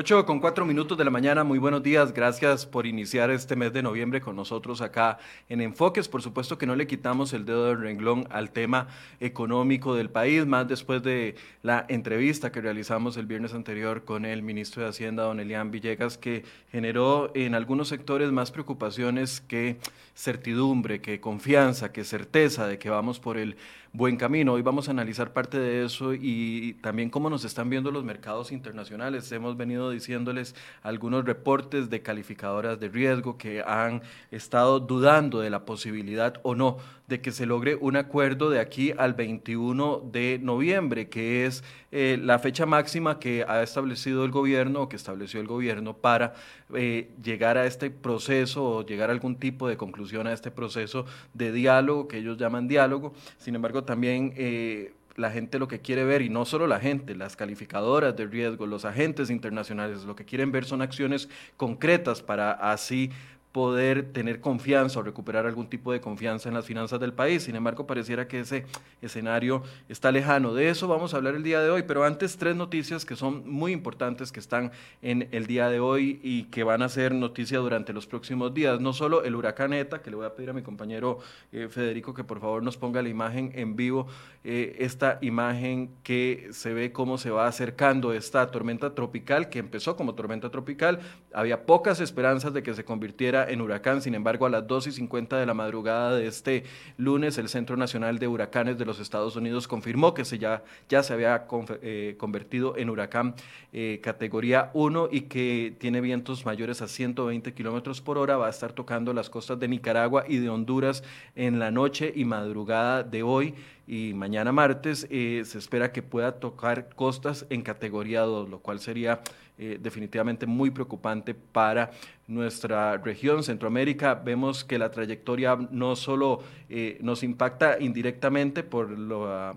8 0.00 0.24
con 0.24 0.40
4 0.40 0.64
minutos 0.64 0.96
de 0.96 1.04
la 1.04 1.10
mañana, 1.10 1.44
muy 1.44 1.58
buenos 1.58 1.82
días, 1.82 2.14
gracias 2.14 2.64
por 2.64 2.86
iniciar 2.86 3.30
este 3.30 3.54
mes 3.54 3.70
de 3.74 3.82
noviembre 3.82 4.22
con 4.22 4.34
nosotros 4.34 4.80
acá 4.80 5.18
en 5.50 5.60
Enfoques. 5.60 6.08
Por 6.08 6.22
supuesto 6.22 6.56
que 6.56 6.64
no 6.64 6.74
le 6.74 6.86
quitamos 6.86 7.34
el 7.34 7.44
dedo 7.44 7.66
del 7.66 7.82
renglón 7.82 8.26
al 8.30 8.50
tema 8.50 8.88
económico 9.20 9.94
del 9.94 10.08
país, 10.08 10.46
más 10.46 10.66
después 10.66 11.02
de 11.02 11.34
la 11.62 11.84
entrevista 11.90 12.50
que 12.50 12.62
realizamos 12.62 13.18
el 13.18 13.26
viernes 13.26 13.52
anterior 13.52 14.06
con 14.06 14.24
el 14.24 14.42
ministro 14.42 14.82
de 14.82 14.88
Hacienda, 14.88 15.24
don 15.24 15.38
Elian 15.38 15.70
Villegas, 15.70 16.16
que 16.16 16.46
generó 16.72 17.30
en 17.34 17.54
algunos 17.54 17.88
sectores 17.88 18.32
más 18.32 18.50
preocupaciones 18.50 19.42
que 19.42 19.76
certidumbre, 20.14 21.02
que 21.02 21.20
confianza, 21.20 21.92
que 21.92 22.04
certeza 22.04 22.66
de 22.66 22.78
que 22.78 22.88
vamos 22.88 23.20
por 23.20 23.36
el 23.36 23.56
buen 23.92 24.16
camino. 24.16 24.52
Hoy 24.52 24.62
vamos 24.62 24.86
a 24.86 24.92
analizar 24.92 25.32
parte 25.32 25.58
de 25.58 25.84
eso 25.84 26.14
y 26.14 26.74
también 26.80 27.10
cómo 27.10 27.28
nos 27.28 27.44
están 27.44 27.68
viendo 27.70 27.90
los 27.90 28.04
mercados 28.04 28.52
internacionales. 28.52 29.30
Hemos 29.32 29.56
venido 29.56 29.90
diciéndoles 29.90 30.54
algunos 30.82 31.24
reportes 31.24 31.90
de 31.90 32.00
calificadoras 32.00 32.78
de 32.78 32.88
riesgo 32.88 33.36
que 33.36 33.62
han 33.62 34.02
estado 34.30 34.78
dudando 34.78 35.40
de 35.40 35.50
la 35.50 35.64
posibilidad 35.64 36.34
o 36.44 36.54
no 36.54 36.78
de 37.10 37.20
que 37.20 37.32
se 37.32 37.44
logre 37.44 37.74
un 37.74 37.96
acuerdo 37.96 38.50
de 38.50 38.60
aquí 38.60 38.92
al 38.96 39.14
21 39.14 40.08
de 40.12 40.38
noviembre, 40.40 41.08
que 41.08 41.44
es 41.44 41.64
eh, 41.90 42.16
la 42.22 42.38
fecha 42.38 42.66
máxima 42.66 43.18
que 43.18 43.44
ha 43.46 43.64
establecido 43.64 44.24
el 44.24 44.30
gobierno 44.30 44.82
o 44.82 44.88
que 44.88 44.94
estableció 44.94 45.40
el 45.40 45.48
gobierno 45.48 45.96
para 45.96 46.34
eh, 46.72 47.10
llegar 47.20 47.58
a 47.58 47.66
este 47.66 47.90
proceso 47.90 48.64
o 48.64 48.86
llegar 48.86 49.10
a 49.10 49.12
algún 49.12 49.34
tipo 49.34 49.66
de 49.66 49.76
conclusión 49.76 50.28
a 50.28 50.32
este 50.32 50.52
proceso 50.52 51.04
de 51.34 51.50
diálogo 51.50 52.06
que 52.06 52.18
ellos 52.18 52.38
llaman 52.38 52.68
diálogo. 52.68 53.12
Sin 53.36 53.54
embargo, 53.54 53.84
también... 53.84 54.32
Eh, 54.36 54.94
la 55.16 55.30
gente 55.30 55.58
lo 55.58 55.68
que 55.68 55.80
quiere 55.80 56.04
ver, 56.04 56.22
y 56.22 56.30
no 56.30 56.46
solo 56.46 56.66
la 56.66 56.80
gente, 56.80 57.14
las 57.14 57.36
calificadoras 57.36 58.16
de 58.16 58.26
riesgo, 58.26 58.66
los 58.66 58.86
agentes 58.86 59.28
internacionales, 59.28 60.04
lo 60.04 60.16
que 60.16 60.24
quieren 60.24 60.50
ver 60.50 60.64
son 60.64 60.80
acciones 60.80 61.28
concretas 61.58 62.22
para 62.22 62.52
así 62.52 63.10
poder 63.52 64.12
tener 64.12 64.40
confianza 64.40 65.00
o 65.00 65.02
recuperar 65.02 65.46
algún 65.46 65.68
tipo 65.68 65.92
de 65.92 66.00
confianza 66.00 66.48
en 66.48 66.54
las 66.54 66.66
finanzas 66.66 67.00
del 67.00 67.12
país. 67.12 67.42
Sin 67.42 67.56
embargo, 67.56 67.86
pareciera 67.86 68.28
que 68.28 68.40
ese 68.40 68.64
escenario 69.02 69.62
está 69.88 70.12
lejano. 70.12 70.54
De 70.54 70.68
eso 70.68 70.86
vamos 70.86 71.14
a 71.14 71.16
hablar 71.16 71.34
el 71.34 71.42
día 71.42 71.60
de 71.60 71.70
hoy, 71.70 71.82
pero 71.82 72.04
antes 72.04 72.36
tres 72.36 72.54
noticias 72.54 73.04
que 73.04 73.16
son 73.16 73.48
muy 73.50 73.72
importantes 73.72 74.30
que 74.30 74.40
están 74.40 74.70
en 75.02 75.28
el 75.32 75.46
día 75.46 75.68
de 75.68 75.80
hoy 75.80 76.20
y 76.22 76.44
que 76.44 76.62
van 76.62 76.82
a 76.82 76.88
ser 76.88 77.12
noticia 77.12 77.58
durante 77.58 77.92
los 77.92 78.06
próximos 78.06 78.54
días. 78.54 78.80
No 78.80 78.92
solo 78.92 79.24
el 79.24 79.34
huracán 79.34 79.72
ETA, 79.72 80.00
que 80.00 80.10
le 80.10 80.16
voy 80.16 80.26
a 80.26 80.34
pedir 80.34 80.50
a 80.50 80.52
mi 80.52 80.62
compañero 80.62 81.18
eh, 81.52 81.68
Federico 81.68 82.14
que 82.14 82.24
por 82.24 82.40
favor 82.40 82.62
nos 82.62 82.76
ponga 82.76 83.02
la 83.02 83.08
imagen 83.08 83.52
en 83.54 83.74
vivo, 83.74 84.06
eh, 84.44 84.76
esta 84.78 85.18
imagen 85.22 85.90
que 86.02 86.48
se 86.52 86.72
ve 86.72 86.92
cómo 86.92 87.18
se 87.18 87.30
va 87.30 87.46
acercando 87.46 88.12
esta 88.12 88.50
tormenta 88.50 88.94
tropical, 88.94 89.48
que 89.48 89.58
empezó 89.58 89.96
como 89.96 90.14
tormenta 90.14 90.50
tropical. 90.50 91.00
Había 91.32 91.66
pocas 91.66 92.00
esperanzas 92.00 92.54
de 92.54 92.62
que 92.62 92.74
se 92.74 92.84
convirtiera 92.84 93.39
en 93.48 93.60
huracán. 93.60 94.02
Sin 94.02 94.14
embargo, 94.14 94.46
a 94.46 94.50
las 94.50 94.66
2 94.66 94.88
y 94.88 94.92
50 94.92 95.38
de 95.38 95.46
la 95.46 95.54
madrugada 95.54 96.16
de 96.16 96.26
este 96.26 96.64
lunes, 96.96 97.38
el 97.38 97.48
Centro 97.48 97.76
Nacional 97.76 98.18
de 98.18 98.26
Huracanes 98.26 98.78
de 98.78 98.84
los 98.84 98.98
Estados 98.98 99.36
Unidos 99.36 99.68
confirmó 99.68 100.14
que 100.14 100.24
se 100.24 100.38
ya, 100.38 100.62
ya 100.88 101.02
se 101.02 101.12
había 101.12 101.46
eh, 101.82 102.16
convertido 102.18 102.76
en 102.76 102.90
huracán 102.90 103.34
eh, 103.72 104.00
categoría 104.02 104.70
1 104.74 105.08
y 105.12 105.22
que 105.22 105.74
tiene 105.78 106.00
vientos 106.00 106.44
mayores 106.44 106.82
a 106.82 106.88
120 106.88 107.54
kilómetros 107.54 108.00
por 108.00 108.18
hora. 108.18 108.36
Va 108.36 108.48
a 108.48 108.50
estar 108.50 108.72
tocando 108.72 109.12
las 109.12 109.30
costas 109.30 109.60
de 109.60 109.68
Nicaragua 109.68 110.24
y 110.26 110.38
de 110.38 110.48
Honduras 110.48 111.04
en 111.36 111.58
la 111.58 111.70
noche 111.70 112.12
y 112.14 112.24
madrugada 112.24 113.02
de 113.02 113.22
hoy 113.22 113.54
y 113.90 114.14
mañana 114.14 114.52
martes 114.52 115.08
eh, 115.10 115.42
se 115.44 115.58
espera 115.58 115.90
que 115.90 116.00
pueda 116.00 116.38
tocar 116.38 116.94
costas 116.94 117.44
en 117.50 117.62
categoría 117.62 118.20
2, 118.20 118.48
lo 118.48 118.60
cual 118.60 118.78
sería 118.78 119.20
eh, 119.62 119.78
definitivamente 119.78 120.46
muy 120.46 120.70
preocupante 120.70 121.34
para 121.34 121.90
nuestra 122.26 122.96
región, 122.96 123.42
Centroamérica. 123.42 124.14
Vemos 124.14 124.64
que 124.64 124.78
la 124.78 124.90
trayectoria 124.90 125.54
no 125.70 125.96
solo 125.96 126.42
eh, 126.70 126.96
nos 127.02 127.22
impacta 127.22 127.78
indirectamente 127.78 128.62
por, 128.62 128.88
lo, 128.88 129.54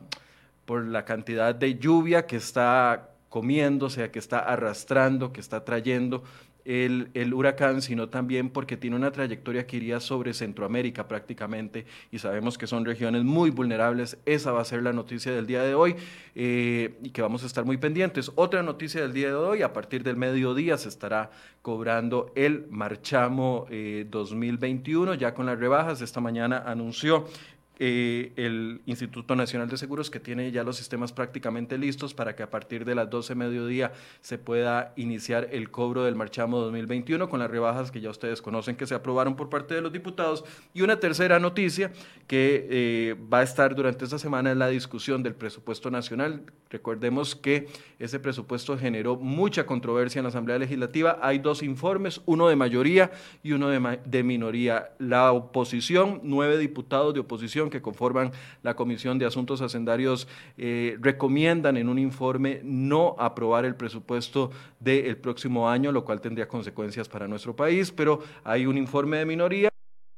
por 0.66 0.86
la 0.86 1.06
cantidad 1.06 1.56
de 1.56 1.80
lluvia 1.80 2.26
que 2.26 2.36
está 2.36 3.12
comiéndose, 3.30 4.12
que 4.12 4.20
está 4.20 4.40
arrastrando, 4.40 5.32
que 5.32 5.40
está 5.40 5.64
trayendo 5.64 6.22
el, 6.66 7.34
huracán, 7.34 7.82
sino 7.82 8.10
también 8.10 8.50
porque 8.50 8.78
tiene 8.78 8.96
una 8.96 9.12
trayectoria 9.12 9.68
que 9.68 9.78
iría 9.78 10.00
sobre 10.00 10.34
Centroamérica 10.34 11.08
prácticamente 11.08 11.86
y 12.12 12.20
sabemos 12.20 12.58
que 12.58 12.68
son 12.68 12.86
regiones 12.86 13.24
muy 13.24 13.50
vulnerables. 13.50 14.18
Esa 14.26 14.52
va 14.52 14.62
a 14.62 14.66
ser 14.66 14.84
la 14.84 14.94
noticia 14.94 15.32
del 15.32 15.46
día 15.46 15.64
de 15.64 15.76
hoy 15.76 15.96
eh, 16.36 16.96
y 17.04 17.10
que 17.10 17.22
vamos 17.22 17.44
a 17.44 17.48
estar 17.48 17.66
muy 17.66 17.78
pendientes. 17.78 18.32
Otra 18.36 18.64
noticia 18.64 19.02
del 19.02 19.14
día 19.14 19.30
de 19.30 19.36
hoy, 19.36 19.62
a 19.62 19.74
partir 19.74 20.04
del 20.04 20.16
mediodía 20.16 20.78
se 20.78 20.90
estará 20.90 21.32
cobrando 21.62 22.32
el 22.36 22.66
Marchamo 22.70 23.68
2021, 24.10 25.14
eh, 25.14 25.18
ya 25.18 25.34
con 25.34 25.46
las 25.46 25.60
rebajas. 25.60 26.02
Esta 26.02 26.20
mañana 26.20 26.64
anunció 26.66 27.26
eh, 27.80 28.34
el 28.36 28.82
Instituto 28.86 29.36
Nacional 29.36 29.68
de 29.68 29.78
Seguros 29.78 30.12
que 30.12 30.20
tiene 30.20 30.52
ya 30.52 30.64
los 30.64 30.78
sistemas 30.78 31.12
prácticamente 31.12 31.80
listos 31.80 32.14
para 32.14 32.36
que 32.36 32.44
a 32.44 32.52
partir 32.52 32.86
de 32.86 32.94
las 32.94 33.10
12 33.10 33.34
mediodía 33.34 33.94
se 34.22 34.38
pueda 34.38 34.94
iniciar 34.96 35.50
el 35.52 35.72
cobro 35.72 36.04
del 36.04 36.16
marchamo 36.16 36.60
2021 36.60 37.28
con 37.30 37.40
las 37.40 37.50
rebajas 37.50 37.90
que 37.90 38.00
ya 38.00 38.12
ustedes 38.12 38.44
conocen 38.44 38.76
que 38.76 38.86
se 38.86 38.94
aprobaron 38.94 39.36
por 39.36 39.50
parte 39.50 39.74
de 39.74 39.82
los 39.82 39.92
diputados. 39.92 40.46
Y 40.76 40.84
una 40.84 41.00
tercera 41.00 41.40
noticia 41.40 41.92
que 42.28 42.68
eh, 42.70 43.16
va 43.34 43.40
a 43.40 43.44
estar 43.44 43.76
durante 43.76 44.06
esta 44.06 44.20
semana 44.20 44.52
es 44.52 44.58
la 44.58 44.68
discusión 44.68 45.24
del 45.24 45.34
presupuesto 45.34 45.90
nacional. 45.90 46.44
Recordemos 46.70 47.36
que 47.36 47.68
ese 47.98 48.20
presupuesto 48.20 48.78
generó 48.78 49.16
mucha 49.16 49.66
controversia 49.66 50.20
en 50.20 50.24
la 50.24 50.30
Asamblea 50.30 50.60
Legislativa. 50.60 51.18
Hay 51.22 51.40
dos 51.40 51.64
informes, 51.64 52.22
uno 52.26 52.48
de 52.48 52.56
mayoría 52.56 53.12
y 53.42 53.54
uno 53.54 53.70
de, 53.70 54.00
de 54.06 54.24
minoría. 54.24 54.92
La 55.00 55.32
oposición, 55.32 56.22
nueve 56.24 56.58
diputados 56.58 57.14
de 57.14 57.20
oposición 57.20 57.63
que 57.70 57.82
conforman 57.82 58.32
la 58.62 58.76
Comisión 58.76 59.18
de 59.20 59.26
Asuntos 59.26 59.62
Hacendarios 59.62 60.28
eh, 60.58 60.98
recomiendan 61.00 61.78
en 61.78 61.90
un 61.90 62.00
informe 62.00 62.62
no 62.64 63.16
aprobar 63.20 63.66
el 63.66 63.76
presupuesto 63.76 64.52
del 64.80 65.18
próximo 65.18 65.70
año, 65.70 65.92
lo 65.92 66.06
cual 66.06 66.22
tendría 66.22 66.48
consecuencias 66.48 67.08
para 67.10 67.28
nuestro 67.28 67.56
país, 67.56 67.92
pero 67.92 68.22
hay 68.44 68.66
un 68.66 68.78
informe 68.78 69.18
de 69.18 69.26
minoría 69.26 69.70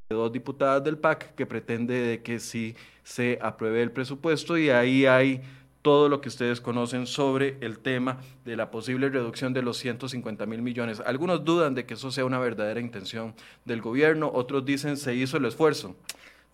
de 0.09 0.15
dos 0.15 0.31
diputadas 0.31 0.83
del 0.83 0.97
PAC 0.97 1.33
que 1.36 1.45
pretende 1.45 2.21
que 2.24 2.39
sí 2.39 2.75
se 3.03 3.39
apruebe 3.42 3.81
el 3.81 3.91
presupuesto 3.91 4.57
y 4.57 4.69
ahí 4.69 5.06
hay 5.06 5.41
todo 5.86 6.09
lo 6.09 6.19
que 6.19 6.30
ustedes 6.30 6.62
conocen 6.62 7.06
sobre 7.06 7.57
el 7.62 7.77
tema 7.77 8.18
de 8.44 8.56
la 8.56 8.71
posible 8.71 9.07
reducción 9.07 9.53
de 9.53 9.62
los 9.62 9.77
150 9.77 10.45
mil 10.48 10.63
millones. 10.63 11.00
Algunos 11.00 11.45
dudan 11.45 11.75
de 11.75 11.86
que 11.86 11.94
eso 11.94 12.09
sea 12.09 12.25
una 12.25 12.39
verdadera 12.39 12.80
intención 12.80 13.36
del 13.65 13.81
gobierno, 13.81 14.31
otros 14.33 14.65
dicen 14.65 14.98
se 14.98 15.13
hizo 15.13 15.38
el 15.38 15.45
esfuerzo 15.45 15.95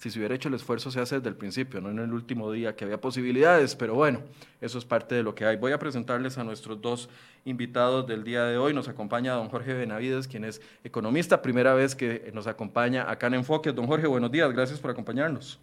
si 0.02 0.10
se 0.10 0.18
hubiera 0.18 0.34
hecho 0.34 0.48
el 0.50 0.56
esfuerzo 0.56 0.90
se 0.90 1.00
hace 1.00 1.18
desde 1.18 1.30
el 1.30 1.36
principio, 1.36 1.80
no 1.80 1.92
en 1.92 2.00
el 2.00 2.12
último 2.12 2.52
día 2.52 2.76
que 2.76 2.86
había 2.86 3.00
posibilidades, 3.00 3.76
pero 3.76 3.94
bueno, 3.94 4.24
eso 4.60 4.80
es 4.80 4.84
parte 4.84 5.14
de 5.14 5.22
lo 5.22 5.36
que 5.36 5.46
hay. 5.46 5.58
Voy 5.58 5.74
a 5.74 5.78
presentarles 5.78 6.40
a 6.40 6.44
nuestros 6.44 6.82
dos 6.82 7.08
invitados 7.46 8.08
del 8.08 8.24
día 8.24 8.46
de 8.46 8.58
hoy. 8.58 8.74
Nos 8.74 8.88
acompaña 8.88 9.34
don 9.34 9.48
Jorge 9.50 9.76
Benavides, 9.76 10.28
quien 10.28 10.44
es 10.44 10.60
economista, 10.84 11.44
primera 11.44 11.76
vez 11.76 11.94
que 11.94 12.32
nos 12.34 12.48
acompaña 12.48 13.12
acá 13.12 13.28
en 13.28 13.36
Enfoque. 13.36 13.72
Don 13.74 13.86
Jorge, 13.86 14.08
buenos 14.08 14.32
días, 14.32 14.52
gracias 14.52 14.80
por 14.80 14.90
acompañarnos. 14.90 15.60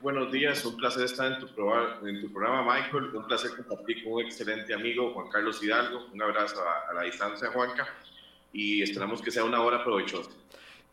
Buenos 0.00 0.30
días, 0.30 0.64
un 0.64 0.76
placer 0.76 1.06
estar 1.06 1.32
en 1.32 1.40
tu, 1.40 1.52
programa, 1.52 2.62
Michael. 2.62 3.16
Un 3.16 3.26
placer 3.26 3.50
compartir 3.56 4.04
con 4.04 4.12
un 4.12 4.20
excelente 4.20 4.72
amigo, 4.72 5.12
Juan 5.12 5.28
Carlos 5.28 5.60
Hidalgo. 5.60 6.06
Un 6.14 6.22
abrazo 6.22 6.62
a, 6.62 6.88
a 6.88 6.94
la 6.94 7.02
distancia, 7.02 7.50
Juanca, 7.50 7.88
y 8.52 8.80
esperamos 8.80 9.20
que 9.20 9.32
sea 9.32 9.42
una 9.42 9.60
hora 9.60 9.82
provechosa. 9.82 10.30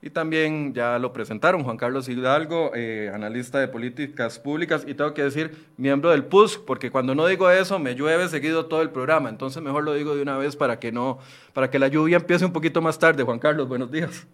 Y 0.01 0.11
también 0.11 0.73
ya 0.75 0.99
lo 0.99 1.11
presentaron 1.11 1.63
Juan 1.63 1.77
Carlos 1.77 2.07
Hidalgo, 2.07 2.71
eh, 2.75 3.11
analista 3.13 3.59
de 3.59 3.67
políticas 3.67 4.37
públicas, 4.37 4.85
y 4.87 4.93
tengo 4.93 5.13
que 5.13 5.23
decir 5.23 5.65
miembro 5.77 6.11
del 6.11 6.25
PUSC, 6.25 6.63
porque 6.65 6.91
cuando 6.91 7.15
no 7.15 7.25
digo 7.25 7.49
eso 7.49 7.79
me 7.79 7.95
llueve 7.95 8.27
seguido 8.27 8.67
todo 8.67 8.83
el 8.83 8.91
programa, 8.91 9.29
entonces 9.29 9.63
mejor 9.63 9.83
lo 9.83 9.93
digo 9.93 10.15
de 10.15 10.21
una 10.21 10.37
vez 10.37 10.55
para 10.55 10.79
que 10.79 10.91
no, 10.91 11.17
para 11.53 11.71
que 11.71 11.79
la 11.79 11.87
lluvia 11.87 12.17
empiece 12.17 12.45
un 12.45 12.53
poquito 12.53 12.81
más 12.81 12.99
tarde. 12.99 13.23
Juan 13.23 13.39
Carlos, 13.39 13.67
buenos 13.67 13.91
días. 13.91 14.27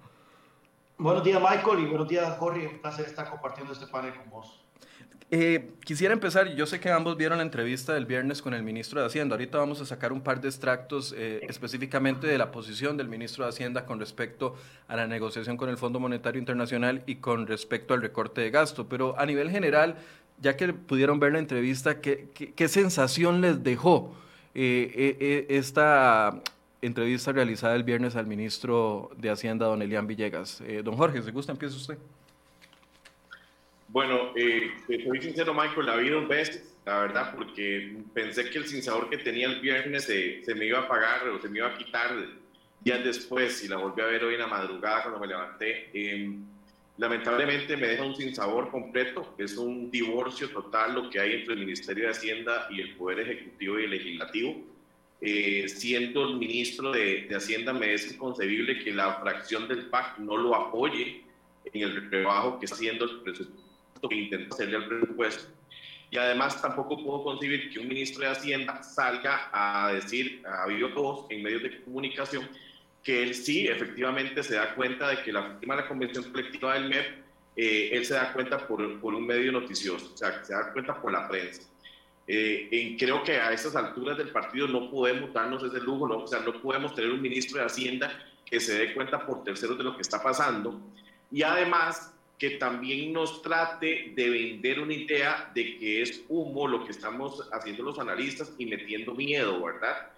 Buenos 0.97 1.23
días, 1.23 1.41
Michael, 1.41 1.79
y 1.79 1.85
buenos 1.87 2.07
días, 2.07 2.37
Jorge. 2.37 2.67
Un 2.67 2.79
placer 2.79 3.05
estar 3.05 3.29
compartiendo 3.29 3.73
este 3.73 3.87
panel 3.87 4.13
con 4.15 4.29
vos. 4.29 4.62
Eh, 5.31 5.71
quisiera 5.83 6.13
empezar, 6.13 6.53
yo 6.55 6.65
sé 6.65 6.79
que 6.79 6.91
ambos 6.91 7.17
vieron 7.17 7.37
la 7.37 7.43
entrevista 7.43 7.93
del 7.93 8.05
viernes 8.05 8.41
con 8.41 8.53
el 8.53 8.63
ministro 8.63 8.99
de 8.99 9.07
Hacienda. 9.07 9.35
Ahorita 9.35 9.57
vamos 9.57 9.81
a 9.81 9.85
sacar 9.85 10.13
un 10.13 10.21
par 10.21 10.41
de 10.41 10.47
extractos 10.47 11.13
eh, 11.17 11.41
específicamente 11.49 12.27
de 12.27 12.37
la 12.37 12.51
posición 12.51 12.97
del 12.97 13.07
ministro 13.07 13.43
de 13.43 13.49
Hacienda 13.49 13.85
con 13.85 13.99
respecto 13.99 14.55
a 14.87 14.95
la 14.95 15.07
negociación 15.07 15.57
con 15.57 15.69
el 15.69 15.77
Fondo 15.77 15.99
Monetario 15.99 16.39
Internacional 16.39 17.03
y 17.07 17.15
con 17.15 17.47
respecto 17.47 17.93
al 17.93 18.01
recorte 18.01 18.41
de 18.41 18.51
gasto. 18.51 18.87
Pero 18.87 19.17
a 19.19 19.25
nivel 19.25 19.49
general, 19.49 19.95
ya 20.41 20.55
que 20.55 20.73
pudieron 20.73 21.19
ver 21.19 21.33
la 21.33 21.39
entrevista, 21.39 22.01
¿qué, 22.01 22.29
qué, 22.55 22.67
sensación 22.67 23.41
les 23.41 23.63
dejó 23.63 24.15
eh, 24.53 25.47
esta 25.49 26.41
entrevista 26.81 27.31
realizada 27.31 27.75
el 27.75 27.83
viernes 27.83 28.15
al 28.15 28.27
ministro 28.27 29.09
de 29.17 29.29
Hacienda, 29.29 29.65
don 29.65 29.81
Elian 29.81 30.05
Villegas? 30.05 30.61
don 30.83 30.95
Jorge, 30.95 31.23
si 31.23 31.31
gusta, 31.31 31.53
empieza 31.53 31.75
usted. 31.75 31.97
Bueno, 33.93 34.33
eh, 34.35 34.71
soy 34.87 35.21
sincero, 35.21 35.53
Michael, 35.53 35.85
la 35.85 35.97
vi 35.97 36.09
dos 36.09 36.27
veces, 36.27 36.75
la 36.83 37.01
verdad, 37.01 37.35
porque 37.35 37.95
pensé 38.11 38.49
que 38.49 38.57
el 38.57 38.65
sinsabor 38.65 39.07
que 39.07 39.19
tenía 39.19 39.45
el 39.45 39.61
viernes 39.61 40.05
se, 40.05 40.43
se 40.43 40.55
me 40.55 40.65
iba 40.65 40.79
a 40.79 40.87
pagar 40.87 41.27
o 41.29 41.39
se 41.39 41.47
me 41.47 41.59
iba 41.59 41.67
a 41.67 41.77
quitar 41.77 42.09
días 42.81 43.03
después 43.03 43.63
y 43.63 43.67
la 43.67 43.77
volví 43.77 44.01
a 44.01 44.05
ver 44.05 44.23
hoy 44.23 44.33
en 44.33 44.39
la 44.39 44.47
madrugada 44.47 45.03
cuando 45.03 45.19
me 45.19 45.27
levanté. 45.27 45.91
Eh, 45.93 46.27
lamentablemente 46.97 47.77
me 47.77 47.85
deja 47.85 48.03
un 48.03 48.15
sinsabor 48.15 48.71
completo, 48.71 49.35
es 49.37 49.57
un 49.57 49.91
divorcio 49.91 50.49
total 50.49 50.95
lo 50.95 51.11
que 51.11 51.19
hay 51.19 51.33
entre 51.33 51.53
el 51.53 51.59
Ministerio 51.59 52.05
de 52.05 52.13
Hacienda 52.13 52.65
y 52.71 52.81
el 52.81 52.95
Poder 52.95 53.19
Ejecutivo 53.19 53.79
y 53.79 53.83
el 53.83 53.91
Legislativo. 53.91 54.55
Eh, 55.21 55.69
siendo 55.69 56.29
el 56.29 56.37
ministro 56.37 56.91
de, 56.91 57.27
de, 57.29 57.35
Hacienda, 57.35 57.71
me 57.73 57.93
es 57.93 58.11
inconcebible 58.11 58.83
que 58.83 58.91
la 58.91 59.21
fracción 59.21 59.67
del 59.67 59.85
PAC 59.85 60.17
no 60.17 60.35
lo 60.35 60.55
apoye 60.55 61.21
en 61.65 61.81
el 61.83 62.09
trabajo 62.09 62.57
que 62.57 62.65
está 62.65 62.75
haciendo 62.75 63.05
el 63.05 63.21
presupuesto, 63.21 63.62
que 64.09 64.15
intenta 64.15 64.53
hacerle 64.53 64.77
al 64.77 64.87
presupuesto. 64.87 65.51
Y 66.11 66.17
además 66.17 66.61
tampoco 66.61 67.03
puedo 67.03 67.23
concebir 67.23 67.71
que 67.71 67.79
un 67.79 67.87
ministro 67.87 68.23
de 68.23 68.29
Hacienda 68.29 68.83
salga 68.83 69.49
a 69.51 69.91
decir 69.93 70.43
a 70.45 70.67
voz 70.93 71.25
en 71.29 71.41
medios 71.41 71.63
de 71.63 71.81
comunicación 71.81 72.47
que 73.03 73.23
él 73.23 73.33
sí 73.33 73.67
efectivamente 73.67 74.43
se 74.43 74.55
da 74.55 74.75
cuenta 74.75 75.09
de 75.09 75.21
que 75.23 75.33
la 75.33 75.57
firma 75.57 75.75
de 75.75 75.81
la 75.81 75.87
convención 75.87 76.23
colectiva 76.25 76.75
del 76.75 76.87
MEP, 76.87 77.23
eh, 77.55 77.89
él 77.91 78.05
se 78.05 78.13
da 78.13 78.31
cuenta 78.31 78.65
por, 78.65 78.99
por, 79.01 79.13
un 79.13 79.25
medio 79.25 79.51
noticioso, 79.51 80.11
o 80.13 80.17
sea, 80.17 80.43
se 80.43 80.53
da 80.53 80.71
cuenta 80.71 81.01
por 81.01 81.11
la 81.11 81.27
prensa. 81.27 81.63
Eh, 82.25 82.95
creo 82.97 83.21
que 83.23 83.33
a 83.33 83.51
estas 83.51 83.75
alturas 83.75 84.17
del 84.17 84.29
partido 84.29 84.67
no 84.67 84.89
podemos 84.89 85.33
darnos 85.33 85.61
ese 85.63 85.79
lujo, 85.81 86.07
¿no? 86.07 86.19
o 86.19 86.27
sea, 86.27 86.39
no 86.39 86.61
podemos 86.61 86.95
tener 86.95 87.11
un 87.11 87.21
ministro 87.21 87.59
de 87.59 87.65
Hacienda 87.65 88.11
que 88.45 88.59
se 88.59 88.77
dé 88.77 88.93
cuenta 88.93 89.25
por 89.25 89.43
terceros 89.43 89.77
de 89.77 89.83
lo 89.83 89.95
que 89.95 90.01
está 90.03 90.23
pasando 90.23 90.79
y 91.31 91.41
además 91.41 92.12
que 92.43 92.57
también 92.57 93.13
nos 93.13 93.41
trate 93.41 94.11
de 94.13 94.29
vender 94.29 94.81
una 94.81 94.93
idea 94.93 95.49
de 95.55 95.77
que 95.77 96.01
es 96.01 96.25
humo 96.27 96.67
lo 96.67 96.83
que 96.83 96.91
estamos 96.91 97.47
haciendo 97.53 97.83
los 97.83 97.99
analistas 97.99 98.53
y 98.57 98.65
metiendo 98.65 99.15
miedo, 99.15 99.63
¿verdad? 99.63 100.11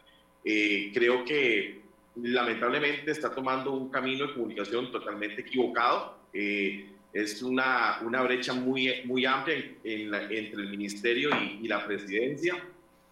Eh, 0.44 0.90
creo 0.92 1.24
que 1.24 1.82
lamentablemente 2.16 3.12
está 3.12 3.30
tomando 3.30 3.74
un 3.74 3.92
camino 3.92 4.26
de 4.26 4.34
comunicación 4.34 4.92
totalmente 4.92 5.42
equivocado. 5.42 6.18
Eh, 6.34 6.90
es 7.14 7.44
una, 7.44 8.00
una 8.02 8.24
brecha 8.24 8.54
muy, 8.54 9.04
muy 9.04 9.24
amplia 9.24 9.64
en 9.84 10.10
la, 10.10 10.24
entre 10.24 10.64
el 10.64 10.70
ministerio 10.70 11.30
y, 11.30 11.60
y 11.64 11.68
la 11.68 11.86
presidencia. 11.86 12.56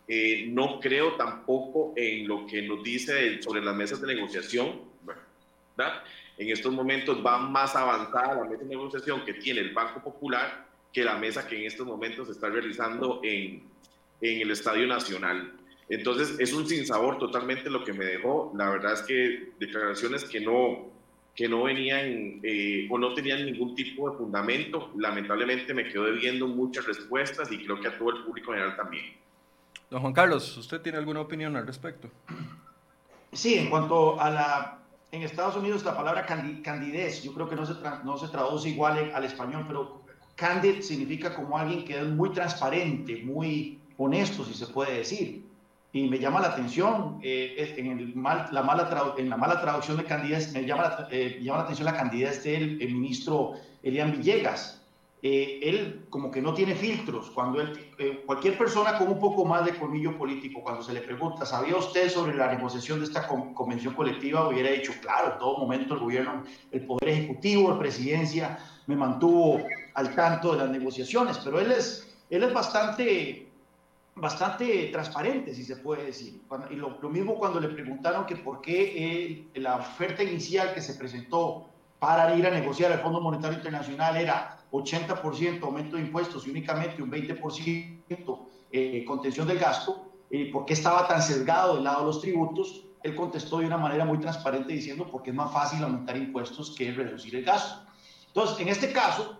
Eh, 0.07 0.47
no 0.49 0.79
creo 0.79 1.13
tampoco 1.17 1.93
en 1.95 2.27
lo 2.27 2.47
que 2.47 2.63
nos 2.63 2.83
dice 2.83 3.43
sobre 3.43 3.61
las 3.61 3.75
mesas 3.75 4.01
de 4.01 4.07
negociación. 4.07 4.81
¿verdad? 5.77 6.01
En 6.37 6.49
estos 6.49 6.73
momentos 6.73 7.23
va 7.25 7.37
más 7.37 7.75
avanzada 7.75 8.35
la 8.35 8.43
mesa 8.45 8.63
de 8.63 8.69
negociación 8.69 9.23
que 9.23 9.33
tiene 9.35 9.61
el 9.61 9.73
Banco 9.73 10.01
Popular 10.01 10.65
que 10.91 11.03
la 11.03 11.17
mesa 11.17 11.47
que 11.47 11.57
en 11.57 11.65
estos 11.65 11.85
momentos 11.87 12.27
se 12.27 12.33
está 12.33 12.49
realizando 12.49 13.19
en, 13.23 13.63
en 14.21 14.41
el 14.41 14.51
Estadio 14.51 14.87
Nacional. 14.87 15.53
Entonces 15.89 16.39
es 16.39 16.53
un 16.53 16.67
sinsabor 16.67 17.17
totalmente 17.17 17.69
lo 17.69 17.83
que 17.83 17.93
me 17.93 18.05
dejó. 18.05 18.51
La 18.55 18.69
verdad 18.69 18.93
es 18.93 19.01
que 19.01 19.53
declaraciones 19.59 20.23
que 20.25 20.39
no, 20.39 20.91
que 21.35 21.49
no 21.49 21.63
venían 21.63 22.39
eh, 22.43 22.87
o 22.89 22.97
no 22.97 23.13
tenían 23.13 23.45
ningún 23.45 23.75
tipo 23.75 24.09
de 24.09 24.17
fundamento. 24.17 24.91
Lamentablemente 24.97 25.73
me 25.73 25.87
quedo 25.87 26.05
debiendo 26.05 26.47
muchas 26.47 26.85
respuestas 26.85 27.51
y 27.51 27.63
creo 27.63 27.79
que 27.79 27.87
a 27.87 27.97
todo 27.97 28.11
el 28.11 28.23
público 28.23 28.53
en 28.53 28.59
general 28.59 28.77
también. 28.77 29.05
Don 29.89 30.01
Juan 30.01 30.13
Carlos, 30.13 30.57
¿usted 30.57 30.81
tiene 30.81 30.97
alguna 30.97 31.21
opinión 31.21 31.55
al 31.55 31.67
respecto? 31.67 32.09
Sí, 33.31 33.55
en 33.55 33.69
cuanto 33.69 34.19
a 34.19 34.29
la... 34.29 34.79
En 35.13 35.21
Estados 35.21 35.55
Unidos 35.55 35.85
la 35.85 35.95
palabra 35.95 36.25
candidez, 36.25 37.21
yo 37.21 37.35
creo 37.35 37.47
que 37.47 37.55
no 37.55 37.67
se, 37.67 37.75
no 38.03 38.17
se 38.17 38.27
traduce 38.29 38.69
igual 38.69 39.11
al 39.13 39.23
español, 39.23 39.63
pero 39.67 40.01
candid 40.33 40.81
significa 40.81 41.35
como 41.35 41.55
alguien 41.55 41.85
que 41.85 41.99
es 41.99 42.07
muy 42.07 42.31
transparente, 42.31 43.21
muy 43.23 43.79
honesto, 43.95 44.43
si 44.43 44.55
se 44.55 44.65
puede 44.65 44.97
decir 44.97 45.45
y 45.93 46.09
me 46.09 46.17
llama 46.17 46.41
la 46.41 46.47
atención 46.47 47.19
eh, 47.21 47.75
en, 47.77 47.99
el 47.99 48.15
mal, 48.15 48.49
la 48.51 48.63
mala 48.63 49.13
en 49.15 49.29
la 49.29 49.37
mala 49.37 49.61
traducción 49.61 49.97
de 49.97 50.05
candidez, 50.05 50.51
me 50.51 50.65
llama, 50.65 50.81
la, 50.81 51.07
eh, 51.11 51.39
llama 51.43 51.59
la 51.59 51.63
atención 51.65 51.85
la 51.85 51.95
candidez 51.95 52.43
del 52.43 52.81
el 52.81 52.95
ministro 52.95 53.53
Elian 53.83 54.11
Villegas. 54.11 54.82
Eh, 55.25 55.61
él 55.63 56.05
como 56.09 56.29
que 56.29 56.41
no 56.41 56.53
tiene 56.53 56.75
filtros. 56.75 57.31
Cuando 57.31 57.61
él, 57.61 57.93
eh, 57.97 58.23
cualquier 58.25 58.57
persona 58.57 58.97
con 58.97 59.07
un 59.07 59.21
poco 59.21 59.45
más 59.45 59.63
de 59.63 59.73
colmillo 59.73 60.17
político, 60.17 60.61
cuando 60.61 60.83
se 60.83 60.91
le 60.91 60.99
pregunta, 60.99 61.45
¿sabía 61.45 61.77
usted 61.77 62.09
sobre 62.09 62.35
la 62.35 62.53
negociación 62.53 62.99
de 62.99 63.05
esta 63.05 63.25
convención 63.25 63.93
colectiva? 63.93 64.49
Hubiera 64.49 64.71
dicho, 64.71 64.91
claro, 65.01 65.31
en 65.33 65.39
todo 65.39 65.57
momento 65.59 65.93
el 65.93 66.01
gobierno, 66.01 66.43
el 66.71 66.85
Poder 66.85 67.07
Ejecutivo, 67.07 67.71
la 67.71 67.79
presidencia, 67.79 68.59
me 68.85 68.97
mantuvo 68.97 69.65
al 69.93 70.13
tanto 70.13 70.51
de 70.51 70.57
las 70.57 70.69
negociaciones, 70.69 71.37
pero 71.37 71.57
él 71.57 71.71
es, 71.71 72.17
él 72.29 72.43
es 72.43 72.53
bastante 72.53 73.47
bastante 74.15 74.89
transparente, 74.91 75.55
si 75.55 75.63
se 75.63 75.77
puede 75.77 76.05
decir. 76.05 76.41
Y 76.69 76.75
lo, 76.75 76.99
mismo 77.09 77.35
cuando 77.35 77.59
le 77.59 77.69
preguntaron 77.69 78.25
que 78.25 78.35
por 78.35 78.61
qué 78.61 79.47
la 79.55 79.77
oferta 79.77 80.21
inicial 80.21 80.73
que 80.73 80.81
se 80.81 80.93
presentó 80.93 81.69
para 81.97 82.35
ir 82.35 82.45
a 82.45 82.51
negociar 82.51 82.91
el 82.91 82.99
Fondo 82.99 83.21
Monetario 83.21 83.57
Internacional 83.57 84.17
era 84.17 84.62
80% 84.73 85.61
aumento 85.63 85.97
de 85.97 86.01
impuestos 86.01 86.47
y 86.47 86.49
únicamente 86.49 87.01
un 87.01 87.11
20% 87.11 88.39
eh, 88.71 89.05
contención 89.05 89.47
del 89.47 89.59
gasto, 89.59 90.11
eh, 90.31 90.51
¿por 90.51 90.65
qué 90.65 90.73
estaba 90.73 91.07
tan 91.07 91.21
sesgado 91.21 91.75
del 91.75 91.83
lado 91.83 91.99
de 91.99 92.05
los 92.07 92.21
tributos? 92.21 92.85
Él 93.03 93.15
contestó 93.15 93.59
de 93.59 93.67
una 93.67 93.77
manera 93.77 94.03
muy 94.03 94.17
transparente 94.17 94.73
diciendo 94.73 95.07
porque 95.11 95.29
es 95.29 95.35
más 95.35 95.53
fácil 95.53 95.83
aumentar 95.83 96.17
impuestos 96.17 96.73
que 96.75 96.91
reducir 96.91 97.35
el 97.35 97.45
gasto. 97.45 97.85
Entonces, 98.27 98.59
en 98.59 98.69
este 98.69 98.91
caso, 98.91 99.37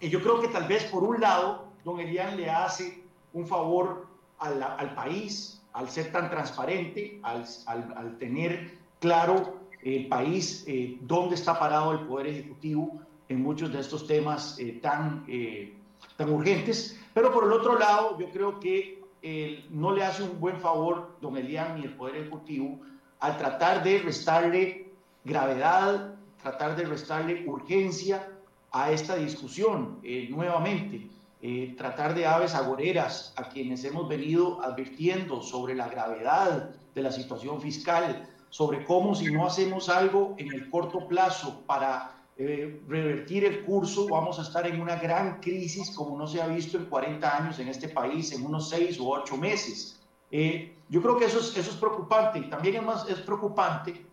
eh, 0.00 0.08
yo 0.08 0.20
creo 0.20 0.40
que 0.40 0.48
tal 0.48 0.66
vez 0.66 0.84
por 0.84 1.04
un 1.04 1.20
lado, 1.20 1.66
don 1.84 2.00
Elian 2.00 2.36
le 2.36 2.50
hace 2.50 3.04
un 3.32 3.46
favor 3.46 4.08
al, 4.40 4.60
al 4.62 4.94
país, 4.96 5.62
al 5.74 5.88
ser 5.88 6.10
tan 6.10 6.28
transparente, 6.28 7.20
al, 7.22 7.44
al, 7.66 7.94
al 7.96 8.18
tener 8.18 8.78
claro 8.98 9.60
el 9.82 10.08
país 10.08 10.64
eh, 10.66 10.98
dónde 11.02 11.36
está 11.36 11.58
parado 11.58 11.92
el 11.92 12.00
Poder 12.00 12.26
Ejecutivo 12.26 13.00
en 13.28 13.42
muchos 13.42 13.72
de 13.72 13.80
estos 13.80 14.06
temas 14.06 14.58
eh, 14.58 14.78
tan, 14.82 15.24
eh, 15.28 15.74
tan 16.16 16.30
urgentes. 16.30 16.98
Pero 17.14 17.32
por 17.32 17.44
el 17.44 17.52
otro 17.52 17.78
lado, 17.78 18.18
yo 18.18 18.30
creo 18.30 18.60
que 18.60 19.02
eh, 19.22 19.64
no 19.70 19.92
le 19.92 20.04
hace 20.04 20.22
un 20.22 20.38
buen 20.38 20.58
favor 20.58 21.16
don 21.20 21.36
Elian 21.36 21.78
ni 21.78 21.86
el 21.86 21.94
Poder 21.94 22.16
Ejecutivo 22.16 22.80
al 23.20 23.38
tratar 23.38 23.82
de 23.82 23.98
restarle 23.98 24.92
gravedad, 25.24 26.14
tratar 26.42 26.76
de 26.76 26.84
restarle 26.84 27.44
urgencia 27.46 28.28
a 28.70 28.92
esta 28.92 29.16
discusión 29.16 30.00
nuevamente. 30.28 31.08
Eh, 31.42 31.74
tratar 31.76 32.14
de 32.14 32.26
aves 32.26 32.54
agoreras 32.54 33.34
a 33.36 33.50
quienes 33.50 33.84
hemos 33.84 34.08
venido 34.08 34.60
advirtiendo 34.62 35.42
sobre 35.42 35.74
la 35.74 35.86
gravedad 35.86 36.70
de 36.94 37.02
la 37.02 37.12
situación 37.12 37.60
fiscal, 37.60 38.26
sobre 38.48 38.84
cómo 38.84 39.14
si 39.14 39.30
no 39.30 39.46
hacemos 39.46 39.90
algo 39.90 40.34
en 40.38 40.50
el 40.52 40.70
corto 40.70 41.06
plazo 41.06 41.62
para 41.66 42.16
eh, 42.38 42.80
revertir 42.86 43.44
el 43.44 43.64
curso, 43.64 44.06
vamos 44.08 44.38
a 44.38 44.42
estar 44.42 44.66
en 44.66 44.80
una 44.80 44.96
gran 44.96 45.40
crisis 45.40 45.90
como 45.96 46.18
no 46.18 46.26
se 46.26 46.42
ha 46.42 46.46
visto 46.46 46.76
en 46.76 46.84
40 46.84 47.36
años 47.36 47.58
en 47.58 47.68
este 47.68 47.88
país, 47.88 48.32
en 48.32 48.44
unos 48.44 48.68
6 48.68 49.00
u 49.00 49.10
8 49.10 49.36
meses. 49.36 50.00
Eh, 50.30 50.74
yo 50.88 51.00
creo 51.00 51.18
que 51.18 51.24
eso 51.24 51.40
es, 51.40 51.56
eso 51.56 51.70
es 51.70 51.76
preocupante 51.76 52.38
y 52.38 52.50
también 52.50 52.76
es, 52.76 52.82
más, 52.82 53.08
es 53.08 53.20
preocupante 53.20 54.06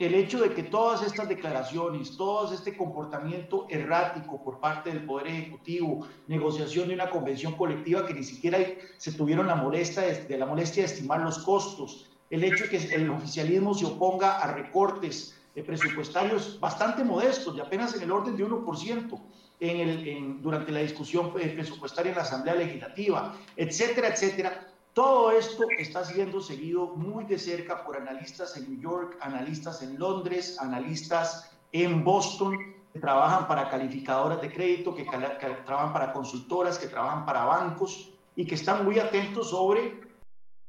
el 0.00 0.14
hecho 0.14 0.40
de 0.40 0.54
que 0.54 0.62
todas 0.62 1.02
estas 1.02 1.28
declaraciones, 1.28 2.16
todo 2.16 2.52
este 2.54 2.74
comportamiento 2.74 3.66
errático 3.68 4.42
por 4.42 4.58
parte 4.58 4.90
del 4.90 5.04
Poder 5.04 5.26
Ejecutivo, 5.26 6.06
negociación 6.26 6.88
de 6.88 6.94
una 6.94 7.10
convención 7.10 7.52
colectiva 7.52 8.06
que 8.06 8.14
ni 8.14 8.24
siquiera 8.24 8.58
se 8.96 9.12
tuvieron 9.12 9.46
la 9.46 9.56
molestia 9.56 10.02
de, 10.02 10.38
la 10.38 10.46
molestia 10.46 10.84
de 10.84 10.92
estimar 10.92 11.20
los 11.20 11.40
costos, 11.40 12.08
el 12.30 12.44
hecho 12.44 12.64
de 12.64 12.70
que 12.70 12.94
el 12.94 13.10
oficialismo 13.10 13.74
se 13.74 13.84
oponga 13.84 14.38
a 14.38 14.54
recortes 14.54 15.38
presupuestarios 15.62 16.58
bastante 16.60 17.04
modestos, 17.04 17.54
de 17.54 17.62
apenas 17.62 17.94
en 17.94 18.02
el 18.02 18.10
orden 18.10 18.36
de 18.36 18.46
1%. 18.46 19.20
En 19.62 19.76
el, 19.76 20.40
durante 20.40 20.72
la 20.72 20.80
discusión 20.80 21.34
presupuestaria 21.34 22.12
en 22.12 22.16
la 22.16 22.22
Asamblea 22.22 22.54
Legislativa, 22.54 23.36
etcétera, 23.56 24.08
etcétera, 24.08 24.70
todo 24.94 25.30
esto 25.30 25.64
está 25.78 26.04
siendo 26.04 26.40
seguido 26.40 26.96
muy 26.96 27.24
de 27.24 27.38
cerca 27.38 27.84
por 27.84 27.96
analistas 27.96 28.56
en 28.56 28.70
New 28.70 28.80
York, 28.80 29.16
analistas 29.20 29.82
en 29.82 29.98
Londres, 29.98 30.56
analistas 30.58 31.52
en 31.72 32.02
Boston, 32.02 32.58
que 32.92 32.98
trabajan 32.98 33.46
para 33.46 33.68
calificadoras 33.68 34.40
de 34.40 34.52
crédito, 34.52 34.94
que, 34.94 35.04
trabajan 35.04 35.92
para 35.92 36.12
consultoras, 36.12 36.76
que 36.76 36.88
trabajan 36.88 37.24
para 37.24 37.44
bancos 37.44 38.10
y 38.34 38.44
que 38.44 38.56
están 38.56 38.84
muy 38.84 38.98
atentos 38.98 39.50
sobre 39.50 40.00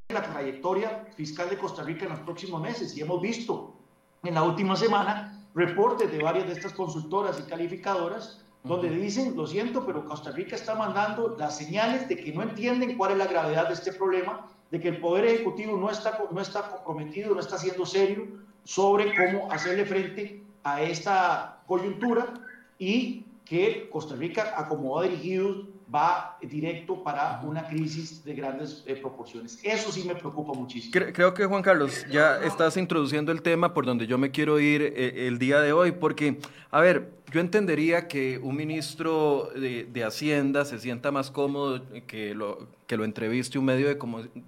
la 0.09 0.21
trayectoria 0.21 1.07
fiscal 1.15 1.49
de 1.49 1.57
Costa 1.57 1.81
Rica 1.81 2.05
en 2.05 2.11
los 2.11 2.19
próximos 2.19 2.61
meses. 2.61 2.95
Y 2.95 3.01
hemos 3.01 3.21
visto 3.21 3.80
en 4.23 4.35
la 4.35 4.43
última 4.43 4.75
semana 4.75 5.45
reportes 5.55 6.11
de 6.11 6.21
varias 6.21 6.47
de 6.47 6.53
estas 6.53 6.73
consultoras 6.73 7.39
y 7.39 7.49
calificadoras 7.49 8.41
donde 8.63 8.89
dicen, 8.89 9.35
lo 9.35 9.47
siento, 9.47 9.85
pero 9.85 10.05
Costa 10.05 10.31
Rica 10.31 10.55
está 10.55 10.75
mandando 10.75 11.35
las 11.39 11.57
señales 11.57 12.07
de 12.07 12.15
que 12.15 12.31
no 12.31 12.43
entienden 12.43 12.95
cuál 12.95 13.13
es 13.13 13.17
la 13.17 13.25
gravedad 13.25 13.67
de 13.67 13.73
este 13.73 13.91
problema, 13.91 14.47
de 14.69 14.79
que 14.79 14.89
el 14.89 14.99
Poder 14.99 15.25
Ejecutivo 15.25 15.75
no 15.77 15.89
está, 15.89 16.23
no 16.29 16.39
está 16.39 16.69
comprometido, 16.69 17.33
no 17.33 17.39
está 17.39 17.57
siendo 17.57 17.85
serio 17.87 18.27
sobre 18.63 19.15
cómo 19.15 19.51
hacerle 19.51 19.85
frente 19.85 20.43
a 20.63 20.81
esta 20.83 21.59
coyuntura 21.65 22.35
y 22.77 23.25
que 23.45 23.89
Costa 23.89 24.15
Rica, 24.15 24.53
a 24.55 24.67
como 24.67 24.95
va 24.95 25.03
dirigido, 25.03 25.63
va 25.93 26.37
directo 26.41 27.03
para 27.03 27.41
una 27.43 27.67
crisis 27.67 28.23
de 28.23 28.33
grandes 28.33 28.83
eh, 28.85 28.95
proporciones. 28.95 29.59
Eso 29.61 29.91
sí 29.91 30.03
me 30.07 30.15
preocupa 30.15 30.53
muchísimo. 30.53 30.93
Creo 31.13 31.33
que 31.33 31.45
Juan 31.45 31.61
Carlos, 31.61 32.05
ya 32.09 32.37
estás 32.37 32.77
introduciendo 32.77 33.31
el 33.31 33.41
tema 33.41 33.73
por 33.73 33.85
donde 33.85 34.07
yo 34.07 34.17
me 34.17 34.31
quiero 34.31 34.59
ir 34.59 34.81
eh, 34.81 35.27
el 35.27 35.37
día 35.37 35.59
de 35.59 35.73
hoy, 35.73 35.91
porque, 35.91 36.37
a 36.69 36.79
ver, 36.79 37.11
yo 37.31 37.41
entendería 37.41 38.07
que 38.07 38.37
un 38.37 38.55
ministro 38.55 39.49
de, 39.55 39.85
de 39.85 40.03
Hacienda 40.03 40.65
se 40.65 40.79
sienta 40.79 41.11
más 41.11 41.31
cómodo 41.31 41.81
que 42.07 42.33
lo, 42.33 42.67
que 42.87 42.97
lo 42.97 43.03
entreviste 43.03 43.59
un 43.59 43.65
medio 43.65 43.87
de, 43.87 43.97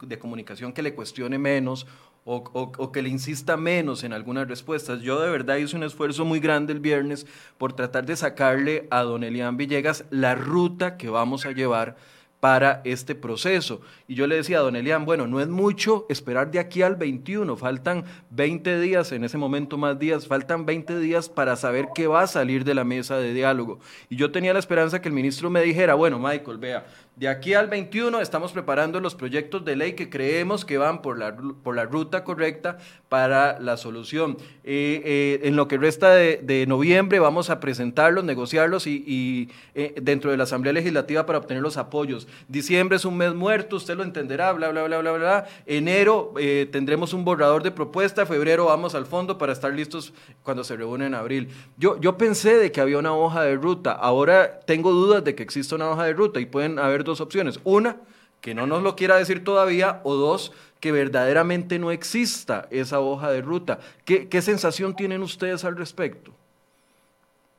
de 0.06 0.20
comunicación 0.20 0.74
que 0.74 0.82
le 0.82 0.94
cuestione 0.94 1.38
menos 1.38 1.86
o, 2.26 2.92
que 2.92 3.02
le 3.02 3.10
insista 3.10 3.58
menos 3.58 4.04
en 4.04 4.14
algunas 4.14 4.48
respuestas. 4.48 5.02
Yo 5.02 5.20
de 5.20 5.30
verdad 5.30 5.58
hice 5.58 5.76
un 5.76 5.84
esfuerzo 5.84 6.26
muy 6.26 6.40
grande 6.40 6.74
el 6.74 6.80
viernes 6.80 7.26
por 7.58 7.74
tratar 7.74 8.06
de 8.06 8.16
sacarle 8.16 8.88
a 8.92 9.02
don 9.02 9.24
Elian 9.24 9.58
Villegas 9.58 10.06
la 10.10 10.36
ruta 10.36 10.98
que 10.98 11.10
vamos 11.10 11.46
a 11.46 11.52
llevar 11.52 11.96
para 12.44 12.82
este 12.84 13.16
proceso. 13.16 13.80
Y 14.06 14.16
yo 14.16 14.28
le 14.28 14.36
decía 14.36 14.58
a 14.58 14.62
don 14.64 14.76
Elian, 14.76 15.06
bueno, 15.06 15.28
no 15.28 15.40
es 15.40 15.48
mucho 15.48 16.06
esperar 16.10 16.52
de 16.52 16.60
aquí 16.60 16.82
al 16.82 16.98
21, 16.98 17.56
faltan 17.56 18.04
20 18.32 18.82
días, 18.82 19.14
en 19.14 19.24
ese 19.24 19.38
momento 19.38 19.78
más 19.78 19.98
días, 19.98 20.28
faltan 20.28 20.66
20 20.66 21.00
días 21.00 21.30
para 21.30 21.56
saber 21.56 21.88
qué 21.96 22.06
va 22.06 22.24
a 22.24 22.28
salir 22.28 22.66
de 22.66 22.76
la 22.76 22.84
mesa 22.84 23.18
de 23.18 23.34
diálogo. 23.34 23.80
Y 24.10 24.18
yo 24.18 24.30
tenía 24.34 24.52
la 24.52 24.60
esperanza 24.60 25.02
que 25.02 25.08
el 25.08 25.16
ministro 25.16 25.50
me 25.50 25.62
dijera, 25.62 25.94
bueno, 25.94 26.20
Michael, 26.20 26.58
vea, 26.58 26.86
de 27.16 27.28
aquí 27.28 27.54
al 27.54 27.68
21 27.68 28.22
estamos 28.22 28.54
preparando 28.54 29.00
los 29.00 29.14
proyectos 29.14 29.64
de 29.64 29.76
ley 29.76 29.94
que 29.94 30.10
creemos 30.10 30.66
que 30.66 30.80
van 30.80 31.04
por 31.04 31.20
la, 31.20 31.36
por 31.36 31.76
la 31.76 31.86
ruta 31.86 32.24
correcta 32.24 32.80
para 33.08 33.60
la 33.60 33.78
solución. 33.78 34.38
Eh, 34.64 35.02
eh, 35.06 35.40
en 35.44 35.56
lo 35.56 35.68
que 35.68 35.78
resta 35.78 36.16
de, 36.16 36.66
noviembre 36.68 37.20
vamos 37.20 37.52
a 37.52 37.60
presentarlos, 37.60 38.24
negociarlos 38.24 38.88
y, 38.88 39.52
eh, 39.76 39.94
dentro 40.02 40.32
de 40.32 40.38
la 40.38 40.46
Asamblea 40.46 40.74
Legislativa 40.74 41.24
para 41.28 41.38
obtener 41.38 41.62
los 41.62 41.78
apoyos. 41.78 42.28
Diciembre 42.48 42.96
es 42.96 43.06
un 43.06 43.18
mes 43.18 43.36
muerto, 43.36 43.76
usted 43.76 43.96
lo 43.96 44.04
entenderá, 44.04 44.52
bla, 44.54 44.70
bla, 44.70 44.84
bla, 44.84 45.00
bla, 45.00 45.12
bla. 45.12 45.46
Enero 45.68 46.34
tendremos 46.72 47.14
un 47.14 47.24
borrador 47.24 47.62
de 47.62 47.70
propuesta, 47.70 48.26
febrero 48.26 48.66
vamos 48.66 48.96
al 48.96 49.06
fondo 49.06 49.38
para 49.38 49.54
estar 49.54 49.72
listos 49.72 50.14
cuando 50.42 50.64
se 50.64 50.76
reúne 50.76 51.06
en 51.06 51.14
abril. 51.14 51.50
Yo, 51.78 52.00
yo 52.02 52.18
pensé 52.18 52.58
de 52.58 52.72
que 52.72 52.82
había 52.82 52.98
una 52.98 53.14
hoja 53.14 53.44
de 53.44 53.56
ruta, 53.56 53.92
ahora 53.92 54.60
tengo 54.62 54.92
dudas 54.92 55.24
de 55.24 55.36
que 55.36 55.44
exista 55.44 55.76
una 55.76 55.92
hoja 55.92 56.06
de 56.06 56.14
ruta 56.14 56.40
y 56.40 56.48
pueden 56.48 56.80
haber 56.80 57.03
dos 57.04 57.22
opciones. 57.22 57.60
Una, 57.64 57.98
que 58.42 58.54
no 58.54 58.68
nos 58.68 58.84
lo 58.84 58.96
quiera 58.96 59.16
decir 59.16 59.44
todavía, 59.44 60.02
o 60.04 60.16
dos, 60.16 60.52
que 60.80 60.92
verdaderamente 60.92 61.80
no 61.80 61.92
exista 61.92 62.68
esa 62.72 63.00
hoja 63.00 63.32
de 63.32 63.42
ruta. 63.42 63.80
¿Qué, 64.04 64.28
qué 64.28 64.42
sensación 64.42 64.96
tienen 64.96 65.22
ustedes 65.22 65.64
al 65.64 65.78
respecto? 65.78 66.34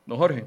No, 0.05 0.17
Jorge. 0.17 0.45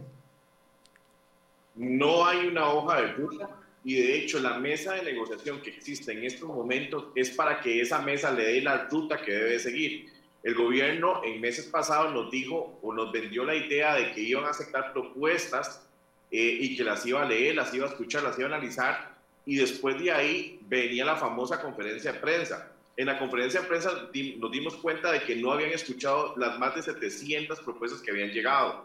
No 1.75 2.25
hay 2.25 2.47
una 2.47 2.69
hoja 2.71 3.00
de 3.00 3.12
ruta 3.12 3.50
y 3.85 3.95
de 3.95 4.19
hecho 4.19 4.38
la 4.40 4.59
mesa 4.59 4.95
de 4.95 5.02
negociación 5.02 5.61
que 5.62 5.71
existe 5.71 6.12
en 6.12 6.25
estos 6.25 6.49
momentos 6.49 7.07
es 7.14 7.31
para 7.31 7.61
que 7.61 7.81
esa 7.81 8.00
mesa 8.02 8.31
le 8.31 8.45
dé 8.45 8.61
la 8.61 8.88
ruta 8.88 9.21
que 9.21 9.33
debe 9.33 9.59
seguir. 9.59 10.12
El 10.43 10.55
gobierno 10.55 11.23
en 11.25 11.40
meses 11.40 11.67
pasados 11.67 12.12
nos 12.12 12.31
dijo 12.31 12.78
o 12.83 12.93
nos 12.93 13.11
vendió 13.12 13.45
la 13.45 13.55
idea 13.55 13.95
de 13.95 14.12
que 14.12 14.21
iban 14.21 14.45
a 14.45 14.50
aceptar 14.50 14.93
propuestas 14.93 15.88
eh, 16.30 16.58
y 16.61 16.76
que 16.76 16.85
las 16.85 17.04
iba 17.06 17.23
a 17.23 17.25
leer, 17.25 17.54
las 17.54 17.73
iba 17.73 17.87
a 17.87 17.88
escuchar, 17.88 18.23
las 18.23 18.38
iba 18.38 18.49
a 18.49 18.52
analizar 18.54 19.16
y 19.47 19.56
después 19.56 19.99
de 19.99 20.12
ahí 20.12 20.61
venía 20.68 21.04
la 21.06 21.16
famosa 21.16 21.61
conferencia 21.62 22.12
de 22.12 22.18
prensa. 22.18 22.70
En 22.99 23.06
la 23.06 23.18
conferencia 23.18 23.62
de 23.62 23.66
prensa 23.66 24.11
nos 24.37 24.50
dimos 24.50 24.75
cuenta 24.76 25.11
de 25.11 25.23
que 25.23 25.37
no 25.37 25.52
habían 25.52 25.70
escuchado 25.70 26.35
las 26.37 26.58
más 26.58 26.75
de 26.75 26.82
700 26.82 27.61
propuestas 27.61 28.02
que 28.02 28.11
habían 28.11 28.30
llegado. 28.30 28.85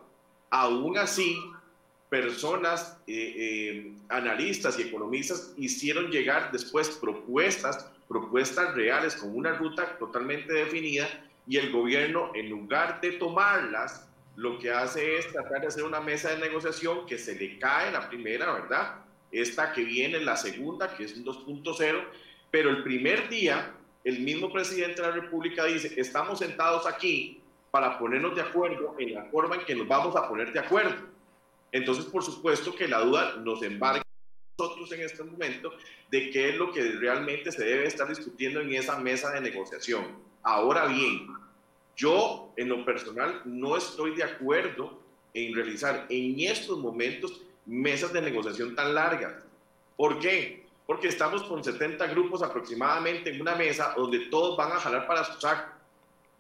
Aún 0.51 0.97
así, 0.97 1.37
personas, 2.09 2.97
eh, 3.07 3.33
eh, 3.35 3.93
analistas 4.07 4.79
y 4.79 4.83
economistas 4.83 5.53
hicieron 5.57 6.11
llegar 6.11 6.51
después 6.51 6.91
propuestas, 6.91 7.89
propuestas 8.07 8.73
reales 8.75 9.15
con 9.15 9.35
una 9.35 9.53
ruta 9.53 9.97
totalmente 9.97 10.53
definida 10.53 11.09
y 11.45 11.57
el 11.57 11.71
gobierno, 11.71 12.31
en 12.35 12.49
lugar 12.49 13.01
de 13.01 13.13
tomarlas, 13.13 14.07
lo 14.35 14.57
que 14.57 14.71
hace 14.71 15.17
es 15.17 15.31
tratar 15.31 15.61
de 15.61 15.67
hacer 15.67 15.83
una 15.83 15.99
mesa 15.99 16.29
de 16.29 16.39
negociación 16.39 17.05
que 17.05 17.17
se 17.17 17.35
le 17.35 17.59
cae 17.59 17.91
la 17.91 18.09
primera, 18.09 18.51
¿verdad? 18.51 18.95
Esta 19.31 19.73
que 19.73 19.83
viene, 19.83 20.19
la 20.19 20.37
segunda, 20.37 20.95
que 20.95 21.03
es 21.03 21.15
un 21.15 21.25
2.0, 21.25 22.03
pero 22.49 22.69
el 22.69 22.83
primer 22.83 23.29
día, 23.29 23.75
el 24.03 24.19
mismo 24.19 24.51
presidente 24.51 25.01
de 25.01 25.07
la 25.07 25.13
República 25.13 25.65
dice, 25.65 25.93
estamos 25.99 26.39
sentados 26.39 26.85
aquí 26.87 27.41
para 27.71 27.97
ponernos 27.97 28.35
de 28.35 28.41
acuerdo 28.41 28.95
en 28.99 29.15
la 29.15 29.25
forma 29.25 29.55
en 29.55 29.65
que 29.65 29.75
nos 29.75 29.87
vamos 29.87 30.15
a 30.15 30.27
poner 30.27 30.51
de 30.53 30.59
acuerdo. 30.59 31.07
Entonces, 31.71 32.05
por 32.05 32.23
supuesto 32.23 32.75
que 32.75 32.87
la 32.87 32.99
duda 32.99 33.37
nos 33.37 33.63
embarga 33.63 34.03
nosotros 34.59 34.91
en 34.91 35.01
este 35.01 35.23
momento 35.23 35.73
de 36.11 36.29
qué 36.29 36.49
es 36.49 36.55
lo 36.57 36.71
que 36.71 36.83
realmente 36.91 37.51
se 37.51 37.65
debe 37.65 37.87
estar 37.87 38.07
discutiendo 38.07 38.61
en 38.61 38.73
esa 38.73 38.99
mesa 38.99 39.31
de 39.31 39.41
negociación. 39.41 40.05
Ahora 40.43 40.85
bien, 40.85 41.27
yo, 41.95 42.51
en 42.57 42.69
lo 42.69 42.83
personal, 42.85 43.41
no 43.45 43.77
estoy 43.77 44.15
de 44.15 44.23
acuerdo 44.23 44.99
en 45.33 45.55
realizar 45.55 46.05
en 46.09 46.39
estos 46.39 46.77
momentos 46.77 47.41
mesas 47.65 48.11
de 48.13 48.21
negociación 48.21 48.75
tan 48.75 48.93
largas. 48.93 49.43
¿Por 49.95 50.19
qué? 50.19 50.65
Porque 50.85 51.07
estamos 51.07 51.43
con 51.43 51.63
70 51.63 52.07
grupos 52.07 52.41
aproximadamente 52.41 53.29
en 53.29 53.41
una 53.41 53.55
mesa 53.55 53.93
donde 53.95 54.19
todos 54.27 54.57
van 54.57 54.71
a 54.71 54.79
jalar 54.79 55.07
para 55.07 55.23
su 55.23 55.39
saco. 55.39 55.71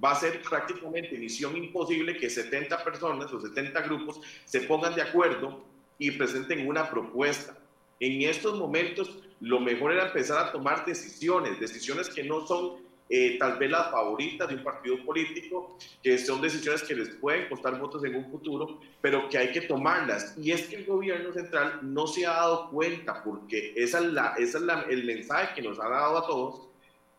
Va 0.03 0.11
a 0.11 0.15
ser 0.15 0.41
prácticamente 0.41 1.17
misión 1.17 1.55
imposible 1.55 2.17
que 2.17 2.29
70 2.29 2.83
personas 2.83 3.31
o 3.31 3.39
70 3.39 3.79
grupos 3.81 4.19
se 4.43 4.61
pongan 4.61 4.95
de 4.95 5.01
acuerdo 5.01 5.63
y 5.97 6.11
presenten 6.11 6.67
una 6.67 6.89
propuesta. 6.89 7.57
En 7.99 8.21
estos 8.23 8.57
momentos, 8.57 9.17
lo 9.39 9.59
mejor 9.59 9.93
era 9.93 10.07
empezar 10.07 10.45
a 10.45 10.51
tomar 10.51 10.83
decisiones, 10.85 11.59
decisiones 11.59 12.09
que 12.09 12.23
no 12.23 12.45
son 12.45 12.77
eh, 13.15 13.37
tal 13.37 13.59
vez 13.59 13.69
las 13.69 13.91
favoritas 13.91 14.47
de 14.49 14.55
un 14.55 14.63
partido 14.63 14.97
político, 15.05 15.77
que 16.01 16.17
son 16.17 16.41
decisiones 16.41 16.81
que 16.81 16.95
les 16.95 17.09
pueden 17.09 17.47
costar 17.47 17.79
votos 17.79 18.03
en 18.05 18.15
un 18.15 18.31
futuro, 18.31 18.79
pero 19.01 19.29
que 19.29 19.37
hay 19.37 19.51
que 19.51 19.61
tomarlas. 19.61 20.35
Y 20.35 20.49
es 20.51 20.65
que 20.65 20.77
el 20.77 20.85
gobierno 20.85 21.31
central 21.31 21.79
no 21.83 22.07
se 22.07 22.25
ha 22.25 22.31
dado 22.31 22.71
cuenta, 22.71 23.23
porque 23.23 23.71
esa 23.75 23.99
es, 23.99 24.05
la, 24.05 24.33
esa 24.39 24.57
es 24.57 24.63
la, 24.63 24.81
el 24.89 25.03
mensaje 25.05 25.53
que 25.53 25.61
nos 25.61 25.79
ha 25.79 25.89
dado 25.89 26.17
a 26.17 26.25
todos, 26.25 26.69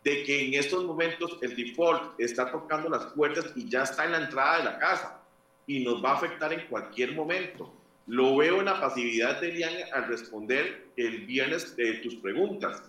de 0.02 0.24
que 0.24 0.48
en 0.48 0.54
estos 0.54 0.84
momentos 0.84 1.38
el 1.42 1.54
default 1.54 2.18
está 2.18 2.50
tocando 2.50 2.88
las 2.88 3.06
puertas 3.12 3.52
y 3.54 3.68
ya 3.68 3.84
está 3.84 4.04
en 4.04 4.12
la 4.12 4.24
entrada 4.24 4.58
de 4.58 4.64
la 4.64 4.78
casa 4.80 5.22
y 5.64 5.84
nos 5.84 6.04
va 6.04 6.10
a 6.10 6.14
afectar 6.16 6.52
en 6.52 6.66
cualquier 6.66 7.12
momento. 7.12 7.72
Lo 8.08 8.36
veo 8.36 8.58
en 8.58 8.64
la 8.64 8.80
pasividad 8.80 9.40
de 9.40 9.48
Elian 9.48 9.74
al 9.92 10.08
responder 10.08 10.88
el 10.96 11.24
viernes 11.24 11.76
de 11.76 11.92
tus 11.98 12.16
preguntas. 12.16 12.82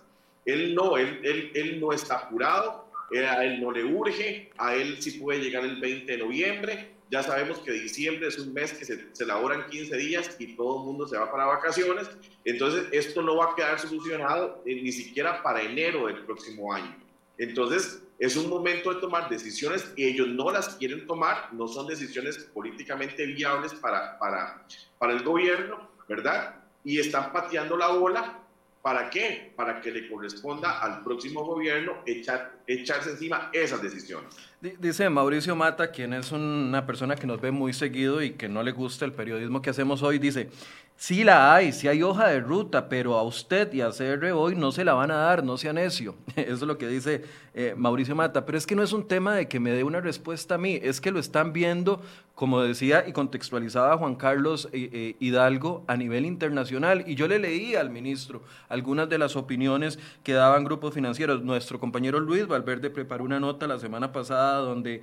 Él 0.44 0.74
no, 0.74 0.96
él, 0.96 1.20
él, 1.22 1.52
él 1.54 1.80
no 1.80 1.92
está 1.92 2.16
apurado, 2.16 2.85
eh, 2.85 2.85
a 3.14 3.44
él 3.44 3.60
no 3.60 3.70
le 3.70 3.84
urge, 3.84 4.50
a 4.58 4.74
él 4.74 5.00
sí 5.00 5.12
puede 5.12 5.40
llegar 5.40 5.64
el 5.64 5.80
20 5.80 6.10
de 6.10 6.18
noviembre. 6.18 6.96
Ya 7.10 7.22
sabemos 7.22 7.58
que 7.60 7.70
diciembre 7.70 8.26
es 8.28 8.38
un 8.38 8.52
mes 8.52 8.72
que 8.72 8.84
se, 8.84 9.14
se 9.14 9.24
elaboran 9.24 9.68
15 9.70 9.96
días 9.96 10.36
y 10.40 10.56
todo 10.56 10.80
el 10.80 10.86
mundo 10.86 11.06
se 11.06 11.16
va 11.16 11.30
para 11.30 11.46
vacaciones. 11.46 12.10
Entonces, 12.44 12.88
esto 12.90 13.22
no 13.22 13.36
va 13.36 13.52
a 13.52 13.54
quedar 13.54 13.78
solucionado 13.78 14.62
eh, 14.66 14.80
ni 14.82 14.90
siquiera 14.90 15.42
para 15.42 15.62
enero 15.62 16.08
del 16.08 16.24
próximo 16.24 16.72
año. 16.72 16.96
Entonces, 17.38 18.02
es 18.18 18.36
un 18.36 18.48
momento 18.48 18.92
de 18.94 19.00
tomar 19.00 19.28
decisiones 19.28 19.92
y 19.94 20.04
ellos 20.04 20.28
no 20.28 20.50
las 20.50 20.76
quieren 20.76 21.06
tomar, 21.06 21.52
no 21.52 21.68
son 21.68 21.86
decisiones 21.86 22.38
políticamente 22.54 23.26
viables 23.26 23.74
para, 23.74 24.18
para, 24.18 24.66
para 24.98 25.12
el 25.12 25.22
gobierno, 25.22 25.90
¿verdad? 26.08 26.56
Y 26.82 26.98
están 26.98 27.32
pateando 27.32 27.76
la 27.76 27.88
bola 27.88 28.45
¿Para 28.86 29.10
qué? 29.10 29.52
Para 29.56 29.80
que 29.80 29.90
le 29.90 30.08
corresponda 30.08 30.78
al 30.78 31.02
próximo 31.02 31.44
gobierno 31.44 32.04
echar, 32.06 32.60
echarse 32.68 33.10
encima 33.10 33.50
esas 33.52 33.82
decisiones. 33.82 34.32
Dice 34.78 35.10
Mauricio 35.10 35.56
Mata, 35.56 35.90
quien 35.90 36.12
es 36.12 36.30
una 36.30 36.86
persona 36.86 37.16
que 37.16 37.26
nos 37.26 37.40
ve 37.40 37.50
muy 37.50 37.72
seguido 37.72 38.22
y 38.22 38.34
que 38.34 38.48
no 38.48 38.62
le 38.62 38.70
gusta 38.70 39.04
el 39.04 39.10
periodismo 39.10 39.60
que 39.60 39.70
hacemos 39.70 40.04
hoy, 40.04 40.20
dice, 40.20 40.50
sí 40.96 41.24
la 41.24 41.54
hay, 41.54 41.72
sí 41.72 41.88
hay 41.88 42.02
hoja 42.02 42.28
de 42.28 42.40
ruta, 42.40 42.88
pero 42.88 43.16
a 43.16 43.22
usted 43.22 43.72
y 43.72 43.80
a 43.80 43.90
CR 43.90 44.32
hoy 44.32 44.56
no 44.56 44.72
se 44.72 44.84
la 44.84 44.94
van 44.94 45.10
a 45.10 45.16
dar, 45.16 45.44
no 45.44 45.56
sea 45.56 45.72
necio. 45.72 46.14
Eso 46.36 46.52
es 46.54 46.62
lo 46.62 46.78
que 46.78 46.88
dice 46.88 47.22
eh, 47.54 47.74
Mauricio 47.76 48.14
Mata. 48.14 48.44
Pero 48.44 48.58
es 48.58 48.66
que 48.66 48.76
no 48.76 48.82
es 48.82 48.92
un 48.92 49.08
tema 49.08 49.34
de 49.34 49.48
que 49.48 49.60
me 49.60 49.70
dé 49.70 49.82
una 49.82 50.00
respuesta 50.00 50.56
a 50.56 50.58
mí, 50.58 50.78
es 50.82 51.00
que 51.00 51.10
lo 51.10 51.18
están 51.18 51.52
viendo 51.52 52.00
como 52.34 52.60
decía 52.60 53.02
y 53.08 53.12
contextualizaba 53.12 53.96
Juan 53.96 54.14
Carlos 54.14 54.68
eh, 54.70 54.90
eh, 54.92 55.16
Hidalgo, 55.20 55.84
a 55.86 55.96
nivel 55.96 56.26
internacional. 56.26 57.02
Y 57.06 57.14
yo 57.14 57.28
le 57.28 57.38
leí 57.38 57.74
al 57.76 57.88
ministro 57.88 58.42
algunas 58.68 59.08
de 59.08 59.16
las 59.16 59.36
opiniones 59.36 59.98
que 60.22 60.34
daban 60.34 60.64
grupos 60.64 60.92
financieros. 60.92 61.42
Nuestro 61.42 61.80
compañero 61.80 62.20
Luis 62.20 62.46
Valverde 62.46 62.90
preparó 62.90 63.24
una 63.24 63.40
nota 63.40 63.66
la 63.66 63.78
semana 63.78 64.12
pasada 64.12 64.58
donde 64.58 65.02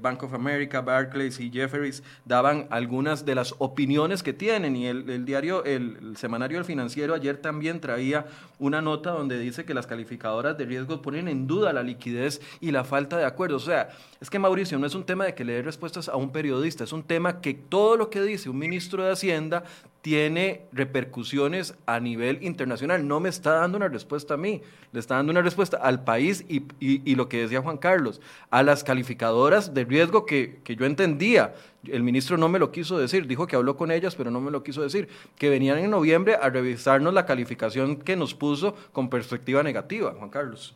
Bank 0.00 0.22
of 0.22 0.32
America, 0.32 0.80
Barclays 0.80 1.40
y 1.40 1.50
Jefferies 1.50 2.04
daban 2.24 2.68
algunas 2.70 3.24
de 3.24 3.34
las 3.34 3.52
opiniones 3.58 4.22
que 4.22 4.32
tienen. 4.32 4.76
Y 4.76 4.86
el, 4.86 5.10
el 5.10 5.19
diario, 5.24 5.64
el, 5.64 6.16
semanario 6.16 6.58
El 6.58 6.64
Financiero 6.64 7.14
ayer 7.14 7.36
también 7.38 7.80
traía 7.80 8.26
una 8.58 8.80
nota 8.82 9.10
donde 9.10 9.38
dice 9.38 9.64
que 9.64 9.74
las 9.74 9.86
calificadoras 9.86 10.56
de 10.58 10.64
riesgo 10.64 11.02
ponen 11.02 11.28
en 11.28 11.46
duda 11.46 11.72
la 11.72 11.82
liquidez 11.82 12.40
y 12.60 12.70
la 12.70 12.84
falta 12.84 13.16
de 13.16 13.24
acuerdo. 13.24 13.56
O 13.56 13.60
sea, 13.60 13.90
es 14.20 14.30
que 14.30 14.38
Mauricio 14.38 14.78
no 14.78 14.86
es 14.86 14.94
un 14.94 15.04
tema 15.04 15.24
de 15.24 15.34
que 15.34 15.44
le 15.44 15.54
dé 15.54 15.62
respuestas 15.62 16.08
a 16.08 16.16
un 16.16 16.30
periodista, 16.30 16.84
es 16.84 16.92
un 16.92 17.02
tema 17.02 17.40
que 17.40 17.54
todo 17.54 17.96
lo 17.96 18.10
que 18.10 18.22
dice 18.22 18.50
un 18.50 18.58
ministro 18.58 19.04
de 19.04 19.12
Hacienda 19.12 19.64
tiene 20.02 20.62
repercusiones 20.72 21.74
a 21.86 22.00
nivel 22.00 22.42
internacional. 22.42 23.06
No 23.06 23.20
me 23.20 23.28
está 23.28 23.52
dando 23.52 23.76
una 23.76 23.88
respuesta 23.88 24.34
a 24.34 24.36
mí, 24.36 24.62
le 24.92 25.00
está 25.00 25.16
dando 25.16 25.30
una 25.30 25.42
respuesta 25.42 25.76
al 25.76 26.04
país 26.04 26.44
y, 26.48 26.64
y, 26.80 27.14
lo 27.14 27.28
que 27.28 27.42
decía 27.42 27.60
Juan 27.60 27.76
Carlos, 27.76 28.20
a 28.50 28.62
las 28.62 28.82
calificadoras 28.82 29.74
de 29.74 29.84
riesgo 29.84 30.24
que, 30.24 30.60
que, 30.64 30.76
yo 30.76 30.86
entendía. 30.86 31.54
El 31.86 32.02
ministro 32.02 32.36
no 32.36 32.48
me 32.48 32.58
lo 32.58 32.72
quiso 32.72 32.98
decir, 32.98 33.26
dijo 33.26 33.46
que 33.46 33.56
habló 33.56 33.76
con 33.76 33.90
ellas, 33.90 34.14
pero 34.14 34.30
no 34.30 34.40
me 34.40 34.50
lo 34.50 34.62
quiso 34.62 34.82
decir, 34.82 35.08
que 35.36 35.50
venían 35.50 35.78
en 35.78 35.90
noviembre 35.90 36.36
a 36.40 36.48
revisarnos 36.48 37.12
la 37.12 37.26
calificación 37.26 37.96
que 37.96 38.16
nos 38.16 38.34
puso 38.34 38.74
con 38.92 39.10
perspectiva 39.10 39.62
negativa, 39.62 40.14
Juan 40.16 40.30
Carlos. 40.30 40.74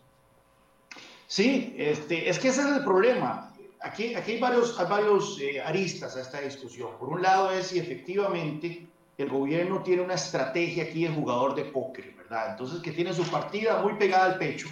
Sí, 1.26 1.74
este, 1.78 2.28
es 2.28 2.38
que 2.38 2.48
ese 2.48 2.60
es 2.60 2.76
el 2.76 2.84
problema. 2.84 3.52
Aquí, 3.80 4.14
aquí 4.14 4.32
hay 4.32 4.40
varios, 4.40 4.78
hay 4.78 4.86
varios 4.86 5.38
eh, 5.40 5.60
aristas 5.60 6.16
a 6.16 6.20
esta 6.20 6.40
discusión. 6.40 6.90
Por 6.98 7.08
un 7.08 7.22
lado 7.22 7.50
es 7.50 7.66
si 7.66 7.78
efectivamente 7.78 8.86
el 9.16 9.28
gobierno 9.28 9.82
tiene 9.82 10.02
una 10.02 10.14
estrategia 10.14 10.84
aquí 10.84 11.04
de 11.04 11.14
jugador 11.14 11.54
de 11.54 11.64
póker, 11.64 12.14
¿verdad? 12.16 12.50
Entonces 12.50 12.80
que 12.80 12.92
tiene 12.92 13.12
su 13.12 13.24
partida 13.24 13.80
muy 13.82 13.94
pegada 13.94 14.26
al 14.26 14.38
pecho, 14.38 14.68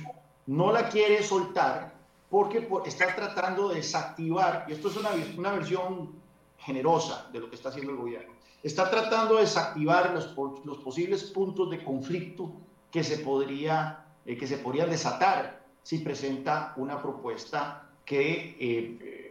no 0.46 0.72
la 0.72 0.88
quiere 0.88 1.22
soltar 1.22 1.94
porque 2.30 2.66
está 2.87 3.14
tratando 3.14 3.68
de 3.68 3.76
desactivar, 3.76 4.64
y 4.66 4.72
esto 4.72 4.88
es 4.88 4.96
una, 4.96 5.11
una 5.37 5.52
versión 5.52 6.12
generosa 6.58 7.28
de 7.32 7.40
lo 7.40 7.50
que 7.50 7.56
está 7.56 7.68
haciendo 7.68 7.92
el 7.92 7.99
gobierno, 7.99 8.32
está 8.62 8.90
tratando 8.90 9.34
de 9.34 9.42
desactivar 9.42 10.12
los, 10.12 10.34
los 10.64 10.78
posibles 10.78 11.25
puntos 11.25 11.70
de 11.70 11.84
conflicto 11.84 12.52
que 12.90 13.04
se, 13.04 13.18
podría, 13.18 14.06
eh, 14.25 14.37
que 14.37 14.46
se 14.46 14.58
podrían 14.58 14.90
desatar 14.90 15.62
si 15.82 15.99
presenta 15.99 16.72
una 16.76 17.00
propuesta 17.00 17.90
que 18.04 18.56
eh, 18.58 19.21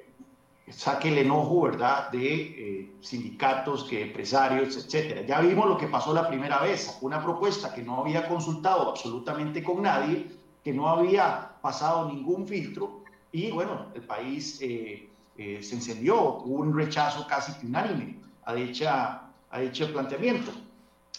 saque 0.70 1.10
el 1.10 1.18
enojo, 1.18 1.62
¿verdad?, 1.62 2.12
de 2.12 2.36
eh, 2.36 2.92
sindicatos, 3.02 3.84
que 3.86 4.04
empresarios, 4.04 4.78
etcétera. 4.78 5.22
Ya 5.22 5.42
vimos 5.42 5.68
lo 5.68 5.78
que 5.78 5.88
pasó 5.88 6.14
la 6.14 6.28
primera 6.28 6.62
vez, 6.62 6.98
una 7.02 7.22
propuesta 7.22 7.74
que 7.74 7.82
no 7.82 8.02
había 8.02 8.28
consultado 8.28 8.90
absolutamente 8.90 9.64
con 9.64 9.82
nadie, 9.82 10.32
que 10.64 10.74
no 10.74 10.88
había 10.88 11.54
pasado 11.62 12.08
ningún 12.08 12.48
filtro, 12.48 13.02
y 13.32 13.52
bueno, 13.52 13.88
el 13.94 14.04
país 14.04 14.60
eh, 14.62 15.10
eh, 15.38 15.64
se 15.64 15.76
encendió, 15.76 16.20
hubo 16.20 16.62
un 16.62 16.76
rechazo 16.76 17.26
casi 17.28 17.54
unánime 17.66 18.18
a, 18.46 18.54
dicha, 18.54 19.22
a 19.50 19.60
dicho 19.60 19.92
planteamiento. 19.92 20.52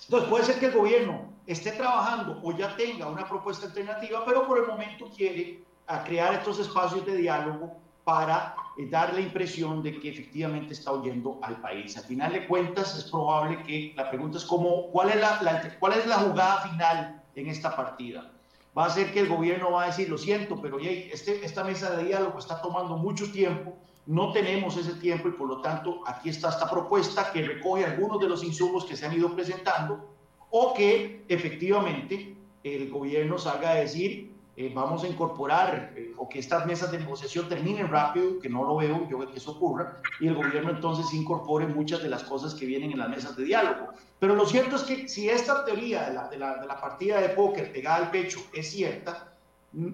Entonces, 0.05 0.29
puede 0.29 0.45
ser 0.45 0.59
que 0.59 0.67
el 0.67 0.73
gobierno 0.73 1.33
esté 1.47 1.73
trabajando 1.73 2.39
o 2.43 2.53
ya 2.57 2.77
tenga 2.77 3.09
una 3.09 3.27
propuesta 3.27 3.67
alternativa, 3.67 4.25
pero 4.25 4.47
por 4.47 4.59
el 4.59 4.67
momento 4.67 5.11
quiere 5.15 5.63
a 5.87 6.05
crear 6.05 6.35
estos 6.35 6.59
espacios 6.61 7.05
de 7.07 7.17
diálogo 7.17 7.77
para 8.05 8.55
eh, 8.77 8.87
dar 8.87 9.15
la 9.15 9.21
impresión 9.21 9.83
de 9.83 9.99
que 10.01 10.11
efectivamente 10.11 10.73
está 10.75 10.93
oyendo 10.93 11.39
al 11.43 11.61
país. 11.61 11.97
Al 11.97 12.05
final 12.05 12.33
de 12.33 12.47
cuentas, 12.47 12.97
es 12.97 13.05
probable 13.05 13.63
que 13.63 13.93
la 13.97 14.09
pregunta 14.11 14.39
es 14.39 14.45
cómo, 14.45 14.91
¿cuál 14.91 15.11
es 15.11 15.17
la, 15.17 15.77
cuál 15.79 15.93
es 15.93 16.07
la 16.07 16.17
jugada 16.17 16.63
final 16.63 17.23
en 17.35 17.49
esta 17.49 17.77
partida? 17.77 18.33
Va 18.77 18.87
a 18.87 18.91
ser 18.91 19.13
que 19.13 19.21
el 19.21 19.29
gobierno 19.29 19.73
va 19.73 19.85
a 19.85 19.87
decir, 19.87 20.09
lo 20.09 20.17
siento, 20.17 20.61
pero 20.61 20.79
este, 20.79 21.45
esta 21.45 21.63
mesa 21.63 21.95
de 21.95 22.05
diálogo 22.05 22.39
está 22.39 22.61
tomando 22.63 22.97
mucho 22.97 23.31
tiempo, 23.31 23.77
no 24.07 24.33
tenemos 24.33 24.77
ese 24.77 24.95
tiempo 24.95 25.29
y 25.29 25.33
por 25.33 25.47
lo 25.47 25.61
tanto 25.61 26.01
aquí 26.07 26.31
está 26.31 26.49
esta 26.49 26.69
propuesta 26.69 27.31
que 27.33 27.43
recoge 27.43 27.85
algunos 27.85 28.19
de 28.19 28.29
los 28.29 28.43
insumos 28.43 28.85
que 28.85 28.97
se 28.97 29.07
han 29.07 29.13
ido 29.13 29.35
presentando 29.35 30.09
o 30.51 30.75
que 30.75 31.25
efectivamente 31.29 32.35
el 32.65 32.91
gobierno 32.91 33.39
salga 33.39 33.71
a 33.71 33.75
decir, 33.75 34.32
eh, 34.63 34.71
vamos 34.73 35.03
a 35.03 35.09
incorporar 35.09 35.93
eh, 35.97 36.13
o 36.17 36.29
que 36.29 36.39
estas 36.39 36.67
mesas 36.67 36.93
de 36.93 36.99
negociación 36.99 37.49
terminen 37.49 37.89
rápido, 37.89 38.39
que 38.39 38.49
no 38.49 38.63
lo 38.63 38.77
veo, 38.77 39.09
yo 39.09 39.19
que 39.29 39.39
eso 39.39 39.51
ocurra, 39.53 40.01
y 40.21 40.29
el 40.29 40.37
gobierno 40.37 40.71
entonces 40.71 41.13
incorpore 41.13 41.67
muchas 41.67 42.01
de 42.01 42.09
las 42.09 42.23
cosas 42.23 42.55
que 42.55 42.65
vienen 42.65 42.93
en 42.93 42.99
las 43.01 43.09
mesas 43.09 43.37
de 43.37 43.43
diálogo. 43.43 43.89
Pero 44.21 44.37
lo 44.37 44.47
cierto 44.47 44.77
es 44.77 44.83
que 44.83 45.09
si 45.09 45.29
esta 45.29 45.65
teoría 45.65 46.09
de 46.09 46.15
la, 46.15 46.29
de 46.29 46.39
la, 46.39 46.59
de 46.59 46.67
la 46.69 46.81
partida 46.81 47.21
de 47.21 47.31
póker 47.31 47.73
pegada 47.73 47.97
al 47.97 48.11
pecho 48.13 48.39
es 48.53 48.71
cierta, 48.71 49.35
mm, 49.73 49.89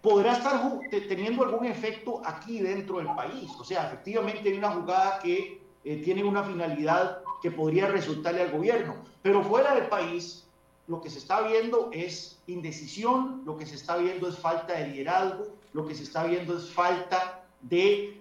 podrá 0.00 0.34
estar 0.34 0.60
teniendo 1.08 1.44
algún 1.44 1.66
efecto 1.66 2.22
aquí 2.24 2.60
dentro 2.60 2.98
del 2.98 3.08
país. 3.16 3.50
O 3.58 3.64
sea, 3.64 3.86
efectivamente 3.86 4.48
hay 4.48 4.56
una 4.56 4.70
jugada 4.70 5.18
que 5.18 5.60
eh, 5.84 5.96
tiene 5.96 6.22
una 6.22 6.44
finalidad 6.44 7.18
que 7.42 7.50
podría 7.50 7.88
resultarle 7.88 8.42
al 8.42 8.52
gobierno, 8.52 8.96
pero 9.20 9.42
fuera 9.42 9.74
del 9.74 9.88
país 9.88 10.48
lo 10.88 11.00
que 11.00 11.10
se 11.10 11.18
está 11.18 11.42
viendo 11.42 11.90
es 11.92 12.40
indecisión, 12.46 13.42
lo 13.44 13.56
que 13.56 13.66
se 13.66 13.76
está 13.76 13.96
viendo 13.96 14.28
es 14.28 14.38
falta 14.38 14.74
de 14.74 14.88
liderazgo, 14.88 15.46
lo 15.72 15.86
que 15.86 15.94
se 15.94 16.02
está 16.02 16.24
viendo 16.24 16.56
es 16.56 16.70
falta 16.70 17.44
de 17.62 18.20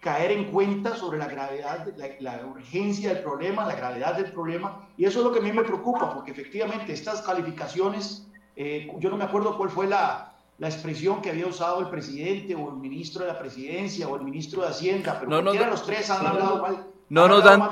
caer 0.00 0.30
en 0.30 0.44
cuenta 0.52 0.96
sobre 0.96 1.18
la 1.18 1.26
gravedad, 1.26 1.88
la, 2.20 2.46
urgencia 2.46 3.12
del 3.12 3.22
problema, 3.22 3.66
la 3.66 3.74
gravedad 3.74 4.14
del 4.14 4.32
problema, 4.32 4.88
y 4.96 5.04
eso 5.04 5.18
es 5.18 5.24
lo 5.24 5.32
que 5.32 5.40
a 5.40 5.42
mí 5.42 5.52
me 5.52 5.64
preocupa, 5.64 6.14
porque 6.14 6.30
efectivamente 6.30 6.92
estas 6.92 7.20
calificaciones, 7.22 8.28
eh, 8.54 8.88
yo 9.00 9.10
no 9.10 9.16
me 9.16 9.24
acuerdo 9.24 9.56
cuál 9.56 9.70
fue 9.70 9.88
la, 9.88 10.36
la, 10.58 10.68
expresión 10.68 11.20
que 11.20 11.30
había 11.30 11.48
usado 11.48 11.80
el 11.80 11.88
presidente 11.88 12.54
o 12.54 12.70
el 12.70 12.76
ministro 12.76 13.24
de 13.24 13.32
la 13.32 13.38
presidencia 13.40 14.08
o 14.08 14.16
el 14.16 14.22
ministro 14.22 14.62
de 14.62 14.68
Hacienda, 14.68 15.18
pero 15.18 15.42
no, 15.42 15.52
los 15.52 15.84
tres 15.84 16.10
han 16.10 16.24
hablado 16.24 16.62
mal 16.62 16.86
no 17.08 17.28
nos 17.28 17.44
dan. 17.44 17.62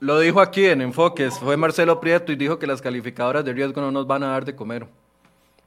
Lo 0.00 0.18
dijo 0.20 0.40
aquí 0.40 0.66
en 0.66 0.82
Enfoques, 0.82 1.38
fue 1.38 1.56
Marcelo 1.56 2.00
Prieto 2.00 2.32
y 2.32 2.36
dijo 2.36 2.58
que 2.58 2.66
las 2.66 2.80
calificadoras 2.80 3.44
de 3.44 3.52
riesgo 3.52 3.80
no 3.80 3.90
nos 3.90 4.06
van 4.06 4.22
a 4.22 4.28
dar 4.28 4.44
de 4.44 4.54
comer. 4.54 4.86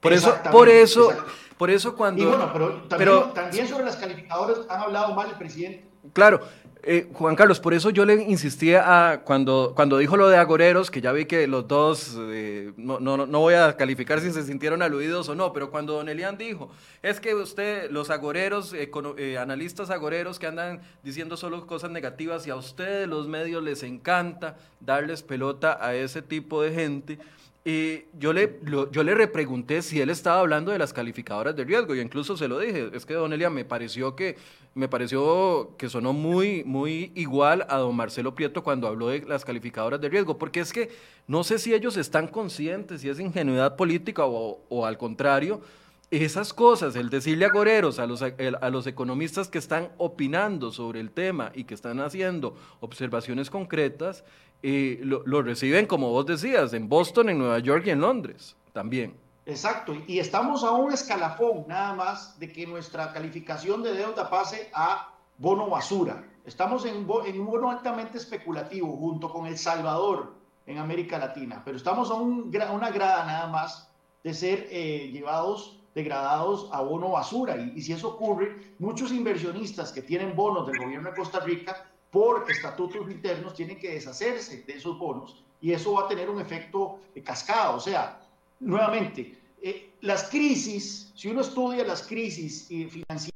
Por 0.00 0.12
eso, 0.12 0.34
por 0.50 0.68
eso, 0.68 1.12
por 1.56 1.70
eso 1.70 1.94
cuando. 1.96 2.22
Y 2.22 2.26
bueno, 2.26 2.50
pero 2.52 2.82
también, 2.88 3.32
también 3.34 3.68
sobre 3.68 3.84
las 3.84 3.96
calificadoras 3.96 4.58
han 4.68 4.80
hablado 4.80 5.14
mal 5.14 5.28
el 5.30 5.36
presidente. 5.36 5.84
Claro, 6.12 6.40
eh, 6.86 7.08
Juan 7.12 7.36
Carlos, 7.36 7.60
por 7.60 7.74
eso 7.74 7.90
yo 7.90 8.04
le 8.04 8.22
insistía 8.22 9.12
a, 9.12 9.20
cuando, 9.20 9.72
cuando 9.74 9.98
dijo 9.98 10.16
lo 10.16 10.28
de 10.28 10.36
agoreros, 10.36 10.90
que 10.90 11.00
ya 11.00 11.12
vi 11.12 11.24
que 11.24 11.46
los 11.46 11.66
dos, 11.66 12.16
eh, 12.18 12.72
no, 12.76 13.00
no, 13.00 13.16
no, 13.26 13.40
voy 13.40 13.54
a 13.54 13.76
calificar 13.76 14.20
si 14.20 14.30
se 14.30 14.42
sintieron 14.42 14.82
aludidos 14.82 15.28
o 15.28 15.34
no, 15.34 15.52
pero 15.52 15.70
cuando 15.70 15.94
don 15.94 16.08
Elian 16.08 16.36
dijo, 16.36 16.70
es 17.02 17.20
que 17.20 17.34
usted, 17.34 17.90
los 17.90 18.10
agoreros, 18.10 18.74
eh, 18.74 19.38
analistas 19.38 19.90
agoreros 19.90 20.38
que 20.38 20.46
andan 20.46 20.80
diciendo 21.02 21.36
solo 21.36 21.66
cosas 21.66 21.90
negativas 21.90 22.46
y 22.46 22.50
a 22.50 22.56
ustedes 22.56 23.08
los 23.08 23.28
medios 23.28 23.62
les 23.62 23.82
encanta 23.82 24.56
darles 24.80 25.22
pelota 25.22 25.78
a 25.80 25.94
ese 25.94 26.22
tipo 26.22 26.62
de 26.62 26.72
gente. 26.72 27.18
Y 27.66 28.04
yo 28.18 28.34
le, 28.34 28.60
yo 28.92 29.02
le 29.02 29.14
repregunté 29.14 29.80
si 29.80 29.98
él 29.98 30.10
estaba 30.10 30.40
hablando 30.40 30.70
de 30.70 30.78
las 30.78 30.92
calificadoras 30.92 31.56
de 31.56 31.64
riesgo 31.64 31.94
y 31.94 32.00
incluso 32.00 32.36
se 32.36 32.46
lo 32.46 32.58
dije, 32.58 32.90
es 32.92 33.06
que 33.06 33.14
don 33.14 33.32
Elia 33.32 33.48
me 33.48 33.64
pareció 33.64 34.14
que 34.14 34.36
me 34.74 34.86
pareció 34.86 35.74
que 35.78 35.88
sonó 35.88 36.12
muy 36.12 36.62
muy 36.64 37.10
igual 37.14 37.64
a 37.70 37.78
don 37.78 37.96
Marcelo 37.96 38.34
Prieto 38.34 38.62
cuando 38.62 38.86
habló 38.86 39.08
de 39.08 39.20
las 39.20 39.46
calificadoras 39.46 39.98
de 39.98 40.10
riesgo, 40.10 40.36
porque 40.36 40.60
es 40.60 40.74
que 40.74 40.90
no 41.26 41.42
sé 41.42 41.58
si 41.58 41.72
ellos 41.72 41.96
están 41.96 42.28
conscientes, 42.28 43.00
si 43.00 43.08
es 43.08 43.18
ingenuidad 43.18 43.76
política 43.76 44.26
o, 44.26 44.60
o 44.68 44.84
al 44.84 44.98
contrario, 44.98 45.62
esas 46.10 46.52
cosas, 46.52 46.96
el 46.96 47.08
decirle 47.08 47.46
a 47.46 47.50
goreros, 47.50 47.98
a 47.98 48.06
los, 48.06 48.22
a 48.22 48.70
los 48.70 48.86
economistas 48.86 49.48
que 49.48 49.58
están 49.58 49.88
opinando 49.96 50.70
sobre 50.70 51.00
el 51.00 51.10
tema 51.10 51.50
y 51.54 51.64
que 51.64 51.74
están 51.74 52.00
haciendo 52.00 52.56
observaciones 52.80 53.50
concretas, 53.50 54.22
y 54.62 54.96
lo, 54.96 55.42
reciben, 55.42 55.86
como 55.86 56.10
vos 56.10 56.26
decías, 56.26 56.72
en 56.72 56.88
Boston, 56.88 57.28
en 57.28 57.38
Nueva 57.38 57.58
York 57.58 57.84
y 57.86 57.90
en 57.90 58.00
Londres 58.00 58.56
también. 58.72 59.14
Exacto, 59.46 59.94
y 60.06 60.18
estamos 60.18 60.64
a 60.64 60.70
un 60.72 60.92
escalafón 60.92 61.66
nada 61.68 61.92
más 61.92 62.38
de 62.38 62.50
que 62.50 62.66
nuestra 62.66 63.12
calificación 63.12 63.82
de 63.82 63.92
deuda 63.92 64.30
pase 64.30 64.70
a 64.72 65.14
bono 65.36 65.68
basura. 65.68 66.24
Estamos 66.46 66.86
en, 66.86 66.96
un 66.96 67.46
bono 67.46 67.70
altamente 67.70 68.18
especulativo 68.18 68.96
junto 68.96 69.30
con 69.30 69.46
El 69.46 69.58
Salvador 69.58 70.34
en 70.66 70.78
América 70.78 71.18
Latina, 71.18 71.60
pero 71.62 71.76
estamos 71.76 72.10
a 72.10 72.14
un, 72.14 72.50
una 72.72 72.90
grada 72.90 73.26
nada 73.26 73.48
más 73.48 73.90
de 74.22 74.32
ser 74.32 74.66
eh, 74.70 75.10
llevados 75.12 75.84
degradados 75.94 76.68
a 76.72 76.80
bono 76.80 77.10
basura. 77.10 77.56
Y, 77.56 77.80
si 77.82 77.92
eso 77.92 78.08
ocurre, 78.14 78.74
muchos 78.78 79.12
inversionistas 79.12 79.92
que 79.92 80.02
tienen 80.02 80.34
bonos 80.34 80.66
del 80.66 80.78
gobierno 80.78 81.10
de 81.10 81.16
Costa 81.16 81.40
Rica 81.40 81.90
por 82.14 82.48
estatutos 82.48 83.10
internos 83.10 83.54
tienen 83.54 83.76
que 83.76 83.92
deshacerse 83.92 84.62
de 84.62 84.74
esos 84.74 84.96
bonos 84.96 85.42
y 85.60 85.72
eso 85.72 85.94
va 85.94 86.02
a 86.02 86.08
tener 86.08 86.30
un 86.30 86.40
efecto 86.40 87.00
cascada. 87.24 87.70
O 87.70 87.80
sea, 87.80 88.20
nuevamente, 88.60 89.36
eh, 89.60 89.90
las 90.00 90.30
crisis, 90.30 91.10
si 91.16 91.26
uno 91.26 91.40
estudia 91.40 91.82
las 91.84 92.06
crisis 92.06 92.68
financieras, 92.68 93.32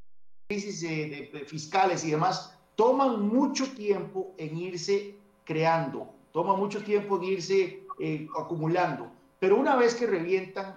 crisis 0.46 0.88
fiscales 1.48 2.04
y 2.04 2.12
demás, 2.12 2.56
toman 2.76 3.26
mucho 3.26 3.68
tiempo 3.72 4.32
en 4.38 4.56
irse 4.56 5.16
creando, 5.44 6.08
toman 6.30 6.56
mucho 6.56 6.80
tiempo 6.84 7.16
en 7.16 7.24
irse 7.24 7.82
eh, 7.98 8.28
acumulando, 8.38 9.10
pero 9.40 9.56
una 9.56 9.74
vez 9.74 9.96
que 9.96 10.06
revientan, 10.06 10.76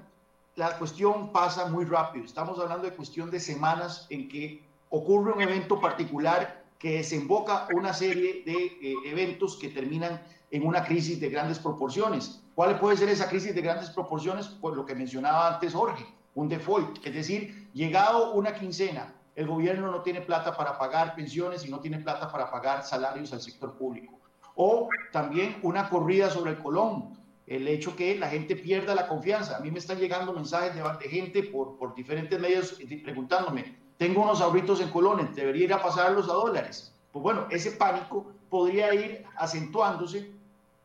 la 0.55 0.75
cuestión 0.79 1.31
pasa 1.31 1.67
muy 1.67 1.85
rápido. 1.85 2.25
Estamos 2.25 2.57
hablando 2.57 2.89
de 2.89 2.95
cuestión 2.95 3.29
de 3.29 3.39
semanas 3.39 4.07
en 4.09 4.27
que 4.27 4.63
ocurre 4.89 5.33
un 5.33 5.41
evento 5.41 5.79
particular 5.79 6.60
que 6.81 6.97
desemboca 6.97 7.67
una 7.75 7.93
serie 7.93 8.41
de 8.43 8.65
eh, 8.81 8.95
eventos 9.05 9.55
que 9.55 9.69
terminan 9.69 10.19
en 10.49 10.65
una 10.65 10.83
crisis 10.83 11.21
de 11.21 11.29
grandes 11.29 11.59
proporciones. 11.59 12.41
¿Cuál 12.55 12.79
puede 12.79 12.97
ser 12.97 13.09
esa 13.09 13.29
crisis 13.29 13.53
de 13.53 13.61
grandes 13.61 13.91
proporciones? 13.91 14.47
Pues 14.47 14.75
lo 14.75 14.83
que 14.83 14.95
mencionaba 14.95 15.53
antes 15.53 15.73
Jorge, 15.75 16.03
un 16.33 16.49
default, 16.49 17.05
es 17.05 17.13
decir, 17.13 17.69
llegado 17.73 18.33
una 18.33 18.55
quincena, 18.55 19.13
el 19.35 19.45
gobierno 19.45 19.91
no 19.91 20.01
tiene 20.01 20.21
plata 20.21 20.57
para 20.57 20.77
pagar 20.79 21.13
pensiones 21.13 21.63
y 21.65 21.69
no 21.69 21.79
tiene 21.79 21.99
plata 21.99 22.31
para 22.31 22.49
pagar 22.49 22.83
salarios 22.83 23.31
al 23.31 23.41
sector 23.41 23.77
público. 23.77 24.19
O 24.55 24.89
también 25.11 25.57
una 25.61 25.87
corrida 25.87 26.31
sobre 26.31 26.51
el 26.51 26.57
colón, 26.57 27.15
el 27.45 27.67
hecho 27.67 27.95
que 27.95 28.17
la 28.17 28.27
gente 28.27 28.55
pierda 28.55 28.95
la 28.95 29.07
confianza. 29.07 29.57
A 29.57 29.59
mí 29.59 29.69
me 29.69 29.79
están 29.79 29.99
llegando 29.99 30.33
mensajes 30.33 30.73
de, 30.73 31.09
gente 31.09 31.43
por, 31.43 31.77
por 31.77 31.93
diferentes 31.93 32.39
medios 32.39 32.79
preguntándome, 33.03 33.80
tengo 34.01 34.23
unos 34.23 34.41
ahorritos 34.41 34.81
en 34.81 34.89
colones, 34.89 35.35
debería 35.35 35.65
ir 35.65 35.73
a 35.75 35.79
pasarlos 35.83 36.27
a 36.27 36.33
dólares. 36.33 36.91
Pues 37.11 37.21
bueno, 37.21 37.45
ese 37.51 37.69
pánico 37.73 38.25
podría 38.49 38.91
ir 38.95 39.23
acentuándose, 39.37 40.31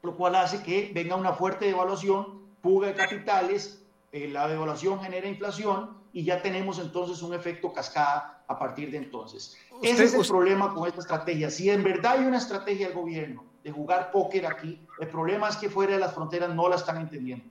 lo 0.03 0.15
cual 0.19 0.35
hace 0.35 0.63
que 0.63 0.91
venga 0.95 1.17
una 1.17 1.33
fuerte 1.33 1.65
devaluación, 1.65 2.43
fuga 2.63 2.89
de 2.89 2.95
capitales, 2.95 3.83
eh, 4.13 4.29
la 4.29 4.47
devaluación 4.47 5.01
genera 5.01 5.27
inflación 5.27 5.97
y 6.13 6.25
ya 6.25 6.43
tenemos 6.43 6.79
entonces 6.79 7.23
un 7.23 7.33
efecto 7.33 7.73
cascada 7.73 8.45
a 8.47 8.59
partir 8.59 8.91
de 8.91 8.99
entonces. 8.99 9.57
Ese 9.81 10.05
es 10.05 10.13
el 10.13 10.27
problema 10.27 10.75
con 10.75 10.87
esta 10.87 11.01
estrategia. 11.01 11.51
Si 11.51 11.71
en 11.71 11.85
verdad 11.85 12.19
hay 12.19 12.27
una 12.27 12.37
estrategia 12.37 12.89
del 12.89 12.97
gobierno 12.99 13.45
de 13.65 13.73
jugar 13.73 14.11
póker 14.11 14.45
aquí, 14.45 14.79
el 15.01 15.09
problema 15.09 15.49
es 15.49 15.57
que 15.57 15.71
fuera 15.71 15.95
de 15.95 16.01
las 16.01 16.13
fronteras 16.13 16.55
no 16.55 16.69
la 16.69 16.77
están 16.77 16.99
entendiendo. 16.99 17.47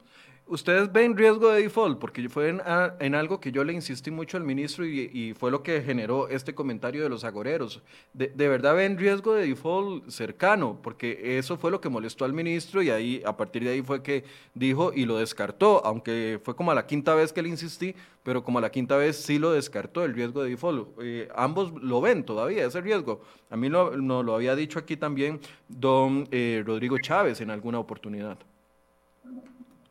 ¿Ustedes 0.47 0.91
ven 0.91 1.17
riesgo 1.17 1.49
de 1.49 1.63
default? 1.63 1.97
Porque 1.97 2.29
fue 2.29 2.49
en, 2.49 3.15
algo 3.15 3.39
que 3.39 3.51
yo 3.51 3.63
le 3.63 3.73
insistí 3.73 4.11
mucho 4.11 4.37
al 4.37 4.43
ministro 4.43 4.85
y, 4.85 5.33
fue 5.33 5.49
lo 5.49 5.63
que 5.63 5.81
generó 5.81 6.27
este 6.27 6.53
comentario 6.53 7.01
de 7.01 7.09
los 7.09 7.23
agoreros. 7.23 7.81
De, 8.13 8.29
verdad 8.47 8.75
ven 8.75 8.95
riesgo 8.95 9.33
de 9.33 9.47
default 9.47 10.07
cercano? 10.07 10.77
Porque 10.83 11.39
eso 11.39 11.57
fue 11.57 11.71
lo 11.71 11.81
que 11.81 11.89
molestó 11.89 12.25
al 12.25 12.33
ministro 12.33 12.83
y 12.83 12.91
ahí 12.91 13.23
a 13.25 13.35
partir 13.35 13.63
de 13.63 13.71
ahí 13.71 13.81
fue 13.81 14.03
que 14.03 14.23
dijo 14.53 14.93
y 14.93 15.05
lo 15.05 15.17
descartó, 15.17 15.83
aunque 15.83 16.39
fue 16.43 16.55
como 16.55 16.69
a 16.69 16.75
la 16.75 16.85
quinta 16.85 17.15
vez 17.15 17.33
que 17.33 17.41
le 17.41 17.49
insistí, 17.49 17.95
pero 18.21 18.43
como 18.43 18.59
a 18.59 18.61
la 18.61 18.69
quinta 18.69 18.97
vez 18.97 19.17
sí 19.17 19.39
lo 19.39 19.51
descartó 19.51 20.05
el 20.05 20.13
riesgo 20.13 20.43
de 20.43 20.51
default. 20.51 20.89
Eh, 21.01 21.27
ambos 21.35 21.73
lo 21.81 22.01
ven 22.01 22.23
todavía, 22.23 22.67
ese 22.67 22.81
riesgo. 22.81 23.21
A 23.49 23.57
mí 23.57 23.67
lo, 23.67 23.97
no, 23.97 24.21
lo 24.21 24.35
había 24.35 24.55
dicho 24.55 24.77
aquí 24.77 24.95
también 24.95 25.39
don 25.67 26.27
eh, 26.29 26.61
Rodrigo 26.63 26.99
Chávez 26.99 27.41
en 27.41 27.49
alguna 27.49 27.79
oportunidad. 27.79 28.37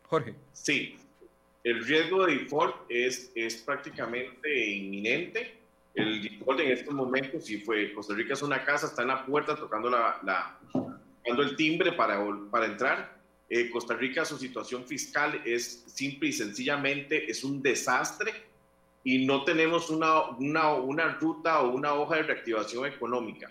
Jorge. 0.08 0.34
Sí, 0.52 0.96
el 1.62 1.84
riesgo 1.84 2.26
de 2.26 2.36
default 2.36 2.76
es, 2.88 3.32
es 3.34 3.56
prácticamente 3.56 4.70
inminente. 4.70 5.58
El 5.94 6.22
default 6.22 6.60
en 6.60 6.72
estos 6.72 6.94
momentos, 6.94 7.44
si 7.44 7.58
fue 7.58 7.92
Costa 7.92 8.14
Rica 8.14 8.34
es 8.34 8.42
una 8.42 8.64
casa, 8.64 8.86
está 8.86 9.02
en 9.02 9.08
la 9.08 9.24
puerta 9.24 9.56
tocando, 9.56 9.88
la, 9.88 10.20
la 10.22 10.58
tocando 10.72 11.42
el 11.42 11.56
timbre 11.56 11.92
para, 11.92 12.22
para 12.50 12.66
entrar. 12.66 13.14
Eh, 13.48 13.70
Costa 13.70 13.94
Rica, 13.94 14.24
su 14.24 14.36
situación 14.36 14.84
fiscal 14.84 15.40
es 15.44 15.84
simple 15.86 16.28
y 16.28 16.32
sencillamente 16.32 17.30
es 17.30 17.44
un 17.44 17.62
desastre 17.62 18.32
y 19.04 19.26
no 19.26 19.44
tenemos 19.44 19.90
una, 19.90 20.30
una, 20.30 20.74
una 20.74 21.08
ruta 21.14 21.60
o 21.60 21.70
una 21.70 21.92
hoja 21.94 22.16
de 22.16 22.22
reactivación 22.24 22.86
económica 22.86 23.50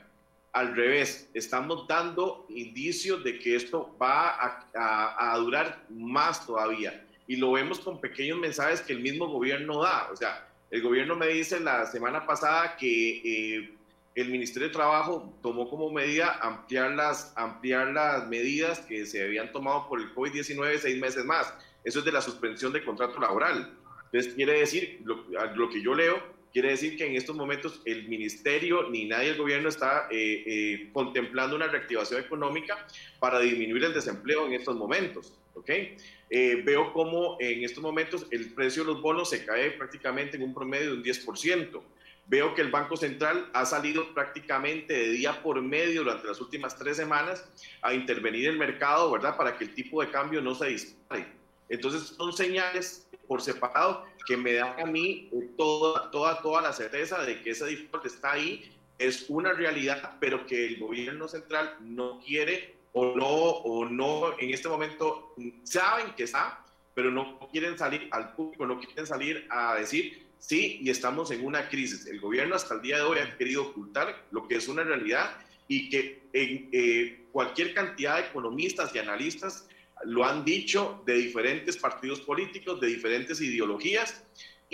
al 0.54 0.76
revés, 0.76 1.30
estamos 1.34 1.88
dando 1.88 2.46
indicios 2.50 3.24
de 3.24 3.40
que 3.40 3.56
esto 3.56 3.96
va 4.00 4.64
a, 4.74 5.38
durar 5.40 5.84
más 5.90 6.46
todavía. 6.46 7.06
Y 7.28 7.38
lo 7.38 7.54
vemos 7.54 7.80
con 7.80 8.00
pequeños 8.00 8.38
mensajes 8.38 8.82
que 8.82 8.94
el 8.94 9.00
mismo 9.00 9.28
gobierno 9.28 9.82
da. 9.82 10.10
O 10.12 10.16
sea, 10.16 10.48
el 10.70 10.84
gobierno 10.84 11.16
me 11.16 11.28
dice 11.28 11.60
la 11.60 11.88
semana 11.88 12.28
pasada 12.28 12.78
que 12.78 13.58
eh, 13.58 13.74
el 14.14 14.30
Ministerio 14.30 14.68
de 14.68 14.74
Trabajo 14.74 15.36
tomó 15.42 15.68
como 15.68 15.92
medida 15.92 16.38
ampliar 16.40 16.92
las, 16.92 17.34
ampliar 17.36 17.88
las 17.88 18.28
medidas 18.28 18.80
que 18.82 19.08
se 19.08 19.24
habían 19.24 19.52
tomado 19.52 19.90
por 19.90 20.00
el 20.00 20.14
COVID-19 20.14 20.78
seis 20.78 21.00
meses 21.00 21.26
más. 21.26 21.52
Eso 21.84 22.00
es 22.00 22.06
de 22.06 22.12
la 22.12 22.22
suspensión 22.22 22.72
de 22.72 22.84
contrato 22.86 23.20
laboral. 23.20 23.76
Entonces, 24.12 24.36
quiere 24.36 24.60
decir, 24.60 25.02
lo, 25.04 25.26
lo 25.56 25.70
que 25.70 25.82
yo 25.82 25.96
leo, 25.96 26.22
Quiere 26.54 26.70
decir 26.70 26.96
que 26.96 27.08
en 27.08 27.16
estos 27.16 27.36
momentos 27.36 27.82
el 27.84 28.08
ministerio 28.08 28.88
ni 28.92 29.06
nadie 29.06 29.30
del 29.30 29.40
gobierno 29.40 29.70
está 29.70 30.08
eh, 30.12 30.44
eh, 30.46 30.90
contemplando 30.94 31.56
una 31.56 31.66
reactivación 31.66 32.22
económica 32.22 32.86
para 33.20 33.40
disminuir 33.40 33.86
el 33.86 33.94
desempleo 33.94 34.46
en 34.46 34.54
estos 34.54 34.76
momentos. 34.76 35.34
¿okay? 35.56 35.98
Eh, 36.30 36.62
veo 36.64 36.94
como 36.94 37.38
en 37.40 37.64
estos 37.64 37.82
momentos 37.82 38.28
el 38.30 38.54
precio 38.54 38.84
de 38.84 38.92
los 38.94 39.02
bonos 39.02 39.32
se 39.32 39.44
cae 39.44 39.72
prácticamente 39.72 40.38
en 40.38 40.44
un 40.44 40.54
promedio 40.54 40.92
de 40.92 40.98
un 40.98 41.04
10%. 41.04 41.82
Veo 42.28 42.54
que 42.54 42.62
el 42.62 42.70
Banco 42.70 42.98
Central 42.98 43.50
ha 43.54 43.66
salido 43.66 44.14
prácticamente 44.14 44.94
de 44.94 45.10
día 45.10 45.42
por 45.42 45.60
medio 45.60 46.04
durante 46.04 46.28
las 46.28 46.40
últimas 46.40 46.78
tres 46.78 46.98
semanas 46.98 47.50
a 47.82 47.96
intervenir 47.96 48.48
el 48.48 48.60
mercado, 48.60 49.12
¿verdad? 49.12 49.36
Para 49.36 49.58
que 49.58 49.64
el 49.64 49.74
tipo 49.74 50.04
de 50.04 50.12
cambio 50.12 50.40
no 50.40 50.54
se 50.54 50.68
dispare. 50.68 51.26
Entonces 51.68 52.16
son 52.16 52.32
señales 52.32 53.08
por 53.28 53.42
separado 53.42 54.06
que 54.26 54.38
me 54.38 54.54
dan 54.54 54.80
a 54.80 54.86
mí 54.86 55.30
toda, 55.58 56.12
toda, 56.12 56.42
toda 56.42 56.62
la 56.62 56.74
certeza 56.74 57.24
de 57.24 57.42
que 57.42 57.52
ese 57.52 57.66
default 57.66 58.06
está 58.06 58.34
ahí, 58.34 58.72
es 58.98 59.26
una 59.30 59.54
realidad, 59.54 60.18
pero 60.20 60.46
que 60.46 60.66
el 60.66 60.80
gobierno 60.80 61.28
central 61.28 61.78
no 61.82 62.20
quiere 62.20 62.76
o 62.94 63.16
no, 63.16 63.28
o 63.28 63.86
no 63.86 64.40
en 64.40 64.52
este 64.52 64.70
momento 64.70 65.36
saben 65.64 66.14
que 66.16 66.24
está, 66.24 66.64
pero 66.94 67.12
no 67.12 67.40
quieren 67.52 67.78
salir 67.78 68.08
al 68.12 68.34
público, 68.34 68.66
no 68.66 68.80
quieren 68.80 69.08
salir 69.08 69.48
a 69.50 69.76
decir 69.76 70.28
sí 70.40 70.80
y 70.82 70.90
estamos 70.90 71.32
en 71.32 71.46
una 71.46 71.70
crisis. 71.70 72.06
El 72.06 72.20
gobierno 72.20 72.56
hasta 72.56 72.76
el 72.76 72.82
día 72.82 72.98
de 72.98 73.04
hoy 73.04 73.20
ha 73.20 73.38
querido 73.38 73.64
ocultar 73.64 74.26
lo 74.32 74.48
que 74.48 74.56
es 74.56 74.68
una 74.68 74.84
realidad 74.84 75.38
y 75.68 75.90
que 75.90 76.24
en, 76.34 76.70
eh, 76.72 77.26
cualquier 77.32 77.74
cantidad 77.74 78.18
de 78.18 78.28
economistas 78.28 78.94
y 78.94 79.00
analistas 79.00 79.68
lo 80.06 80.26
han 80.26 80.44
dicho 80.44 81.02
de 81.06 81.14
diferentes 81.14 81.78
partidos 81.78 82.20
políticos, 82.22 82.80
de 82.82 82.88
diferentes 82.88 83.40
ideologías, 83.40 84.24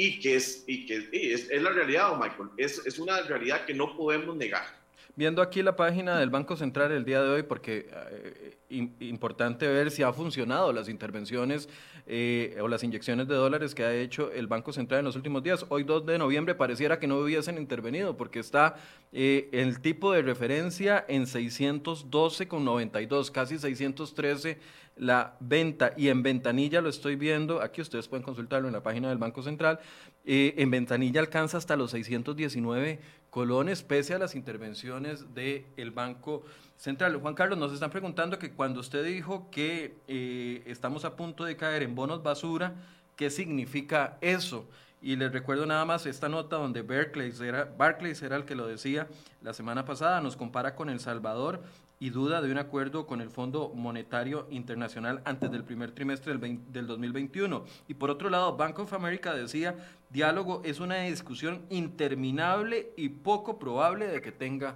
y 0.01 0.17
que 0.21 0.37
es, 0.37 0.63
y 0.65 0.85
que 0.85 1.09
es, 1.11 1.49
la 1.61 1.71
realidad, 1.71 2.15
Michael, 2.17 2.51
es, 2.55 2.81
es 2.85 2.99
una 2.99 3.21
realidad 3.23 3.65
que 3.65 3.73
no 3.73 3.97
podemos 3.97 4.33
negar 4.37 4.78
viendo 5.15 5.41
aquí 5.41 5.61
la 5.61 5.75
página 5.75 6.17
del 6.17 6.29
Banco 6.29 6.55
Central 6.55 6.91
el 6.91 7.05
día 7.05 7.21
de 7.21 7.29
hoy, 7.29 7.43
porque 7.43 7.89
eh, 8.11 8.57
importante 8.99 9.67
ver 9.67 9.91
si 9.91 10.03
ha 10.03 10.13
funcionado 10.13 10.71
las 10.71 10.87
intervenciones 10.89 11.67
eh, 12.07 12.57
o 12.61 12.67
las 12.67 12.83
inyecciones 12.83 13.27
de 13.27 13.35
dólares 13.35 13.75
que 13.75 13.83
ha 13.83 13.93
hecho 13.93 14.31
el 14.31 14.47
Banco 14.47 14.73
Central 14.73 14.99
en 14.99 15.05
los 15.05 15.15
últimos 15.15 15.43
días. 15.43 15.65
Hoy 15.69 15.83
2 15.83 16.05
de 16.05 16.17
noviembre 16.17 16.55
pareciera 16.55 16.99
que 16.99 17.07
no 17.07 17.17
hubiesen 17.17 17.57
intervenido 17.57 18.15
porque 18.15 18.39
está 18.39 18.75
eh, 19.11 19.49
el 19.51 19.81
tipo 19.81 20.13
de 20.13 20.21
referencia 20.21 21.03
en 21.07 21.23
612,92, 21.23 23.31
casi 23.31 23.57
613 23.57 24.59
la 24.95 25.35
venta 25.39 25.93
y 25.95 26.09
en 26.09 26.23
ventanilla 26.23 26.81
lo 26.81 26.89
estoy 26.89 27.15
viendo, 27.15 27.61
aquí 27.61 27.79
ustedes 27.79 28.09
pueden 28.09 28.23
consultarlo 28.23 28.67
en 28.67 28.73
la 28.73 28.83
página 28.83 29.07
del 29.07 29.17
Banco 29.17 29.41
Central, 29.41 29.79
en 30.25 30.69
ventanilla 30.69 31.21
alcanza 31.21 31.57
hasta 31.57 31.77
los 31.77 31.91
619 31.91 32.99
colones 33.29 33.83
pese 33.83 34.13
a 34.13 34.19
las 34.19 34.35
intervenciones 34.35 35.33
del 35.33 35.91
Banco 35.91 36.43
Central. 36.77 37.17
Juan 37.17 37.35
Carlos, 37.35 37.59
nos 37.59 37.73
están 37.73 37.91
preguntando 37.91 38.39
que 38.39 38.51
cuando 38.51 38.79
usted 38.79 39.03
dijo 39.03 39.49
que 39.51 39.97
eh, 40.07 40.63
estamos 40.65 41.05
a 41.05 41.15
punto 41.15 41.43
de 41.43 41.55
caer 41.55 41.83
en 41.83 41.95
bonos 41.95 42.23
basura, 42.23 42.73
¿qué 43.15 43.29
significa 43.29 44.17
eso? 44.21 44.65
Y 45.01 45.15
les 45.15 45.31
recuerdo 45.31 45.65
nada 45.65 45.85
más 45.85 46.05
esta 46.05 46.27
nota 46.27 46.57
donde 46.57 46.81
Barclays 46.81 47.39
era, 47.39 47.65
Barclays 47.65 48.21
era 48.21 48.35
el 48.35 48.45
que 48.45 48.55
lo 48.55 48.67
decía 48.67 49.07
la 49.41 49.53
semana 49.53 49.85
pasada, 49.85 50.19
nos 50.19 50.35
compara 50.35 50.75
con 50.75 50.89
El 50.89 50.99
Salvador 50.99 51.61
y 51.99 52.11
duda 52.11 52.41
de 52.41 52.51
un 52.51 52.57
acuerdo 52.57 53.05
con 53.05 53.19
el 53.19 53.29
Fondo 53.29 53.73
Monetario 53.75 54.47
Internacional 54.49 55.21
antes 55.25 55.51
del 55.51 55.65
primer 55.65 55.91
trimestre 55.91 56.37
del, 56.37 56.59
del 56.71 56.87
2021. 56.87 57.65
Y 57.87 57.93
por 57.93 58.09
otro 58.09 58.29
lado, 58.29 58.55
Bank 58.55 58.79
of 58.79 58.93
America 58.93 59.33
decía, 59.33 59.75
diálogo 60.09 60.61
es 60.63 60.79
una 60.79 61.01
discusión 61.01 61.65
interminable 61.69 62.93
y 62.95 63.09
poco 63.09 63.59
probable 63.59 64.07
de 64.07 64.21
que 64.21 64.31
tenga 64.31 64.75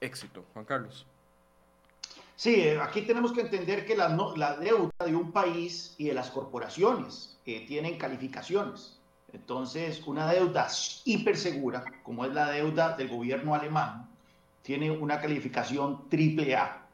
éxito. 0.00 0.44
Juan 0.52 0.66
Carlos. 0.66 1.06
Sí, 2.36 2.54
eh, 2.54 2.78
aquí 2.80 3.02
tenemos 3.02 3.32
que 3.32 3.40
entender 3.40 3.84
que 3.84 3.96
la, 3.96 4.08
la 4.36 4.56
deuda 4.56 4.92
de 5.04 5.16
un 5.16 5.32
país 5.32 5.94
y 5.98 6.06
de 6.06 6.14
las 6.14 6.30
corporaciones 6.30 7.36
que 7.44 7.60
tienen 7.60 7.98
calificaciones. 7.98 9.00
Entonces, 9.32 10.02
una 10.06 10.30
deuda 10.30 10.68
hiper 11.04 11.36
segura, 11.36 11.84
como 12.02 12.24
es 12.24 12.32
la 12.32 12.50
deuda 12.50 12.96
del 12.96 13.08
gobierno 13.08 13.54
alemán, 13.54 14.07
tiene 14.68 14.90
una 14.90 15.18
calificación 15.18 16.10
triple 16.10 16.54
A, 16.54 16.86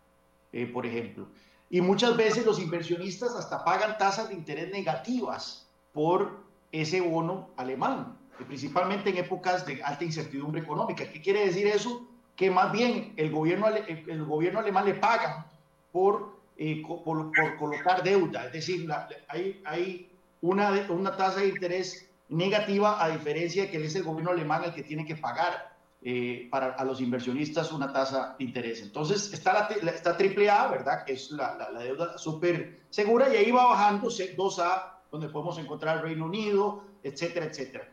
eh, 0.52 0.64
por 0.64 0.86
ejemplo. 0.86 1.26
Y 1.68 1.80
muchas 1.80 2.16
veces 2.16 2.46
los 2.46 2.60
inversionistas 2.60 3.34
hasta 3.34 3.64
pagan 3.64 3.98
tasas 3.98 4.28
de 4.28 4.34
interés 4.34 4.70
negativas 4.70 5.66
por 5.92 6.44
ese 6.70 7.00
bono 7.00 7.48
alemán, 7.56 8.16
principalmente 8.46 9.10
en 9.10 9.16
épocas 9.16 9.66
de 9.66 9.82
alta 9.82 10.04
incertidumbre 10.04 10.60
económica. 10.60 11.10
¿Qué 11.10 11.20
quiere 11.20 11.46
decir 11.46 11.66
eso? 11.66 12.06
Que 12.36 12.48
más 12.48 12.70
bien 12.70 13.12
el 13.16 13.32
gobierno, 13.32 13.66
el 13.66 14.24
gobierno 14.24 14.60
alemán 14.60 14.84
le 14.84 14.94
paga 14.94 15.44
por, 15.90 16.38
eh, 16.56 16.80
por, 16.86 17.32
colocar 17.58 18.04
deuda, 18.04 18.46
es 18.46 18.52
decir, 18.52 18.88
hay, 19.26 19.60
hay 19.64 20.12
una, 20.42 20.70
una 20.90 21.16
tasa 21.16 21.40
de 21.40 21.48
interés 21.48 22.08
negativa 22.28 23.04
a 23.04 23.08
diferencia 23.08 23.64
de 23.64 23.70
que 23.72 23.84
es 23.84 23.96
el 23.96 24.04
gobierno 24.04 24.30
alemán 24.30 24.62
el 24.62 24.72
que 24.72 24.84
tiene 24.84 25.04
que 25.04 25.16
pagar 25.16 25.73
eh, 26.06 26.48
para 26.50 26.74
a 26.74 26.84
los 26.84 27.00
inversionistas 27.00 27.72
una 27.72 27.90
tasa 27.90 28.36
de 28.38 28.44
interés. 28.44 28.82
Entonces 28.82 29.32
está 29.32 29.54
la, 29.54 29.90
está 29.90 30.10
AAA, 30.10 30.68
¿verdad? 30.68 31.02
Que 31.06 31.14
es 31.14 31.30
la, 31.30 31.56
la, 31.56 31.80
deuda 31.80 32.18
súper 32.18 32.82
segura 32.90 33.32
y 33.32 33.38
ahí 33.38 33.50
va 33.50 33.68
bajando 33.68 34.08
2A, 34.08 34.82
donde 35.10 35.30
podemos 35.30 35.56
encontrar 35.56 36.02
Reino 36.02 36.26
Unido, 36.26 36.84
etcétera, 37.02 37.46
etcétera. 37.46 37.88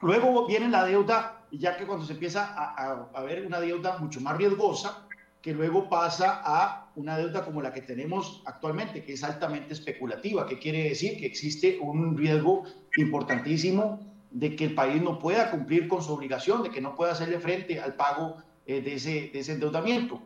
Luego 0.00 0.46
viene 0.46 0.68
la 0.68 0.84
deuda, 0.84 1.42
ya 1.50 1.76
que 1.76 1.88
cuando 1.88 2.06
se 2.06 2.12
empieza 2.12 2.54
a, 2.56 3.08
a, 3.12 3.22
ver 3.24 3.44
una 3.44 3.58
deuda 3.58 3.98
mucho 3.98 4.20
más 4.20 4.36
riesgosa, 4.36 5.08
que 5.42 5.52
luego 5.52 5.88
pasa 5.88 6.42
a 6.44 6.92
una 6.94 7.18
deuda 7.18 7.44
como 7.44 7.60
la 7.62 7.72
que 7.72 7.82
tenemos 7.82 8.44
actualmente, 8.46 9.02
que 9.02 9.14
es 9.14 9.24
altamente 9.24 9.72
especulativa. 9.72 10.46
¿Qué 10.46 10.60
quiere 10.60 10.84
decir? 10.84 11.18
Que 11.18 11.26
existe 11.26 11.80
un 11.80 12.16
riesgo 12.16 12.62
importantísimo 12.96 14.09
de 14.30 14.56
que 14.56 14.64
el 14.64 14.74
país 14.74 15.02
no 15.02 15.18
pueda 15.18 15.50
cumplir 15.50 15.88
con 15.88 16.02
su 16.02 16.12
obligación, 16.12 16.62
de 16.62 16.70
que 16.70 16.80
no 16.80 16.94
pueda 16.94 17.12
hacerle 17.12 17.40
frente 17.40 17.80
al 17.80 17.94
pago 17.94 18.36
eh, 18.66 18.80
de, 18.80 18.94
ese, 18.94 19.30
de 19.32 19.40
ese 19.40 19.52
endeudamiento. 19.52 20.20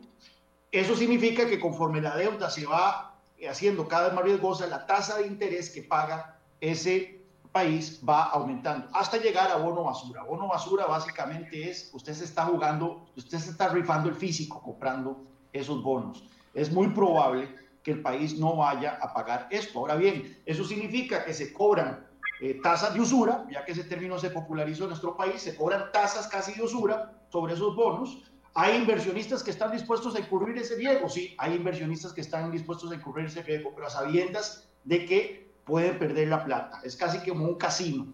Eso 0.71 0.95
significa 0.95 1.47
que 1.47 1.59
conforme 1.59 2.01
la 2.01 2.15
deuda 2.15 2.49
se 2.49 2.65
va 2.65 3.15
haciendo 3.49 3.87
cada 3.87 4.07
vez 4.07 4.13
más 4.13 4.23
riesgosa, 4.23 4.67
la 4.67 4.85
tasa 4.85 5.17
de 5.17 5.27
interés 5.27 5.69
que 5.69 5.83
paga 5.83 6.37
ese 6.61 7.21
país 7.51 8.01
va 8.07 8.23
aumentando 8.23 8.87
hasta 8.93 9.17
llegar 9.17 9.49
a 9.49 9.55
bono 9.55 9.83
basura. 9.83 10.23
Bono 10.23 10.47
basura 10.47 10.85
básicamente 10.85 11.69
es, 11.69 11.89
usted 11.93 12.13
se 12.13 12.25
está 12.25 12.45
jugando, 12.45 13.05
usted 13.15 13.37
se 13.37 13.51
está 13.51 13.69
rifando 13.69 14.09
el 14.09 14.15
físico 14.15 14.61
comprando 14.61 15.23
esos 15.53 15.81
bonos. 15.81 16.27
Es 16.53 16.71
muy 16.71 16.89
probable 16.89 17.49
que 17.81 17.91
el 17.91 18.01
país 18.01 18.37
no 18.37 18.57
vaya 18.57 18.99
a 19.01 19.13
pagar 19.13 19.47
esto. 19.51 19.79
Ahora 19.79 19.95
bien, 19.95 20.37
eso 20.45 20.65
significa 20.65 21.23
que 21.23 21.33
se 21.33 21.53
cobran 21.53 22.04
eh, 22.41 22.59
tasas 22.61 22.93
de 22.93 23.01
usura, 23.01 23.45
ya 23.51 23.63
que 23.63 23.71
ese 23.71 23.83
término 23.83 24.19
se 24.19 24.29
popularizó 24.29 24.83
en 24.83 24.89
nuestro 24.89 25.15
país, 25.15 25.41
se 25.41 25.55
cobran 25.55 25.91
tasas 25.91 26.27
casi 26.27 26.53
de 26.53 26.63
usura 26.63 27.13
sobre 27.29 27.53
esos 27.53 27.75
bonos. 27.75 28.23
Hay 28.53 28.77
inversionistas 28.77 29.43
que 29.43 29.51
están 29.51 29.71
dispuestos 29.71 30.15
a 30.15 30.19
incurrir 30.19 30.57
ese 30.57 30.75
riesgo, 30.75 31.09
sí, 31.09 31.35
hay 31.37 31.55
inversionistas 31.55 32.13
que 32.13 32.21
están 32.21 32.51
dispuestos 32.51 32.91
a 32.91 32.95
incurrir 32.95 33.25
ese 33.25 33.43
riesgo, 33.43 33.71
pero 33.73 33.87
a 33.87 33.89
sabiendas 33.89 34.67
de 34.83 35.05
que 35.05 35.49
pueden 35.65 35.97
perder 35.99 36.29
la 36.29 36.43
plata. 36.43 36.81
Es 36.83 36.95
casi 36.95 37.19
como 37.29 37.45
un 37.45 37.55
casino. 37.55 38.07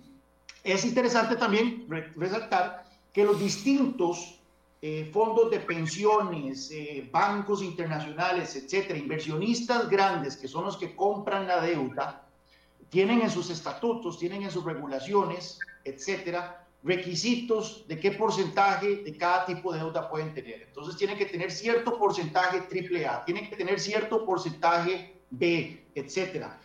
Es 0.63 0.85
interesante 0.85 1.35
también 1.35 1.87
resaltar 2.15 2.85
que 3.13 3.23
los 3.23 3.39
distintos 3.39 4.39
eh, 4.83 5.09
fondos 5.13 5.51
de 5.51 5.59
pensiones, 5.59 6.71
eh, 6.71 7.07
bancos 7.11 7.61
internacionales, 7.61 8.55
etcétera, 8.55 8.97
inversionistas 8.97 9.87
grandes 9.89 10.35
que 10.35 10.47
son 10.47 10.65
los 10.65 10.77
que 10.77 10.95
compran 10.95 11.45
la 11.45 11.61
deuda, 11.61 12.20
tienen 12.91 13.21
en 13.21 13.31
sus 13.31 13.49
estatutos, 13.49 14.19
tienen 14.19 14.43
en 14.43 14.51
sus 14.51 14.65
regulaciones, 14.65 15.57
etcétera, 15.85 16.67
requisitos 16.83 17.87
de 17.87 17.97
qué 17.97 18.11
porcentaje 18.11 18.97
de 18.97 19.17
cada 19.17 19.45
tipo 19.45 19.71
de 19.71 19.79
deuda 19.79 20.09
pueden 20.09 20.33
tener. 20.33 20.63
Entonces 20.63 20.97
tienen 20.97 21.17
que 21.17 21.25
tener 21.25 21.51
cierto 21.51 21.97
porcentaje 21.97 22.57
AAA, 22.57 23.23
tienen 23.23 23.49
que 23.49 23.55
tener 23.55 23.79
cierto 23.79 24.25
porcentaje 24.25 25.15
B, 25.29 25.85
etcétera. 25.95 26.59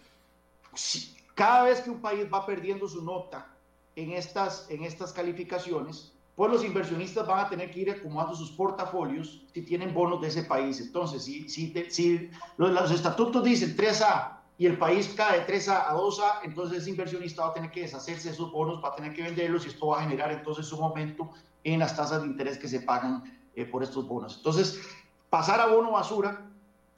Cada 1.37 1.62
vez 1.62 1.81
que 1.81 1.91
un 1.91 2.01
país 2.01 2.27
va 2.33 2.45
perdiendo 2.45 2.89
su 2.89 3.05
nota 3.05 3.47
en 3.95 4.11
estas, 4.11 4.69
en 4.69 4.83
estas 4.83 5.12
calificaciones, 5.12 6.12
pues 6.35 6.51
los 6.51 6.65
inversionistas 6.65 7.25
van 7.25 7.47
a 7.47 7.49
tener 7.49 7.71
que 7.71 7.81
ir 7.81 7.91
acumulando 7.93 8.35
sus 8.35 8.51
portafolios 8.51 9.45
si 9.55 9.62
tienen 9.62 9.95
bonos 9.95 10.21
de 10.21 10.29
ese 10.29 10.43
país. 10.43 10.81
Entonces, 10.81 11.23
si, 11.23 11.49
si, 11.49 11.73
si 11.89 12.31
los, 12.57 12.73
los 12.73 12.91
estatutos 12.91 13.45
dicen 13.45 13.77
3A, 13.77 14.37
y 14.59 14.66
el 14.66 14.79
país 14.79 15.12
cae 15.14 15.40
de 15.40 15.45
3 15.45 15.69
a, 15.69 15.95
2A, 15.95 16.40
entonces 16.45 16.79
ese 16.79 16.90
inversionista 16.90 17.42
va 17.42 17.49
a 17.49 17.55
tener 17.55 17.71
que 17.71 17.83
deshacerse 17.83 18.29
de 18.29 18.35
esos 18.35 18.51
bonos, 18.51 18.83
va 18.83 18.88
a 18.88 18.95
tener 18.95 19.12
que 19.12 19.23
venderlos 19.23 19.66
y 19.66 19.69
esto 19.69 19.88
va 19.88 19.99
a 19.99 20.03
generar 20.03 20.33
entonces 20.33 20.73
un 20.73 20.85
aumento 20.85 21.31
en 21.62 21.81
las 21.81 21.95
tasas 21.95 22.23
de 22.23 22.29
interés 22.29 22.57
que 22.57 22.69
se 22.69 22.81
pagan 22.81 23.23
eh, 23.55 23.66
por 23.66 23.83
estos 23.83 24.09
bonos. 24.09 24.37
Entonces, 24.38 24.81
pasar 25.29 25.61
a 25.61 25.66
bono 25.66 25.92
basura 25.92 26.47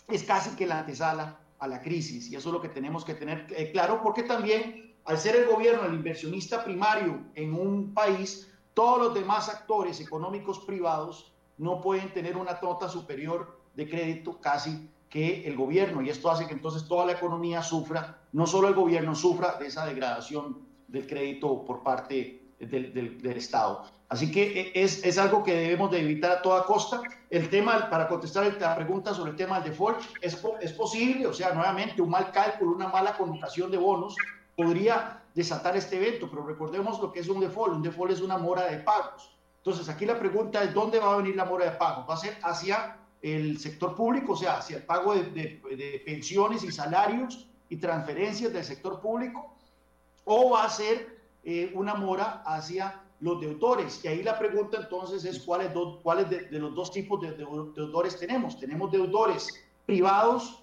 es 0.06 0.22
casi 0.22 0.54
que 0.56 0.66
la 0.66 0.80
antesala 0.80 1.40
a 1.58 1.66
la 1.66 1.82
crisis 1.82 2.30
y 2.30 2.36
eso 2.36 2.50
es 2.50 2.52
lo 2.52 2.60
que 2.60 2.68
tenemos 2.68 3.04
que 3.04 3.14
tener 3.14 3.46
eh, 3.50 3.72
claro 3.72 4.00
porque 4.02 4.22
también 4.22 4.94
al 5.04 5.18
ser 5.18 5.34
el 5.34 5.46
gobierno 5.46 5.84
el 5.84 5.94
inversionista 5.94 6.62
primario 6.62 7.24
en 7.34 7.54
un 7.54 7.92
país, 7.92 8.52
todos 8.74 8.98
los 8.98 9.14
demás 9.14 9.48
actores 9.48 10.00
económicos 10.00 10.60
privados 10.60 11.32
no 11.56 11.80
pueden 11.80 12.12
tener 12.12 12.36
una 12.36 12.58
nota 12.62 12.88
superior 12.88 13.58
de 13.74 13.88
crédito 13.88 14.40
casi 14.40 14.88
que 15.08 15.46
el 15.46 15.56
gobierno, 15.56 16.02
y 16.02 16.10
esto 16.10 16.30
hace 16.30 16.46
que 16.46 16.52
entonces 16.52 16.86
toda 16.86 17.06
la 17.06 17.12
economía 17.12 17.62
sufra, 17.62 18.18
no 18.32 18.46
solo 18.46 18.68
el 18.68 18.74
gobierno 18.74 19.14
sufra 19.14 19.56
de 19.58 19.66
esa 19.66 19.86
degradación 19.86 20.58
del 20.86 21.06
crédito 21.06 21.64
por 21.64 21.82
parte 21.82 22.42
del, 22.58 22.92
del, 22.92 23.36
Estado. 23.36 23.84
Así 24.08 24.30
que 24.30 24.60
e, 24.60 24.82
es, 24.82 25.04
es, 25.04 25.18
algo 25.18 25.44
que 25.44 25.54
debemos 25.54 25.90
de 25.90 26.00
evitar 26.00 26.32
a 26.32 26.42
toda 26.42 26.64
costa. 26.64 27.00
El 27.30 27.48
tema, 27.50 27.88
para 27.88 28.08
contestar 28.08 28.52
la 28.58 28.74
pregunta 28.74 29.14
sobre 29.14 29.30
el 29.30 29.36
tema 29.36 29.60
del 29.60 29.70
default, 29.70 30.00
es, 30.20 30.42
es 30.60 30.72
posible, 30.72 31.26
o 31.26 31.32
sea, 31.32 31.52
nuevamente 31.54 32.02
un 32.02 32.10
mal 32.10 32.30
cálculo, 32.32 32.72
una 32.72 32.88
mala 32.88 33.16
connotación 33.16 33.70
de 33.70 33.76
bonos 33.76 34.16
podría 34.56 35.22
desatar 35.34 35.76
este 35.76 35.96
evento, 35.96 36.28
pero 36.28 36.44
recordemos 36.44 37.00
lo 37.00 37.12
que 37.12 37.20
es 37.20 37.28
un 37.28 37.40
default. 37.40 37.74
Un 37.74 37.82
default 37.82 38.12
es 38.12 38.20
una 38.20 38.38
mora 38.38 38.64
de 38.66 38.78
pagos. 38.78 39.30
Entonces, 39.58 39.88
aquí 39.88 40.04
la 40.04 40.18
pregunta 40.18 40.62
es, 40.62 40.74
¿dónde 40.74 40.98
va 40.98 41.14
a 41.14 41.16
venir 41.18 41.36
la 41.36 41.44
mora 41.44 41.66
de 41.66 41.72
pagos? 41.72 42.08
¿Va 42.08 42.14
a 42.14 42.16
ser 42.16 42.36
hacia 42.42 42.96
el 43.22 43.58
sector 43.58 43.94
público, 43.94 44.32
o 44.32 44.36
sea, 44.36 44.58
hacia 44.58 44.76
el 44.76 44.82
pago 44.84 45.14
de, 45.14 46.02
pensiones 46.04 46.62
y 46.64 46.70
salarios 46.70 47.48
y 47.68 47.76
transferencias 47.76 48.52
del 48.52 48.64
sector 48.64 49.00
público, 49.00 49.54
o 50.24 50.50
va 50.50 50.64
a 50.64 50.70
ser 50.70 51.18
eh, 51.44 51.72
una 51.74 51.94
mora 51.94 52.42
hacia 52.46 53.02
los 53.20 53.40
deudores. 53.40 54.04
Y 54.04 54.08
ahí 54.08 54.22
la 54.22 54.38
pregunta 54.38 54.78
entonces 54.80 55.24
es 55.24 55.40
cuáles, 55.40 55.70
cuáles 56.02 56.30
de, 56.30 56.58
los 56.58 56.74
dos 56.74 56.92
tipos 56.92 57.20
de, 57.20 57.32
deudores 57.32 58.18
tenemos. 58.18 58.58
Tenemos 58.58 58.92
deudores 58.92 59.48
privados, 59.86 60.62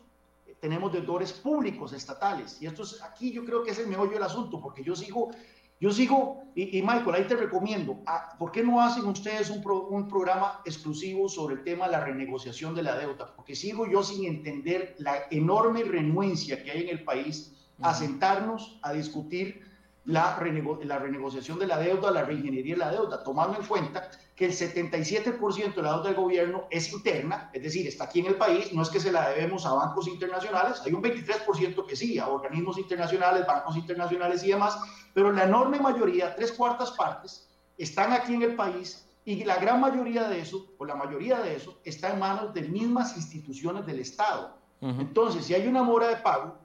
tenemos 0.62 0.94
deudores 0.94 1.34
públicos, 1.34 1.94
estatales. 1.94 2.62
Y 2.62 2.68
esto 2.68 2.84
es, 2.84 3.02
aquí 3.04 3.32
yo 3.32 3.44
creo 3.44 3.64
que 3.64 3.72
es 3.72 3.80
el 3.80 3.88
meollo 3.88 4.14
del 4.14 4.24
asunto, 4.24 4.62
porque 4.62 4.84
yo 4.84 4.96
sigo 4.96 5.32
yo 5.80 5.92
sigo, 5.92 6.44
y, 6.56 6.82
Michael, 6.82 7.16
ahí 7.16 7.24
te 7.26 7.36
recomiendo, 7.36 8.02
ah, 8.06 8.36
¿por 8.40 8.52
qué 8.52 8.64
no 8.64 8.82
hacen 8.82 9.06
ustedes 9.06 9.50
un, 9.50 9.62
un, 9.90 10.08
programa 10.08 10.62
exclusivo 10.64 11.28
sobre 11.28 11.56
el 11.56 11.64
tema 11.64 11.86
de 11.88 11.92
la 11.92 12.06
renegociación 12.06 12.74
de 12.74 12.84
la 12.84 12.98
deuda? 12.98 13.36
Porque 13.36 13.56
sigo 13.56 13.86
yo 13.86 14.02
sin 14.02 14.26
entender 14.26 14.96
la 15.00 15.24
enorme 15.32 15.84
renuencia 15.84 16.64
que 16.64 16.72
hay 16.72 16.84
en 16.84 16.90
el 16.90 17.04
país 17.04 17.54
a 17.82 17.94
sentarnos 17.94 18.80
a 18.84 18.94
discutir 18.94 19.65
la, 20.06 20.40
la 20.84 21.00
renegociación 21.00 21.58
de 21.58 21.66
la 21.66 21.80
deuda, 21.80 22.12
la 22.12 22.24
reingeniería 22.24 22.76
de 22.76 22.80
la 22.80 22.92
deuda, 22.92 23.24
tomando 23.24 23.60
en 23.60 23.66
cuenta 23.66 24.10
que 24.36 24.46
el 24.46 24.52
77% 24.52 25.74
de 25.74 25.82
la 25.82 25.94
deuda 25.94 26.04
del 26.04 26.16
gobierno 26.16 26.68
es 26.70 26.94
interna, 26.94 27.50
es 27.54 27.64
decir, 27.64 27.88
está 27.88 28.04
aquí 28.04 28.20
en 28.20 28.28
el 28.28 28.36
país, 28.36 28.72
no 28.74 28.84
es 28.84 28.90
que 28.90 29.00
se 29.00 29.12
la 29.12 29.30
debemos 29.30 29.66
a 29.66 29.74
bancos 29.74 30.08
internacionales, 30.08 30.82
hay 30.86 30.94
un 30.94 31.02
23% 31.02 31.86
que 31.88 31.96
sí, 31.96 32.20
a 32.20 32.28
organismos 32.28 32.78
internacionales, 32.78 33.48
bancos 33.48 33.78
internacionales 33.78 34.44
y 34.44 34.50
demás, 34.50 34.78
pero 35.14 35.32
la 35.32 35.46
enorme 35.46 35.80
mayoría, 35.80 36.36
tres 36.36 36.52
cuartas 36.52 36.92
partes, 36.92 37.48
están 37.78 38.14
aquí 38.14 38.36
en 38.36 38.44
el 38.44 38.56
país 38.56 39.08
y 39.26 39.44
la 39.44 39.56
gran 39.58 39.82
mayoría 39.82 40.28
de 40.30 40.40
eso, 40.40 40.68
o 40.78 40.86
la 40.86 40.96
mayoría 40.96 41.40
de 41.40 41.56
eso, 41.56 41.80
está 41.84 42.14
en 42.14 42.20
manos 42.20 42.54
de 42.54 42.62
mismas 42.62 43.18
instituciones 43.18 43.86
del 43.86 44.00
Estado. 44.00 44.56
Entonces, 44.82 45.46
si 45.46 45.56
hay 45.56 45.68
una 45.68 45.82
mora 45.82 46.10
de 46.10 46.18
pago, 46.18 46.60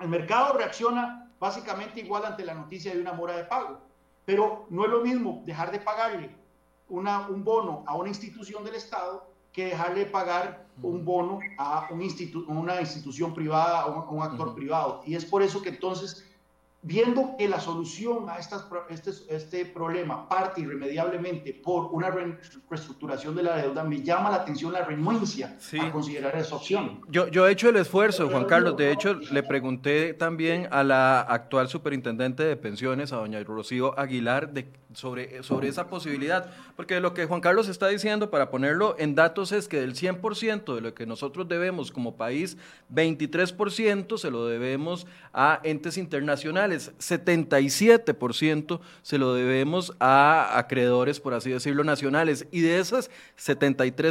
el 0.00 0.08
mercado 0.08 0.54
reacciona 0.54 1.21
básicamente 1.42 1.98
igual 1.98 2.24
ante 2.24 2.44
la 2.44 2.54
noticia 2.54 2.94
de 2.94 3.00
una 3.00 3.14
mora 3.14 3.36
de 3.36 3.42
pago, 3.42 3.80
pero 4.24 4.64
no 4.70 4.84
es 4.84 4.90
lo 4.92 5.00
mismo 5.00 5.42
dejar 5.44 5.72
de 5.72 5.80
pagarle 5.80 6.30
una, 6.88 7.26
un 7.26 7.42
bono 7.42 7.82
a 7.84 7.96
una 7.96 8.10
institución 8.10 8.62
del 8.64 8.76
Estado 8.76 9.26
que 9.52 9.64
dejarle 9.64 10.06
pagar 10.06 10.68
un 10.80 11.04
bono 11.04 11.40
a 11.58 11.88
un 11.90 12.00
institu 12.00 12.44
una 12.46 12.80
institución 12.80 13.34
privada, 13.34 13.80
a 13.80 13.86
un, 13.86 14.22
actor 14.22 14.54
privado. 14.54 15.02
Y 15.04 15.16
es 15.16 15.24
por 15.24 15.42
eso 15.42 15.60
que 15.60 15.70
entonces 15.70 16.24
viendo 16.82 17.36
que 17.38 17.48
la 17.48 17.60
solución 17.60 18.28
a 18.28 18.38
estas, 18.38 18.66
este, 18.90 19.12
este 19.28 19.64
problema 19.66 20.28
parte 20.28 20.60
irremediablemente 20.60 21.54
por 21.54 21.92
una 21.92 22.10
reestructuración 22.10 23.36
de 23.36 23.44
la 23.44 23.56
deuda, 23.56 23.84
me 23.84 24.02
llama 24.02 24.30
la 24.30 24.38
atención 24.38 24.72
la 24.72 24.84
renuencia 24.84 25.56
a 25.80 25.92
considerar 25.92 26.36
esa 26.36 26.56
opción. 26.56 27.00
Yo, 27.08 27.28
yo 27.28 27.46
he 27.46 27.52
hecho 27.52 27.68
el 27.68 27.76
esfuerzo, 27.76 28.28
Juan 28.28 28.46
Carlos. 28.46 28.76
De 28.76 28.90
hecho, 28.90 29.14
le 29.14 29.44
pregunté 29.44 30.12
también 30.14 30.66
a 30.72 30.82
la 30.82 31.20
actual 31.20 31.68
superintendente 31.68 32.42
de 32.42 32.56
pensiones, 32.56 33.12
a 33.12 33.16
doña 33.16 33.42
Rocío 33.44 33.96
Aguilar, 33.98 34.52
de, 34.52 34.66
sobre, 34.92 35.44
sobre 35.44 35.68
esa 35.68 35.86
posibilidad. 35.86 36.50
Porque 36.74 36.98
lo 36.98 37.14
que 37.14 37.26
Juan 37.26 37.40
Carlos 37.40 37.68
está 37.68 37.86
diciendo, 37.86 38.30
para 38.30 38.50
ponerlo 38.50 38.96
en 38.98 39.14
datos, 39.14 39.52
es 39.52 39.68
que 39.68 39.80
del 39.80 39.94
100% 39.94 40.74
de 40.74 40.80
lo 40.80 40.94
que 40.94 41.06
nosotros 41.06 41.46
debemos 41.48 41.92
como 41.92 42.16
país, 42.16 42.56
23% 42.92 44.18
se 44.18 44.30
lo 44.30 44.46
debemos 44.46 45.06
a 45.32 45.60
entes 45.62 45.96
internacionales 45.96 46.71
internacionales, 46.72 46.92
77% 46.98 48.80
se 49.02 49.18
lo 49.18 49.34
debemos 49.34 49.94
a 50.00 50.58
acreedores, 50.58 51.20
por 51.20 51.34
así 51.34 51.50
decirlo, 51.50 51.84
nacionales. 51.84 52.46
Y 52.50 52.60
de 52.60 52.78
esas 52.78 53.10
73%, 53.38 54.02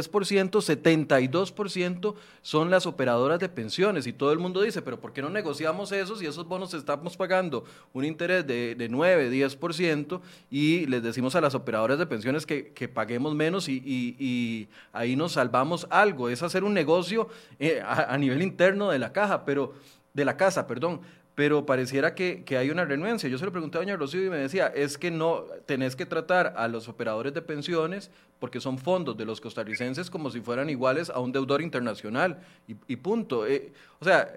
72% 0.50 2.14
son 2.42 2.70
las 2.70 2.86
operadoras 2.86 3.40
de 3.40 3.48
pensiones. 3.48 4.06
Y 4.06 4.12
todo 4.12 4.32
el 4.32 4.38
mundo 4.38 4.62
dice, 4.62 4.82
pero 4.82 5.00
¿por 5.00 5.12
qué 5.12 5.22
no 5.22 5.30
negociamos 5.30 5.92
esos 5.92 6.22
y 6.22 6.26
esos 6.26 6.46
bonos 6.46 6.74
estamos 6.74 7.16
pagando 7.16 7.64
un 7.92 8.04
interés 8.04 8.46
de, 8.46 8.74
de 8.74 8.88
9, 8.88 9.30
10% 9.30 10.20
y 10.50 10.86
les 10.86 11.02
decimos 11.02 11.34
a 11.34 11.40
las 11.40 11.54
operadoras 11.54 11.98
de 11.98 12.06
pensiones 12.06 12.46
que, 12.46 12.72
paguemos 12.92 13.34
menos 13.34 13.68
y, 13.68 14.68
ahí 14.92 15.16
nos 15.16 15.32
salvamos 15.32 15.86
algo? 15.90 16.28
Es 16.28 16.42
hacer 16.42 16.64
un 16.64 16.74
negocio 16.74 17.28
eh, 17.58 17.80
a, 17.84 18.12
a 18.12 18.18
nivel 18.18 18.42
interno 18.42 18.90
de 18.90 18.98
la 18.98 19.12
caja, 19.12 19.44
pero 19.44 19.72
de 20.14 20.24
la 20.24 20.36
casa, 20.36 20.66
perdón, 20.66 21.00
pero 21.34 21.64
pareciera 21.64 22.14
que, 22.14 22.44
hay 22.58 22.70
una 22.70 22.84
renuencia. 22.84 23.28
Yo 23.28 23.38
se 23.38 23.44
lo 23.44 23.52
pregunté 23.52 23.78
a 23.78 23.80
doña 23.80 23.96
Rocío 23.96 24.24
y 24.24 24.30
me 24.30 24.36
decía, 24.36 24.66
es 24.66 24.98
que 24.98 25.10
no 25.10 25.44
tenés 25.66 25.96
que 25.96 26.04
tratar 26.04 26.54
a 26.56 26.68
los 26.68 26.88
operadores 26.88 27.32
de 27.32 27.42
pensiones 27.42 28.10
porque 28.38 28.60
son 28.60 28.78
fondos 28.78 29.16
de 29.16 29.24
los 29.24 29.40
costarricenses 29.40 30.10
como 30.10 30.30
si 30.30 30.40
fueran 30.40 30.68
iguales 30.68 31.08
a 31.10 31.20
un 31.20 31.32
deudor 31.32 31.62
internacional 31.62 32.40
y, 32.66 32.96
punto. 32.96 33.46
Eh, 33.46 33.72
o 34.00 34.04
sea, 34.04 34.30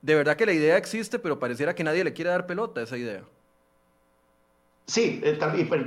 de 0.00 0.14
verdad 0.14 0.36
que 0.36 0.46
la 0.46 0.52
idea 0.52 0.76
existe, 0.76 1.18
pero 1.18 1.38
pareciera 1.38 1.74
que 1.74 1.84
nadie 1.84 2.04
le 2.04 2.12
quiere 2.12 2.30
dar 2.30 2.46
pelota 2.46 2.80
a 2.80 2.84
esa 2.84 2.96
idea. 2.96 3.22
Sí, 4.86 5.20
eh, 5.22 5.38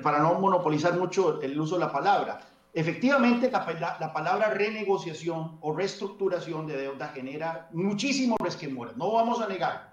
para 0.04 0.20
no 0.20 0.36
monopolizar 0.36 0.96
mucho 0.96 1.42
el 1.42 1.60
uso 1.60 1.76
de 1.76 1.86
la 1.86 1.92
palabra. 1.92 2.40
Efectivamente, 2.74 3.50
la, 3.52 3.98
la, 4.00 4.14
palabra 4.14 4.52
renegociación 4.52 5.58
o 5.60 5.74
reestructuración 5.76 6.68
de 6.68 6.78
deuda 6.78 7.10
genera 7.10 7.68
muchísimos 7.74 8.38
resquemores, 8.40 8.96
no 8.96 9.12
vamos 9.12 9.42
a 9.42 9.48
negar 9.48 9.91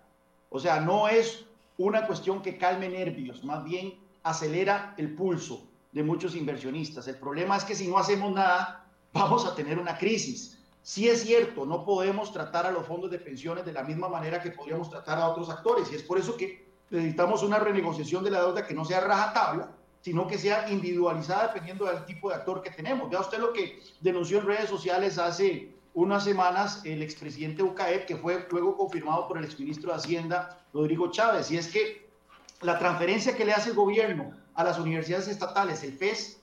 o 0.50 0.58
sea, 0.58 0.80
no 0.80 1.08
es 1.08 1.44
una 1.76 2.06
cuestión 2.06 2.42
que 2.42 2.58
calme 2.58 2.88
nervios, 2.88 3.44
más 3.44 3.64
bien 3.64 3.94
acelera 4.22 4.94
el 4.96 5.14
pulso 5.14 5.68
de 5.92 6.02
muchos 6.02 6.34
inversionistas. 6.34 7.08
El 7.08 7.16
problema 7.16 7.56
es 7.56 7.64
que 7.64 7.74
si 7.74 7.88
no 7.88 7.98
hacemos 7.98 8.32
nada, 8.32 8.86
vamos 9.12 9.46
a 9.46 9.54
tener 9.54 9.78
una 9.78 9.96
crisis. 9.96 10.58
Sí 10.82 11.08
es 11.08 11.22
cierto, 11.22 11.66
no 11.66 11.84
podemos 11.84 12.32
tratar 12.32 12.66
a 12.66 12.70
los 12.70 12.86
fondos 12.86 13.10
de 13.10 13.18
pensiones 13.18 13.64
de 13.64 13.72
la 13.72 13.82
misma 13.82 14.08
manera 14.08 14.40
que 14.40 14.50
podríamos 14.50 14.90
tratar 14.90 15.18
a 15.18 15.28
otros 15.28 15.50
actores 15.50 15.90
y 15.92 15.96
es 15.96 16.02
por 16.02 16.18
eso 16.18 16.36
que 16.36 16.66
necesitamos 16.90 17.42
una 17.42 17.58
renegociación 17.58 18.24
de 18.24 18.30
la 18.30 18.40
deuda 18.40 18.66
que 18.66 18.74
no 18.74 18.84
sea 18.84 19.00
rajatabla, 19.00 19.70
sino 20.00 20.26
que 20.26 20.38
sea 20.38 20.70
individualizada 20.70 21.48
dependiendo 21.48 21.84
del 21.84 22.04
tipo 22.06 22.30
de 22.30 22.36
actor 22.36 22.62
que 22.62 22.70
tenemos. 22.70 23.10
Vea 23.10 23.20
usted 23.20 23.38
lo 23.38 23.52
que 23.52 23.82
denunció 24.00 24.38
en 24.38 24.46
redes 24.46 24.70
sociales 24.70 25.18
hace 25.18 25.74
unas 25.98 26.22
semanas 26.22 26.80
el 26.84 27.02
expresidente 27.02 27.62
UCAEP, 27.62 28.06
que 28.06 28.16
fue 28.16 28.46
luego 28.52 28.76
confirmado 28.76 29.26
por 29.26 29.36
el 29.36 29.44
exministro 29.44 29.90
de 29.90 29.98
Hacienda, 29.98 30.56
Rodrigo 30.72 31.10
Chávez, 31.10 31.50
y 31.50 31.56
es 31.56 31.66
que 31.68 32.08
la 32.60 32.78
transferencia 32.78 33.36
que 33.36 33.44
le 33.44 33.52
hace 33.52 33.70
el 33.70 33.76
gobierno 33.76 34.32
a 34.54 34.62
las 34.62 34.78
universidades 34.78 35.26
estatales, 35.26 35.82
el 35.82 35.92
FES, 35.92 36.40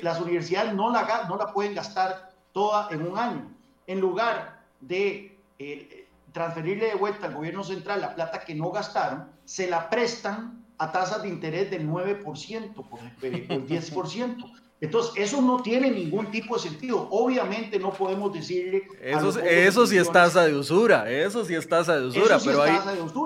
las 0.00 0.20
universidades 0.20 0.72
no 0.72 0.90
la, 0.90 1.26
no 1.28 1.36
la 1.36 1.52
pueden 1.52 1.74
gastar 1.74 2.30
toda 2.52 2.88
en 2.90 3.06
un 3.06 3.18
año. 3.18 3.50
En 3.86 4.00
lugar 4.00 4.62
de 4.80 5.36
eh, 5.58 6.06
transferirle 6.32 6.86
de 6.86 6.94
vuelta 6.94 7.26
al 7.26 7.34
gobierno 7.34 7.64
central 7.64 8.00
la 8.00 8.14
plata 8.14 8.40
que 8.40 8.54
no 8.54 8.70
gastaron, 8.70 9.28
se 9.44 9.68
la 9.68 9.90
prestan 9.90 10.64
a 10.78 10.92
tasas 10.92 11.22
de 11.22 11.28
interés 11.28 11.70
del 11.70 11.86
9%, 11.86 12.72
por 12.72 13.00
el 13.22 13.48
10%. 13.68 14.52
Entonces, 14.80 15.12
eso 15.16 15.42
no 15.42 15.60
tiene 15.60 15.90
ningún 15.90 16.30
tipo 16.30 16.54
de 16.54 16.62
sentido. 16.62 17.08
Obviamente 17.10 17.78
no 17.80 17.92
podemos 17.92 18.32
decirle... 18.32 18.86
Eso, 19.00 19.40
eso 19.40 19.86
sí 19.86 19.98
es 19.98 20.10
tasa 20.10 20.44
de 20.44 20.54
usura, 20.54 21.10
eso 21.10 21.44
sí 21.44 21.54
es 21.54 21.68
tasa 21.68 21.98
de 21.98 22.06
usura, 22.06 22.38
pero 22.44 22.62
ahí, 22.62 22.78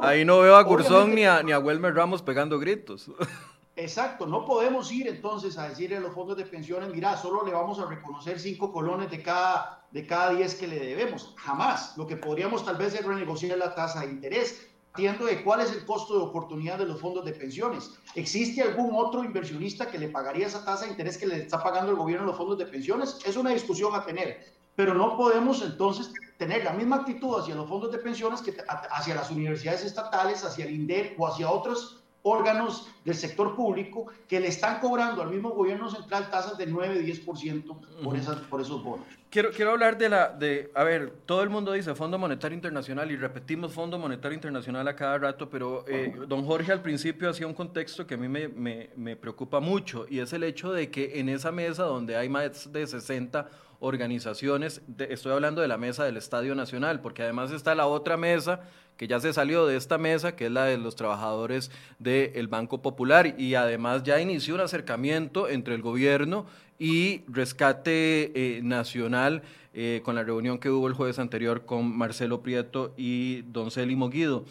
ahí 0.02 0.24
no 0.24 0.40
veo 0.40 0.56
a 0.56 0.62
Gurzón 0.62 1.14
ni 1.14 1.24
a, 1.24 1.42
ni 1.42 1.52
a 1.52 1.58
Welmer 1.58 1.94
Ramos 1.94 2.22
pegando 2.22 2.58
gritos. 2.58 3.10
Exacto, 3.74 4.26
no 4.26 4.44
podemos 4.44 4.92
ir 4.92 5.08
entonces 5.08 5.56
a 5.56 5.68
decirle 5.68 5.96
a 5.96 6.00
los 6.00 6.12
fondos 6.12 6.36
de 6.36 6.44
pensiones, 6.44 6.90
mira, 6.90 7.16
solo 7.16 7.44
le 7.44 7.52
vamos 7.52 7.78
a 7.80 7.86
reconocer 7.86 8.38
cinco 8.38 8.70
colones 8.70 9.10
de 9.10 9.22
cada, 9.22 9.86
de 9.90 10.06
cada 10.06 10.34
diez 10.34 10.54
que 10.54 10.66
le 10.66 10.78
debemos. 10.78 11.34
Jamás. 11.38 11.96
Lo 11.96 12.06
que 12.06 12.16
podríamos 12.16 12.64
tal 12.66 12.76
vez 12.76 12.94
es 12.94 13.04
renegociar 13.04 13.56
la 13.56 13.74
tasa 13.74 14.00
de 14.00 14.08
interés 14.08 14.71
partiendo 14.92 15.24
de 15.24 15.42
cuál 15.42 15.62
es 15.62 15.72
el 15.72 15.86
costo 15.86 16.14
de 16.14 16.24
oportunidad 16.24 16.78
de 16.78 16.84
los 16.84 17.00
fondos 17.00 17.24
de 17.24 17.32
pensiones. 17.32 17.92
¿Existe 18.14 18.60
algún 18.60 18.94
otro 18.94 19.24
inversionista 19.24 19.90
que 19.90 19.98
le 19.98 20.08
pagaría 20.08 20.46
esa 20.46 20.64
tasa 20.64 20.84
de 20.84 20.90
interés 20.90 21.16
que 21.16 21.26
le 21.26 21.36
está 21.38 21.62
pagando 21.62 21.92
el 21.92 21.96
gobierno 21.96 22.24
a 22.24 22.26
los 22.28 22.36
fondos 22.36 22.58
de 22.58 22.66
pensiones? 22.66 23.18
Es 23.24 23.36
una 23.36 23.50
discusión 23.50 23.94
a 23.94 24.04
tener, 24.04 24.44
pero 24.76 24.92
no 24.92 25.16
podemos 25.16 25.62
entonces 25.62 26.12
tener 26.36 26.64
la 26.64 26.74
misma 26.74 26.96
actitud 26.96 27.40
hacia 27.40 27.54
los 27.54 27.68
fondos 27.68 27.90
de 27.90 27.98
pensiones 27.98 28.42
que 28.42 28.54
hacia 28.90 29.14
las 29.14 29.30
universidades 29.30 29.82
estatales, 29.82 30.44
hacia 30.44 30.66
el 30.66 30.74
INDER 30.74 31.14
o 31.18 31.26
hacia 31.26 31.50
otros 31.50 32.01
órganos 32.22 32.88
del 33.04 33.14
sector 33.16 33.56
público 33.56 34.06
que 34.28 34.38
le 34.38 34.48
están 34.48 34.80
cobrando 34.80 35.22
al 35.22 35.30
mismo 35.30 35.50
gobierno 35.50 35.90
central 35.90 36.30
tasas 36.30 36.56
de 36.56 36.68
9-10% 36.68 38.02
por, 38.02 38.16
esas, 38.16 38.36
por 38.42 38.60
esos 38.60 38.82
bonos. 38.82 39.06
Quiero, 39.28 39.50
quiero 39.50 39.72
hablar 39.72 39.96
de 39.96 40.08
la, 40.08 40.28
de, 40.28 40.70
a 40.74 40.84
ver, 40.84 41.10
todo 41.26 41.42
el 41.42 41.50
mundo 41.50 41.72
dice 41.72 41.94
Fondo 41.94 42.18
Monetario 42.18 42.54
Internacional 42.54 43.10
y 43.10 43.16
repetimos 43.16 43.72
Fondo 43.72 43.98
Monetario 43.98 44.34
Internacional 44.34 44.86
a 44.86 44.94
cada 44.94 45.18
rato, 45.18 45.48
pero 45.48 45.84
eh, 45.88 46.14
don 46.28 46.44
Jorge 46.44 46.70
al 46.70 46.82
principio 46.82 47.30
hacía 47.30 47.46
un 47.46 47.54
contexto 47.54 48.06
que 48.06 48.14
a 48.14 48.18
mí 48.18 48.28
me, 48.28 48.48
me, 48.48 48.90
me 48.94 49.16
preocupa 49.16 49.58
mucho 49.58 50.06
y 50.08 50.20
es 50.20 50.32
el 50.32 50.44
hecho 50.44 50.72
de 50.72 50.90
que 50.90 51.18
en 51.18 51.28
esa 51.28 51.50
mesa 51.50 51.84
donde 51.84 52.16
hay 52.16 52.28
más 52.28 52.70
de 52.72 52.86
60 52.86 53.48
organizaciones, 53.84 54.80
estoy 55.08 55.32
hablando 55.32 55.60
de 55.60 55.66
la 55.66 55.76
mesa 55.76 56.04
del 56.04 56.16
Estadio 56.16 56.54
Nacional, 56.54 57.00
porque 57.00 57.24
además 57.24 57.50
está 57.50 57.74
la 57.74 57.86
otra 57.86 58.16
mesa 58.16 58.60
que 58.96 59.08
ya 59.08 59.20
se 59.20 59.32
salió 59.32 59.66
de 59.66 59.76
esta 59.76 59.98
mesa, 59.98 60.36
que 60.36 60.46
es 60.46 60.52
la 60.52 60.64
de 60.66 60.78
los 60.78 60.96
trabajadores 60.96 61.70
del 61.98 62.48
Banco 62.48 62.82
Popular, 62.82 63.34
y 63.38 63.54
además 63.54 64.02
ya 64.02 64.20
inició 64.20 64.54
un 64.54 64.60
acercamiento 64.60 65.48
entre 65.48 65.74
el 65.74 65.82
gobierno 65.82 66.46
y 66.78 67.22
Rescate 67.28 68.32
eh, 68.34 68.60
Nacional 68.62 69.42
eh, 69.74 70.02
con 70.04 70.14
la 70.14 70.22
reunión 70.22 70.58
que 70.58 70.68
hubo 70.68 70.86
el 70.88 70.94
jueves 70.94 71.18
anterior 71.18 71.64
con 71.64 71.96
Marcelo 71.96 72.42
Prieto 72.42 72.92
y 72.96 73.42
Don 73.42 73.70
Célimo 73.70 74.10
Guido. 74.10 74.44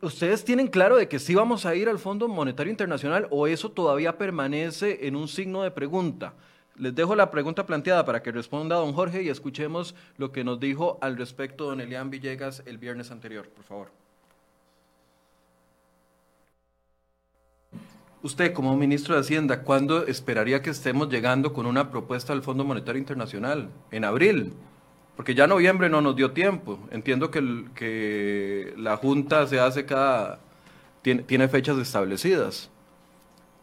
¿Ustedes 0.00 0.44
tienen 0.44 0.68
claro 0.68 0.96
de 0.96 1.08
que 1.08 1.18
sí 1.18 1.34
vamos 1.34 1.64
a 1.64 1.74
ir 1.74 1.88
al 1.88 1.98
Fondo 1.98 2.28
Monetario 2.28 2.70
Internacional 2.70 3.28
o 3.30 3.46
eso 3.46 3.70
todavía 3.70 4.18
permanece 4.18 5.06
en 5.06 5.16
un 5.16 5.28
signo 5.28 5.62
de 5.62 5.70
pregunta? 5.70 6.34
Les 6.78 6.94
dejo 6.94 7.16
la 7.16 7.30
pregunta 7.30 7.64
planteada 7.64 8.04
para 8.04 8.22
que 8.22 8.30
responda 8.30 8.76
don 8.76 8.92
Jorge 8.92 9.22
y 9.22 9.30
escuchemos 9.30 9.94
lo 10.18 10.30
que 10.30 10.44
nos 10.44 10.60
dijo 10.60 10.98
al 11.00 11.16
respecto 11.16 11.64
don 11.64 11.80
Elian 11.80 12.10
Villegas 12.10 12.62
el 12.66 12.76
viernes 12.76 13.10
anterior, 13.10 13.48
por 13.48 13.64
favor. 13.64 13.88
Usted, 18.22 18.52
como 18.52 18.76
ministro 18.76 19.14
de 19.14 19.20
Hacienda, 19.20 19.62
¿cuándo 19.62 20.06
esperaría 20.06 20.60
que 20.60 20.70
estemos 20.70 21.08
llegando 21.08 21.52
con 21.52 21.64
una 21.64 21.90
propuesta 21.90 22.32
al 22.32 22.42
Fondo 22.42 22.64
Monetario 22.64 22.98
Internacional? 22.98 23.70
¿En 23.90 24.04
abril? 24.04 24.52
Porque 25.14 25.34
ya 25.34 25.46
noviembre 25.46 25.88
no 25.88 26.02
nos 26.02 26.16
dio 26.16 26.32
tiempo. 26.32 26.78
Entiendo 26.90 27.30
que, 27.30 28.74
la 28.76 28.96
Junta 28.96 29.46
se 29.46 29.60
hace 29.60 29.86
cada... 29.86 30.40
tiene 31.02 31.48
fechas 31.48 31.78
establecidas. 31.78 32.70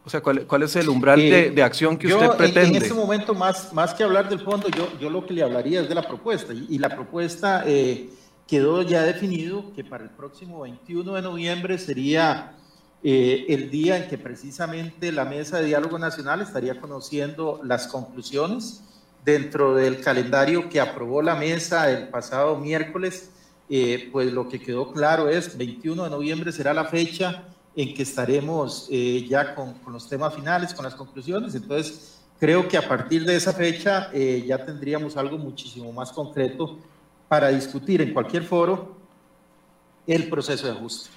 O 0.06 0.10
sea, 0.10 0.22
¿cuál, 0.22 0.46
cuál 0.46 0.63
es 0.63 0.76
el 0.76 0.89
umbral 0.89 1.18
de, 1.18 1.52
de, 1.52 1.63
acción 1.63 1.98
que 1.98 2.08
usted 2.08 2.32
pretende? 2.32 2.70
En, 2.70 2.76
en 2.76 2.82
este 2.82 2.94
momento, 2.94 3.34
más, 3.34 3.72
más 3.72 3.94
que 3.94 4.04
hablar 4.04 4.28
del 4.28 4.39
fondo, 4.39 4.68
yo, 4.68 4.89
yo 4.99 5.10
lo 5.10 5.26
que 5.26 5.34
le 5.34 5.43
hablaría 5.43 5.82
es 5.82 5.88
de 5.88 5.95
la 5.95 6.06
propuesta. 6.06 6.54
Y, 6.54 6.78
la 6.78 6.89
propuesta 6.89 7.64
eh, 7.66 8.10
quedó 8.45 8.82
ya 8.82 9.04
definido 9.04 9.74
que 9.74 9.86
para 9.86 10.04
el 10.04 10.10
próximo 10.10 10.62
21 10.62 11.14
de 11.14 11.22
noviembre 11.22 11.78
sería 11.78 12.58
eh, 13.01 13.45
el 13.47 13.72
día 13.72 13.95
en 13.95 14.10
que 14.10 14.18
precisamente 14.18 15.14
la 15.14 15.24
Mesa 15.24 15.60
de 15.60 15.68
Diálogo 15.68 15.97
Nacional 15.97 16.41
estaría 16.41 16.82
conociendo 16.82 17.62
las 17.64 17.88
conclusiones 17.88 18.84
dentro 19.24 19.74
del 19.74 20.01
calendario 20.01 20.68
que 20.70 20.82
aprobó 20.82 21.22
la 21.22 21.36
mesa 21.36 21.89
el 21.89 22.10
pasado 22.10 22.58
miércoles. 22.58 23.30
Eh, 23.70 24.10
pues 24.12 24.34
lo 24.34 24.49
que 24.49 24.60
quedó 24.60 24.91
claro 24.91 25.30
es 25.30 25.58
21 25.58 26.04
de 26.04 26.10
noviembre 26.10 26.51
será 26.51 26.74
la 26.74 26.84
fecha 26.84 27.45
en 27.76 27.93
que 27.93 28.03
estaremos 28.03 28.88
eh, 28.91 29.26
ya 29.28 29.55
con, 29.55 29.76
los 29.88 30.07
temas 30.07 30.34
finales, 30.36 30.74
con 30.74 30.86
las 30.86 30.95
conclusiones. 30.95 31.55
Entonces, 31.55 32.21
creo 32.39 32.67
que 32.67 32.78
a 32.78 32.88
partir 32.88 33.26
de 33.26 33.36
esa 33.36 33.53
fecha 33.53 34.09
eh, 34.13 34.43
ya 34.45 34.63
tendríamos 34.63 35.17
algo 35.17 35.38
muchísimo 35.38 35.91
más 35.91 36.11
concreto 36.11 36.78
para 37.28 37.49
discutir 37.49 38.01
en 38.01 38.13
cualquier 38.13 38.43
foro 38.43 38.97
el 40.05 40.30
proceso 40.30 40.67
de 40.67 40.74
ajuste. 40.74 41.09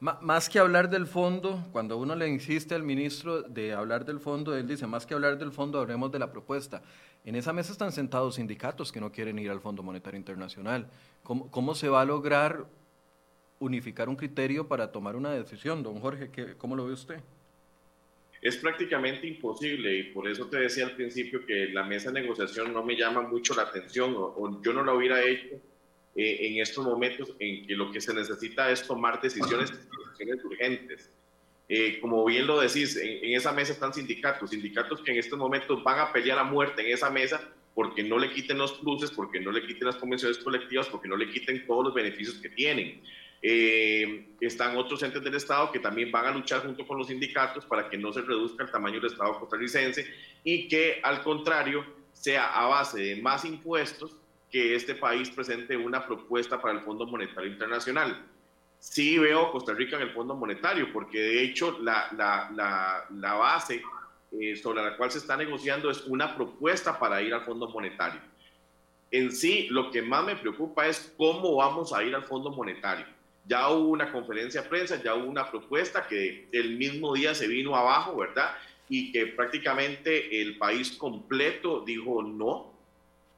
Más 0.00 0.48
que 0.48 0.60
hablar 0.60 0.88
del 0.88 1.08
fondo, 1.08 1.66
cuando 1.72 1.96
uno 1.96 2.14
le 2.14 2.28
insiste 2.28 2.76
al 2.76 2.84
ministro 2.84 3.42
de 3.42 3.72
hablar 3.72 4.04
del 4.04 4.20
fondo, 4.20 4.56
él 4.56 4.68
dice, 4.68 4.86
más 4.86 5.04
que 5.04 5.14
hablar 5.14 5.38
del 5.38 5.50
fondo, 5.50 5.80
hablemos 5.80 6.12
de 6.12 6.20
la 6.20 6.30
propuesta. 6.30 6.82
En 7.24 7.34
esa 7.34 7.52
mesa 7.52 7.72
están 7.72 7.90
sentados 7.90 8.36
sindicatos 8.36 8.92
que 8.92 9.00
no 9.00 9.10
quieren 9.10 9.40
ir 9.40 9.50
al 9.50 9.60
Fondo 9.60 9.82
Monetario 9.82 10.16
Internacional. 10.16 10.88
¿Cómo, 11.24 11.50
cómo 11.50 11.74
se 11.74 11.88
va 11.88 12.02
a 12.02 12.04
lograr 12.04 12.66
unificar 13.58 14.08
un 14.08 14.16
criterio 14.16 14.66
para 14.68 14.90
tomar 14.92 15.16
una 15.16 15.32
decisión. 15.32 15.82
Don 15.82 16.00
Jorge, 16.00 16.30
¿cómo 16.56 16.76
lo 16.76 16.86
ve 16.86 16.92
usted? 16.92 17.20
Es 18.40 18.56
prácticamente 18.56 19.26
imposible 19.26 19.96
y 19.98 20.02
por 20.04 20.28
eso 20.28 20.46
te 20.46 20.58
decía 20.58 20.86
al 20.86 20.94
principio 20.94 21.44
que 21.44 21.70
la 21.72 21.82
mesa 21.82 22.12
de 22.12 22.20
negociación 22.20 22.72
no 22.72 22.84
me 22.84 22.96
llama 22.96 23.22
mucho 23.22 23.54
la 23.54 23.62
atención 23.62 24.14
o, 24.16 24.62
yo 24.62 24.72
no 24.72 24.84
la 24.84 24.94
hubiera 24.94 25.24
hecho 25.24 25.56
eh, 26.14 26.38
en 26.40 26.60
estos 26.60 26.84
momentos 26.84 27.34
en 27.40 27.66
que 27.66 27.74
lo 27.74 27.90
que 27.90 28.00
se 28.00 28.14
necesita 28.14 28.70
es 28.70 28.86
tomar 28.86 29.20
decisiones, 29.20 29.72
decisiones 29.72 30.44
urgentes. 30.44 31.10
Eh, 31.68 31.98
como 32.00 32.24
bien 32.24 32.46
lo 32.46 32.60
decís, 32.60 32.96
en, 32.96 33.24
en, 33.24 33.36
esa 33.36 33.52
mesa 33.52 33.72
están 33.72 33.92
sindicatos, 33.92 34.50
sindicatos 34.50 35.02
que 35.02 35.10
en 35.10 35.18
estos 35.18 35.38
momentos 35.38 35.82
van 35.82 35.98
a 35.98 36.12
pelear 36.12 36.38
a 36.38 36.44
muerte 36.44 36.82
en 36.82 36.94
esa 36.94 37.10
mesa 37.10 37.40
porque 37.74 38.02
no 38.02 38.18
le 38.18 38.30
quiten 38.32 38.58
los 38.58 38.72
pluses, 38.72 39.10
porque 39.10 39.38
no 39.38 39.52
le 39.52 39.64
quiten 39.64 39.86
las 39.86 39.94
convenciones 39.94 40.38
colectivas, 40.38 40.88
porque 40.88 41.06
no 41.06 41.16
le 41.16 41.30
quiten 41.30 41.64
todos 41.64 41.84
los 41.84 41.94
beneficios 41.94 42.36
que 42.36 42.48
tienen. 42.48 43.00
Eh, 43.40 44.34
están 44.40 44.76
otros 44.76 45.02
entes 45.02 45.22
del 45.22 45.34
Estado 45.36 45.70
que 45.70 45.78
también 45.78 46.10
van 46.10 46.26
a 46.26 46.32
luchar 46.32 46.62
junto 46.62 46.84
con 46.86 46.98
los 46.98 47.06
sindicatos 47.06 47.64
para 47.66 47.88
que 47.88 47.96
no 47.96 48.12
se 48.12 48.22
reduzca 48.22 48.64
el 48.64 48.70
tamaño 48.70 49.00
del 49.00 49.12
Estado 49.12 49.38
costarricense 49.38 50.06
y 50.42 50.66
que 50.66 51.00
al 51.02 51.22
contrario 51.22 51.84
sea 52.12 52.52
a 52.52 52.66
base 52.66 53.00
de 53.00 53.22
más 53.22 53.44
impuestos 53.44 54.16
que 54.50 54.74
este 54.74 54.96
país 54.96 55.30
presente 55.30 55.76
una 55.76 56.04
propuesta 56.04 56.60
para 56.60 56.78
el 56.78 56.84
Fondo 56.84 57.06
Monetario 57.06 57.50
Internacional. 57.50 58.26
Sí 58.80 59.18
veo 59.18 59.52
Costa 59.52 59.72
Rica 59.74 59.96
en 59.96 60.02
el 60.02 60.12
Fondo 60.12 60.34
Monetario, 60.34 60.92
porque 60.92 61.20
de 61.20 61.42
hecho 61.42 61.78
la, 61.80 62.08
la, 62.16 62.50
la, 62.54 63.04
la 63.10 63.34
base 63.34 63.82
eh, 64.32 64.56
sobre 64.56 64.82
la 64.82 64.96
cual 64.96 65.12
se 65.12 65.18
está 65.18 65.36
negociando 65.36 65.90
es 65.90 66.04
una 66.06 66.34
propuesta 66.34 66.98
para 66.98 67.22
ir 67.22 67.34
al 67.34 67.44
Fondo 67.44 67.68
Monetario. 67.68 68.20
En 69.10 69.30
sí, 69.30 69.68
lo 69.70 69.90
que 69.90 70.02
más 70.02 70.24
me 70.24 70.36
preocupa 70.36 70.86
es 70.86 71.14
cómo 71.16 71.56
vamos 71.56 71.92
a 71.92 72.02
ir 72.02 72.14
al 72.14 72.24
Fondo 72.24 72.50
Monetario 72.50 73.17
ya 73.48 73.70
hubo 73.70 73.88
una 73.88 74.12
conferencia 74.12 74.62
de 74.62 74.68
prensa, 74.68 75.02
ya 75.02 75.14
hubo 75.14 75.28
una 75.28 75.50
propuesta 75.50 76.06
que 76.06 76.48
el 76.52 76.76
mismo 76.76 77.14
día 77.14 77.34
se 77.34 77.48
vino 77.48 77.74
abajo, 77.74 78.16
¿verdad? 78.18 78.54
Y 78.88 79.10
que 79.10 79.26
prácticamente 79.28 80.40
el 80.42 80.58
país 80.58 80.92
completo 80.92 81.82
dijo 81.84 82.22
no 82.22 82.74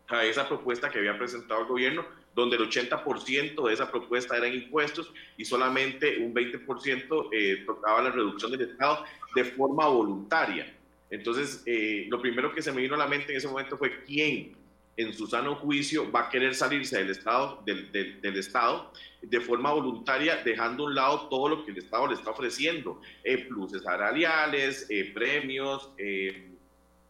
a 0.08 0.24
esa 0.24 0.48
propuesta 0.48 0.90
que 0.90 0.98
había 0.98 1.16
presentado 1.16 1.60
el 1.60 1.68
gobierno, 1.68 2.04
donde 2.34 2.56
el 2.56 2.68
80% 2.68 3.66
de 3.68 3.72
esa 3.72 3.90
propuesta 3.90 4.36
eran 4.36 4.52
impuestos 4.52 5.12
y 5.36 5.44
solamente 5.44 6.18
un 6.18 6.34
20% 6.34 7.28
eh, 7.32 7.62
tocaba 7.64 8.02
la 8.02 8.10
reducción 8.10 8.50
del 8.50 8.62
Estado 8.62 9.04
de 9.34 9.44
forma 9.44 9.86
voluntaria. 9.86 10.74
Entonces, 11.08 11.62
eh, 11.66 12.06
lo 12.08 12.20
primero 12.20 12.52
que 12.52 12.62
se 12.62 12.72
me 12.72 12.82
vino 12.82 12.94
a 12.94 12.98
la 12.98 13.06
mente 13.06 13.32
en 13.32 13.38
ese 13.38 13.48
momento 13.48 13.76
fue 13.76 14.04
quién 14.04 14.56
en 15.00 15.14
su 15.14 15.26
sano 15.26 15.56
juicio 15.56 16.10
va 16.10 16.26
a 16.26 16.28
querer 16.28 16.54
salirse 16.54 16.98
del 16.98 17.10
Estado, 17.10 17.62
del, 17.64 17.90
del, 17.90 18.36
Estado 18.36 18.92
de 19.22 19.40
forma 19.40 19.72
voluntaria, 19.72 20.36
dejando 20.44 20.84
a 20.84 20.86
un 20.86 20.94
lado 20.94 21.28
todo 21.28 21.48
lo 21.48 21.64
que 21.64 21.70
el 21.70 21.78
Estado 21.78 22.06
le 22.08 22.14
está 22.14 22.30
ofreciendo, 22.30 23.00
eh, 23.24 23.38
pluses 23.38 23.82
salariales, 23.82 24.86
eh, 24.90 25.10
premios 25.14 25.90
eh, 25.96 26.50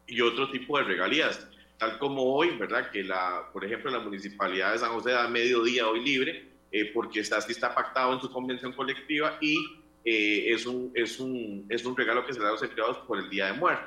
y 0.07 0.21
otro 0.21 0.51
tipo 0.51 0.79
de 0.79 0.85
regalías. 0.85 1.49
Tal 1.79 1.99
como 1.99 2.23
hoy, 2.23 2.51
¿verdad? 2.59 2.91
Que, 2.91 3.03
la, 3.03 3.49
por 3.53 3.65
ejemplo, 3.65 3.91
la 3.91 4.01
Municipalidad 4.01 4.73
de 4.73 4.79
San 4.79 4.93
José 4.93 5.11
da 5.11 5.27
medio 5.29 5.63
día 5.65 5.89
hoy 5.89 6.05
libre, 6.05 6.49
porque 6.95 7.21
está, 7.21 7.39
así 7.39 7.53
está 7.53 7.75
pactado 7.75 8.13
en 8.13 8.21
su 8.21 8.31
convención 8.31 8.73
colectiva 8.73 9.39
y 9.41 9.57
es, 10.05 10.67
un, 10.67 10.93
es, 10.95 11.19
un, 11.19 11.67
es 11.69 11.85
un 11.85 11.97
regalo 11.97 12.25
que 12.25 12.35
se 12.35 12.41
da 12.41 12.49
a 12.49 12.53
los 12.53 12.63
empleados 12.63 12.99
por 12.99 13.19
el 13.19 13.31
Día 13.31 13.47
de 13.47 13.55
Muerte. 13.55 13.85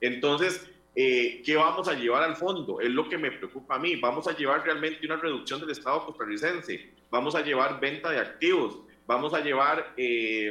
Entonces, 0.00 0.68
eh, 1.00 1.42
¿qué 1.44 1.54
vamos 1.54 1.86
a 1.86 1.94
llevar 1.94 2.24
al 2.24 2.34
fondo? 2.34 2.80
Es 2.80 2.90
lo 2.90 3.08
que 3.08 3.16
me 3.16 3.30
preocupa 3.30 3.76
a 3.76 3.78
mí. 3.78 3.94
Vamos 3.94 4.26
a 4.26 4.36
llevar 4.36 4.64
realmente 4.64 5.06
una 5.06 5.14
reducción 5.14 5.60
del 5.60 5.70
Estado 5.70 6.04
costarricense, 6.04 6.90
vamos 7.08 7.36
a 7.36 7.40
llevar 7.40 7.78
venta 7.78 8.10
de 8.10 8.18
activos, 8.18 8.80
vamos 9.06 9.32
a 9.32 9.38
llevar 9.38 9.94
eh, 9.96 10.50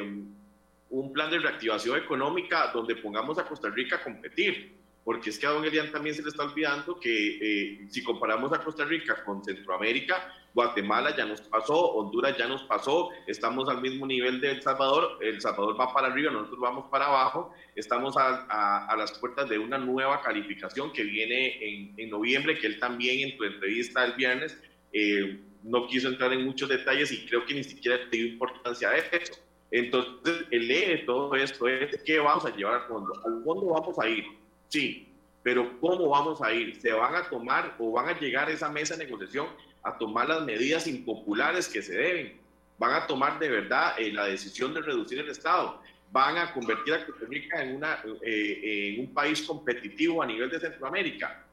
un 0.88 1.12
plan 1.12 1.30
de 1.30 1.40
reactivación 1.40 1.98
económica 1.98 2.70
donde 2.72 2.96
pongamos 2.96 3.38
a 3.38 3.44
Costa 3.44 3.68
Rica 3.68 3.96
a 3.96 4.02
competir 4.02 4.77
porque 5.08 5.30
es 5.30 5.38
que 5.38 5.46
a 5.46 5.52
don 5.52 5.64
Elian 5.64 5.90
también 5.90 6.14
se 6.14 6.22
le 6.22 6.28
está 6.28 6.42
olvidando 6.42 7.00
que 7.00 7.38
eh, 7.40 7.86
si 7.88 8.02
comparamos 8.02 8.52
a 8.52 8.62
Costa 8.62 8.84
Rica 8.84 9.24
con 9.24 9.42
Centroamérica, 9.42 10.34
Guatemala 10.52 11.16
ya 11.16 11.24
nos 11.24 11.40
pasó, 11.40 11.92
Honduras 11.92 12.36
ya 12.36 12.46
nos 12.46 12.62
pasó, 12.64 13.08
estamos 13.26 13.70
al 13.70 13.80
mismo 13.80 14.06
nivel 14.06 14.38
de 14.38 14.50
El 14.50 14.60
Salvador, 14.60 15.16
El 15.22 15.40
Salvador 15.40 15.80
va 15.80 15.94
para 15.94 16.08
arriba, 16.08 16.30
nosotros 16.30 16.60
vamos 16.60 16.90
para 16.90 17.06
abajo, 17.06 17.54
estamos 17.74 18.18
a, 18.18 18.84
a, 18.84 18.94
las 18.98 19.18
puertas 19.18 19.48
de 19.48 19.58
una 19.58 19.78
nueva 19.78 20.20
calificación 20.20 20.92
que 20.92 21.04
viene 21.04 21.56
en, 21.66 21.94
en, 21.96 22.10
noviembre, 22.10 22.58
que 22.58 22.66
él 22.66 22.78
también 22.78 23.30
en 23.30 23.38
tu 23.38 23.44
entrevista 23.44 24.04
el 24.04 24.12
viernes 24.12 24.60
eh, 24.92 25.40
no 25.62 25.86
quiso 25.86 26.08
entrar 26.08 26.34
en 26.34 26.44
muchos 26.44 26.68
detalles 26.68 27.10
y 27.12 27.24
creo 27.24 27.46
que 27.46 27.54
ni 27.54 27.64
siquiera 27.64 27.98
te 28.10 28.14
dio 28.18 28.26
importancia 28.26 28.90
a 28.90 28.98
eso. 28.98 29.38
Entonces, 29.70 30.44
el 30.50 30.70
E 30.70 30.86
de 30.86 30.98
todo 31.06 31.34
esto 31.34 31.66
es 31.66 31.98
qué 32.04 32.18
vamos 32.18 32.44
a 32.44 32.54
llevar 32.54 32.82
al 32.82 32.88
fondo. 32.88 33.10
Al 33.24 33.42
fondo 33.42 33.68
vamos 33.68 33.98
a 33.98 34.06
ir 34.06 34.47
Sí, 34.68 35.08
pero 35.42 35.80
¿cómo 35.80 36.08
vamos 36.08 36.42
a 36.42 36.52
ir? 36.52 36.78
¿Se 36.80 36.92
van 36.92 37.14
a 37.14 37.28
tomar 37.28 37.74
o 37.78 37.92
van 37.92 38.08
a 38.08 38.18
llegar 38.18 38.48
a 38.48 38.52
esa 38.52 38.68
mesa 38.68 38.96
de 38.96 39.04
negociación 39.04 39.46
a 39.82 39.96
tomar 39.96 40.28
las 40.28 40.42
medidas 40.42 40.86
impopulares 40.86 41.68
que 41.68 41.82
se 41.82 41.94
deben? 41.94 42.38
¿Van 42.78 42.92
a 42.92 43.06
tomar 43.06 43.38
de 43.38 43.48
verdad 43.48 43.94
eh, 43.98 44.12
la 44.12 44.26
decisión 44.26 44.74
de 44.74 44.82
reducir 44.82 45.18
el 45.18 45.30
Estado? 45.30 45.80
¿Van 46.12 46.36
a 46.36 46.52
convertir 46.52 46.94
a 46.94 47.06
Costa 47.06 47.24
Rica 47.26 47.62
en, 47.62 47.76
una, 47.76 48.02
eh, 48.22 48.94
en 48.94 49.00
un 49.00 49.14
país 49.14 49.42
competitivo 49.42 50.22
a 50.22 50.26
nivel 50.26 50.50
de 50.50 50.60
Centroamérica? 50.60 51.44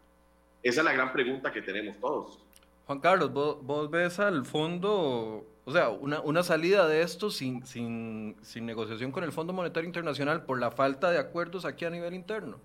Esa 0.61 0.81
es 0.81 0.85
la 0.85 0.93
gran 0.93 1.13
pregunta 1.13 1.51
que 1.51 1.61
tenemos 1.61 1.97
todos. 1.99 2.39
Juan 2.87 2.99
Carlos, 2.99 3.31
vos, 3.31 3.89
ves 3.89 4.19
al 4.19 4.45
fondo, 4.45 5.45
o 5.63 5.71
sea, 5.71 5.89
una, 5.89 6.19
una 6.19 6.43
salida 6.43 6.87
de 6.87 7.01
esto 7.01 7.31
sin, 7.31 7.65
sin, 7.65 8.35
sin 8.41 8.65
negociación 8.65 9.11
con 9.11 9.23
el 9.23 9.31
Fondo 9.31 9.53
Monetario 9.53 9.87
Internacional 9.87 10.43
por 10.45 10.59
la 10.59 10.69
falta 10.71 11.09
de 11.11 11.17
acuerdos 11.17 11.65
aquí 11.65 11.85
a 11.85 11.89
nivel 11.89 12.13
interno 12.13 12.59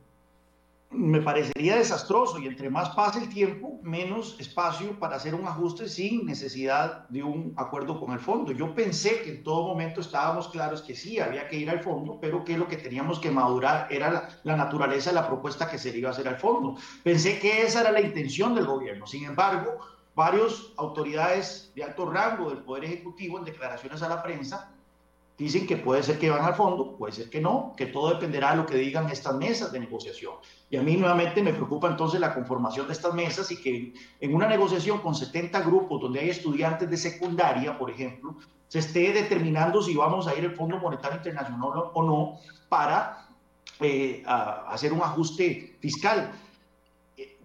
me 0.90 1.20
parecería 1.20 1.76
desastroso 1.76 2.38
y 2.40 2.46
entre 2.46 2.68
más 2.68 2.90
pase 2.90 3.20
el 3.20 3.28
tiempo, 3.28 3.78
menos 3.82 4.36
espacio 4.40 4.98
para 4.98 5.16
hacer 5.16 5.36
un 5.36 5.46
ajuste 5.46 5.88
sin 5.88 6.26
necesidad 6.26 7.08
de 7.08 7.22
un 7.22 7.54
acuerdo 7.56 8.00
con 8.00 8.12
el 8.12 8.18
fondo. 8.18 8.50
Yo 8.50 8.74
pensé 8.74 9.22
que 9.22 9.30
en 9.30 9.44
todo 9.44 9.68
momento 9.68 10.00
estábamos 10.00 10.48
claros 10.48 10.82
que 10.82 10.96
sí, 10.96 11.20
había 11.20 11.48
que 11.48 11.56
ir 11.56 11.70
al 11.70 11.80
fondo, 11.80 12.18
pero 12.20 12.44
que 12.44 12.58
lo 12.58 12.66
que 12.66 12.76
teníamos 12.76 13.20
que 13.20 13.30
madurar 13.30 13.86
era 13.88 14.40
la, 14.42 14.56
naturaleza 14.56 15.10
de 15.10 15.16
la 15.16 15.28
propuesta 15.28 15.70
que 15.70 15.78
se 15.78 15.96
iba 15.96 16.08
a 16.08 16.12
hacer 16.12 16.26
al 16.26 16.38
fondo. 16.38 16.76
Pensé 17.04 17.38
que 17.38 17.62
esa 17.62 17.82
era 17.82 17.92
la 17.92 18.00
intención 18.00 18.54
del 18.56 18.66
gobierno. 18.66 19.06
Sin 19.06 19.24
embargo, 19.24 19.78
varias 20.16 20.72
autoridades 20.76 21.70
de 21.76 21.84
alto 21.84 22.10
rango 22.10 22.50
del 22.50 22.64
Poder 22.64 22.84
Ejecutivo 22.84 23.38
en 23.38 23.44
declaraciones 23.44 24.02
a 24.02 24.08
la 24.08 24.22
prensa 24.22 24.72
Dicen 25.40 25.66
que 25.66 25.78
puede 25.78 26.02
ser 26.02 26.18
que 26.18 26.28
van 26.28 26.44
al 26.44 26.54
fondo, 26.54 26.98
puede 26.98 27.14
ser 27.14 27.30
que 27.30 27.40
no, 27.40 27.72
que 27.74 27.86
todo 27.86 28.10
dependerá 28.10 28.50
de 28.50 28.58
lo 28.58 28.66
que 28.66 28.76
digan 28.76 29.08
estas 29.08 29.34
mesas 29.36 29.72
de 29.72 29.80
negociación. 29.80 30.34
Y 30.68 30.76
a 30.76 30.82
mí 30.82 30.98
nuevamente 30.98 31.42
me 31.42 31.54
preocupa 31.54 31.88
entonces 31.88 32.20
la 32.20 32.34
conformación 32.34 32.86
de 32.86 32.92
estas 32.92 33.14
mesas 33.14 33.50
y 33.50 33.56
que 33.56 33.94
en 34.20 34.34
una 34.34 34.46
negociación 34.46 34.98
con 34.98 35.14
70 35.14 35.62
grupos 35.62 36.02
donde 36.02 36.20
hay 36.20 36.28
estudiantes 36.28 36.90
de 36.90 36.96
secundaria, 36.98 37.78
por 37.78 37.90
ejemplo, 37.90 38.36
se 38.68 38.80
esté 38.80 39.14
determinando 39.14 39.80
si 39.80 39.96
vamos 39.96 40.26
a 40.26 40.34
ir 40.34 40.44
al 40.44 40.54
Fondo 40.54 40.78
Monetario 40.78 41.16
Internacional 41.16 41.84
o 41.94 42.02
no 42.02 42.38
para 42.68 43.26
eh, 43.80 44.22
hacer 44.26 44.92
un 44.92 45.00
ajuste 45.00 45.78
fiscal. 45.80 46.32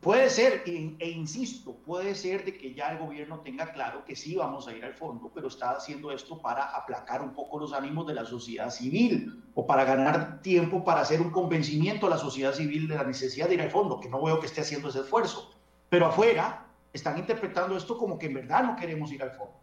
Puede 0.06 0.30
ser, 0.30 0.62
e, 0.68 1.10
insisto, 1.10 1.78
puede 1.84 2.14
ser 2.14 2.46
de 2.46 2.56
que 2.56 2.76
ya 2.76 2.90
el 2.90 3.00
gobierno 3.00 3.40
tenga 3.40 3.72
claro 3.72 4.06
que 4.06 4.16
sí 4.16 4.36
vamos 4.36 4.68
a 4.68 4.72
ir 4.72 4.86
al 4.86 4.94
fondo, 4.94 5.32
pero 5.34 5.48
está 5.48 5.72
haciendo 5.72 6.12
esto 6.12 6.38
para 6.38 6.76
aplacar 6.76 7.24
un 7.24 7.34
poco 7.34 7.58
los 7.58 7.74
ánimos 7.74 8.06
de 8.06 8.14
la 8.14 8.24
sociedad 8.24 8.70
civil 8.70 9.44
o 9.56 9.66
para 9.66 9.84
ganar 9.84 10.44
tiempo 10.44 10.84
para 10.84 11.02
hacer 11.02 11.22
un 11.22 11.32
convencimiento 11.32 12.06
a 12.06 12.12
la 12.12 12.20
sociedad 12.20 12.54
civil 12.54 12.88
de 12.88 12.98
la 12.98 13.04
necesidad 13.04 13.48
de 13.48 13.56
ir 13.56 13.62
al 13.64 13.72
fondo, 13.72 14.00
que 14.00 14.08
no 14.08 14.22
veo 14.22 14.40
que 14.40 14.46
esté 14.46 14.62
haciendo 14.62 14.90
ese 14.90 15.00
esfuerzo. 15.00 15.50
Pero 15.90 16.06
afuera 16.06 16.68
están 16.94 17.18
interpretando 17.18 17.76
esto 17.76 17.98
como 17.98 18.20
que 18.20 18.28
en 18.28 18.36
verdad 18.36 18.64
no 18.64 18.76
queremos 18.76 19.12
ir 19.12 19.24
al 19.24 19.32
fondo 19.32 19.56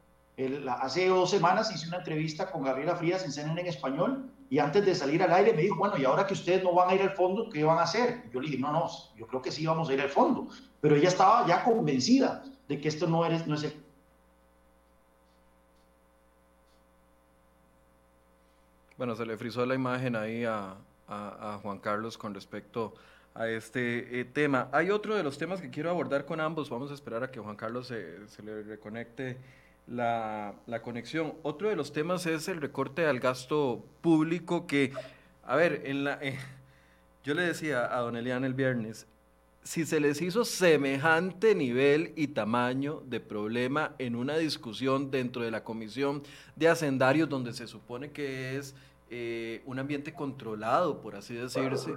hace 0.81 1.09
dos 1.09 1.31
semanas 1.31 1.73
hice 1.75 1.89
una 1.89 1.99
entrevista 1.99 2.51
con 2.51 2.63
Gabriela 2.63 2.97
Frías 2.97 3.25
en 3.25 3.33
CNN 3.33 3.61
en 3.61 3.67
español 3.67 4.31
y 4.53 4.59
antes 4.59 4.85
de 4.85 4.95
salir 4.95 5.23
al 5.23 5.33
aire 5.33 5.55
me 5.55 5.63
dijo, 5.63 5.77
bueno, 5.77 5.97
y 5.97 6.05
ahora 6.05 6.27
que 6.27 6.35
ustedes 6.35 6.63
no 6.63 6.75
van 6.75 6.91
a 6.91 6.95
ir 6.95 7.01
al 7.01 7.13
fondo, 7.13 7.49
¿qué 7.49 7.65
van 7.65 7.79
a 7.79 7.85
hacer? 7.85 8.29
Yo 8.31 8.39
le 8.39 8.49
dije, 8.49 8.61
no, 8.61 8.71
no, 8.71 8.87
yo 9.17 9.27
creo 9.27 9.41
que 9.41 9.51
sí 9.51 9.65
vamos 9.65 9.89
a 9.89 9.95
ir 9.95 10.01
al 10.03 10.11
fondo. 10.11 10.47
Pero 10.79 10.95
ella 10.95 11.09
estaba 11.09 11.47
ya 11.47 11.65
convencida 11.65 12.45
de 12.69 12.79
que 12.79 12.89
esto 12.89 13.07
no, 13.07 13.25
eres, 13.25 13.47
no 13.47 13.55
es 13.55 13.63
el... 13.63 13.73
Bueno, 18.99 19.17
se 19.17 19.25
le 19.25 19.39
frizó 19.39 19.65
la 19.65 19.75
imagen 19.75 20.17
ahí 20.17 20.45
a, 20.45 20.77
Juan 21.63 21.79
Carlos 21.79 22.19
con 22.19 22.35
respecto 22.35 22.93
a 23.33 23.49
este 23.49 24.21
eh, 24.21 24.27
tema. 24.27 24.69
Hay 24.71 24.91
otro 24.91 25.15
de 25.15 25.23
los 25.23 25.39
temas 25.39 25.63
que 25.63 25.71
quiero 25.71 25.89
abordar 25.89 26.27
con 26.27 26.41
ambos. 26.41 26.69
Vamos 26.69 26.91
a 26.91 26.95
esperar 26.95 27.25
a 27.25 27.31
que 27.31 27.41
Juan 27.41 27.57
Carlos 27.57 27.87
se 27.87 28.43
le 28.43 28.63
reconecte 28.65 29.39
la, 29.87 30.55
conexión. 30.83 31.35
Otro 31.43 31.69
de 31.69 31.77
los 31.77 31.93
temas 31.93 32.27
es 32.27 32.49
el 32.49 32.61
recorte 32.61 33.07
al 33.07 33.21
gasto 33.21 33.85
público 34.01 34.67
que, 34.67 34.93
a 35.45 35.57
ver, 35.57 35.83
en 35.85 36.05
la, 36.05 36.19
eh, 36.23 36.39
yo 37.25 37.35
le 37.35 37.43
decía 37.43 37.97
a 37.97 38.01
don 38.01 38.17
Elian 38.17 38.45
el 38.45 38.55
viernes, 38.55 39.07
si 39.65 39.85
se 39.85 40.01
les 40.01 40.21
hizo 40.21 40.45
semejante 40.45 41.55
nivel 41.55 42.13
y 42.17 42.29
tamaño 42.29 43.03
de 43.07 43.21
problema 43.21 43.95
en 43.99 44.17
una 44.17 44.37
discusión 44.37 45.11
dentro 45.11 45.43
de 45.43 45.53
la 45.53 45.63
comisión 45.63 46.23
de 46.57 46.69
hacendarios 46.69 47.29
donde 47.29 47.53
se 47.53 47.69
supone 47.69 48.11
que 48.11 48.59
es 48.59 48.75
eh, 49.09 49.63
un 49.67 49.79
ambiente 49.79 50.15
controlado, 50.15 51.01
por 51.01 51.15
así 51.15 51.35
decirse, 51.35 51.93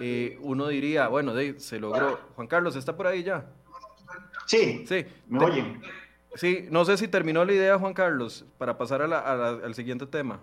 eh, 0.00 0.38
uno 0.40 0.68
diría, 0.68 1.08
bueno, 1.08 1.34
se 1.58 1.78
logró. 1.78 2.18
Juan 2.36 2.46
Carlos, 2.46 2.76
¿está 2.76 2.96
por 2.96 3.06
ahí 3.06 3.22
ya? 3.22 3.50
Sí, 4.46 4.84
sí. 4.86 5.04
¿Me 5.28 5.44
oyen? 5.44 5.82
Sí, 6.34 6.66
no 6.70 6.84
sé 6.84 6.96
si 6.96 7.08
terminó 7.08 7.44
la 7.44 7.52
idea, 7.52 7.78
Juan 7.78 7.94
Carlos, 7.94 8.44
para 8.58 8.78
pasar 8.78 9.02
al 9.02 9.74
siguiente 9.74 10.06
tema. 10.06 10.40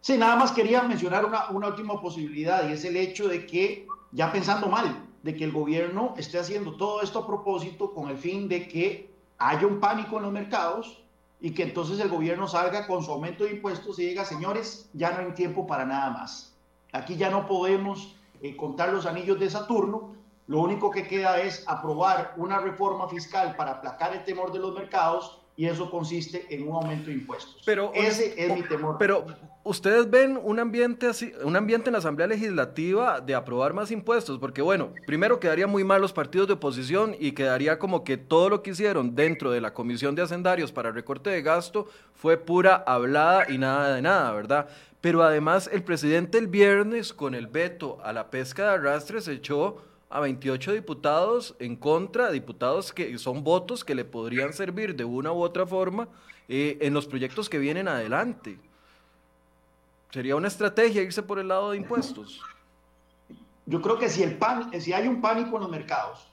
Sí, 0.00 0.18
nada 0.18 0.36
más 0.36 0.52
quería 0.52 0.82
mencionar 0.82 1.24
una, 1.24 1.48
una 1.48 1.68
última 1.68 2.00
posibilidad 2.00 2.68
y 2.68 2.72
es 2.72 2.84
el 2.84 2.96
hecho 2.96 3.26
de 3.26 3.46
que, 3.46 3.86
ya 4.12 4.30
pensando 4.30 4.68
mal, 4.68 4.94
de 5.22 5.34
que 5.34 5.44
el 5.44 5.52
gobierno 5.52 6.14
esté 6.18 6.38
haciendo 6.38 6.76
todo 6.76 7.00
esto 7.00 7.20
a 7.20 7.26
propósito 7.26 7.94
con 7.94 8.10
el 8.10 8.18
fin 8.18 8.46
de 8.46 8.68
que 8.68 9.10
haya 9.38 9.66
un 9.66 9.80
pánico 9.80 10.18
en 10.18 10.24
los 10.24 10.32
mercados 10.32 11.02
y 11.40 11.52
que 11.52 11.62
entonces 11.62 11.98
el 12.00 12.08
gobierno 12.08 12.46
salga 12.46 12.86
con 12.86 13.02
su 13.02 13.10
aumento 13.10 13.44
de 13.44 13.52
impuestos 13.52 13.98
y 13.98 14.06
diga, 14.06 14.24
señores, 14.24 14.90
ya 14.92 15.12
no 15.12 15.26
hay 15.26 15.32
tiempo 15.32 15.66
para 15.66 15.86
nada 15.86 16.10
más. 16.10 16.54
Aquí 16.92 17.16
ya 17.16 17.30
no 17.30 17.46
podemos 17.46 18.14
eh, 18.42 18.56
contar 18.56 18.92
los 18.92 19.06
anillos 19.06 19.40
de 19.40 19.48
Saturno, 19.48 20.14
lo 20.46 20.60
único 20.60 20.90
que 20.90 21.06
queda 21.06 21.40
es 21.40 21.64
aprobar 21.66 22.34
una 22.36 22.58
reforma 22.58 23.08
fiscal 23.08 23.56
para 23.56 23.72
aplacar 23.72 24.14
el 24.14 24.24
temor 24.24 24.52
de 24.52 24.58
los 24.58 24.74
mercados 24.74 25.40
y 25.56 25.66
eso 25.66 25.90
consiste 25.90 26.46
en 26.50 26.68
un 26.68 26.74
aumento 26.74 27.06
de 27.06 27.14
impuestos. 27.14 27.62
Pero, 27.64 27.92
Ese 27.94 28.34
es 28.36 28.52
mi 28.54 28.62
temor. 28.62 28.96
Pero 28.98 29.24
ustedes 29.62 30.10
ven 30.10 30.38
un 30.42 30.58
ambiente 30.58 31.06
así, 31.06 31.32
un 31.44 31.56
ambiente 31.56 31.88
en 31.88 31.92
la 31.92 32.00
Asamblea 32.00 32.26
Legislativa 32.26 33.20
de 33.20 33.34
aprobar 33.34 33.72
más 33.72 33.90
impuestos, 33.90 34.38
porque 34.38 34.62
bueno, 34.62 34.90
primero 35.06 35.38
quedaría 35.38 35.66
muy 35.66 35.84
mal 35.84 36.00
los 36.00 36.12
partidos 36.12 36.48
de 36.48 36.54
oposición 36.54 37.14
y 37.18 37.32
quedaría 37.32 37.78
como 37.78 38.02
que 38.02 38.16
todo 38.16 38.48
lo 38.48 38.62
que 38.62 38.72
hicieron 38.72 39.14
dentro 39.14 39.52
de 39.52 39.60
la 39.60 39.72
Comisión 39.72 40.14
de 40.14 40.22
Hacendarios 40.22 40.72
para 40.72 40.90
recorte 40.90 41.30
de 41.30 41.42
gasto 41.42 41.86
fue 42.14 42.36
pura 42.36 42.82
hablada 42.86 43.46
y 43.48 43.58
nada 43.58 43.94
de 43.94 44.02
nada, 44.02 44.32
¿verdad? 44.32 44.68
Pero 45.00 45.22
además 45.22 45.70
el 45.72 45.84
presidente 45.84 46.38
el 46.38 46.48
viernes 46.48 47.12
con 47.12 47.34
el 47.34 47.46
veto 47.46 47.98
a 48.02 48.12
la 48.12 48.30
pesca 48.30 48.64
de 48.64 48.70
arrastres 48.70 49.28
echó 49.28 49.76
a 50.14 50.20
28 50.20 50.74
diputados 50.74 51.56
en 51.58 51.74
contra, 51.74 52.30
diputados 52.30 52.92
que 52.92 53.18
son 53.18 53.42
votos 53.42 53.84
que 53.84 53.96
le 53.96 54.04
podrían 54.04 54.52
servir 54.52 54.94
de 54.94 55.04
una 55.04 55.32
u 55.32 55.42
otra 55.42 55.66
forma 55.66 56.06
eh, 56.46 56.78
en 56.82 56.94
los 56.94 57.08
proyectos 57.08 57.48
que 57.48 57.58
vienen 57.58 57.88
adelante. 57.88 58.56
¿Sería 60.12 60.36
una 60.36 60.46
estrategia 60.46 61.02
irse 61.02 61.20
por 61.20 61.40
el 61.40 61.48
lado 61.48 61.72
de 61.72 61.78
impuestos? 61.78 62.40
Yo 63.66 63.82
creo 63.82 63.98
que 63.98 64.08
si, 64.08 64.22
el 64.22 64.38
pan, 64.38 64.70
si 64.80 64.92
hay 64.92 65.08
un 65.08 65.20
pánico 65.20 65.56
en 65.56 65.62
los 65.62 65.70
mercados, 65.72 66.28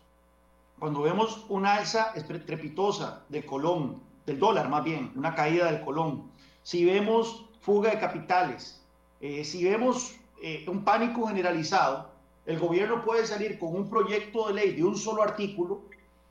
cuando 0.77 1.01
vemos 1.01 1.43
una 1.49 1.73
alza 1.77 2.11
estrepitosa 2.13 3.23
del 3.29 3.47
colón, 3.47 3.99
del 4.27 4.37
dólar 4.37 4.69
más 4.69 4.83
bien, 4.83 5.11
una 5.15 5.33
caída 5.33 5.71
del 5.71 5.83
colón, 5.83 6.29
si 6.61 6.85
vemos 6.85 7.47
fuga 7.61 7.89
de 7.89 7.99
capitales, 7.99 8.79
eh, 9.21 9.43
si 9.43 9.63
vemos 9.63 10.17
eh, 10.43 10.65
un 10.67 10.83
pánico 10.83 11.25
generalizado, 11.25 12.10
el 12.45 12.59
gobierno 12.59 13.03
puede 13.03 13.25
salir 13.25 13.59
con 13.59 13.75
un 13.75 13.89
proyecto 13.89 14.47
de 14.47 14.53
ley 14.53 14.73
de 14.73 14.83
un 14.83 14.97
solo 14.97 15.21
artículo, 15.21 15.83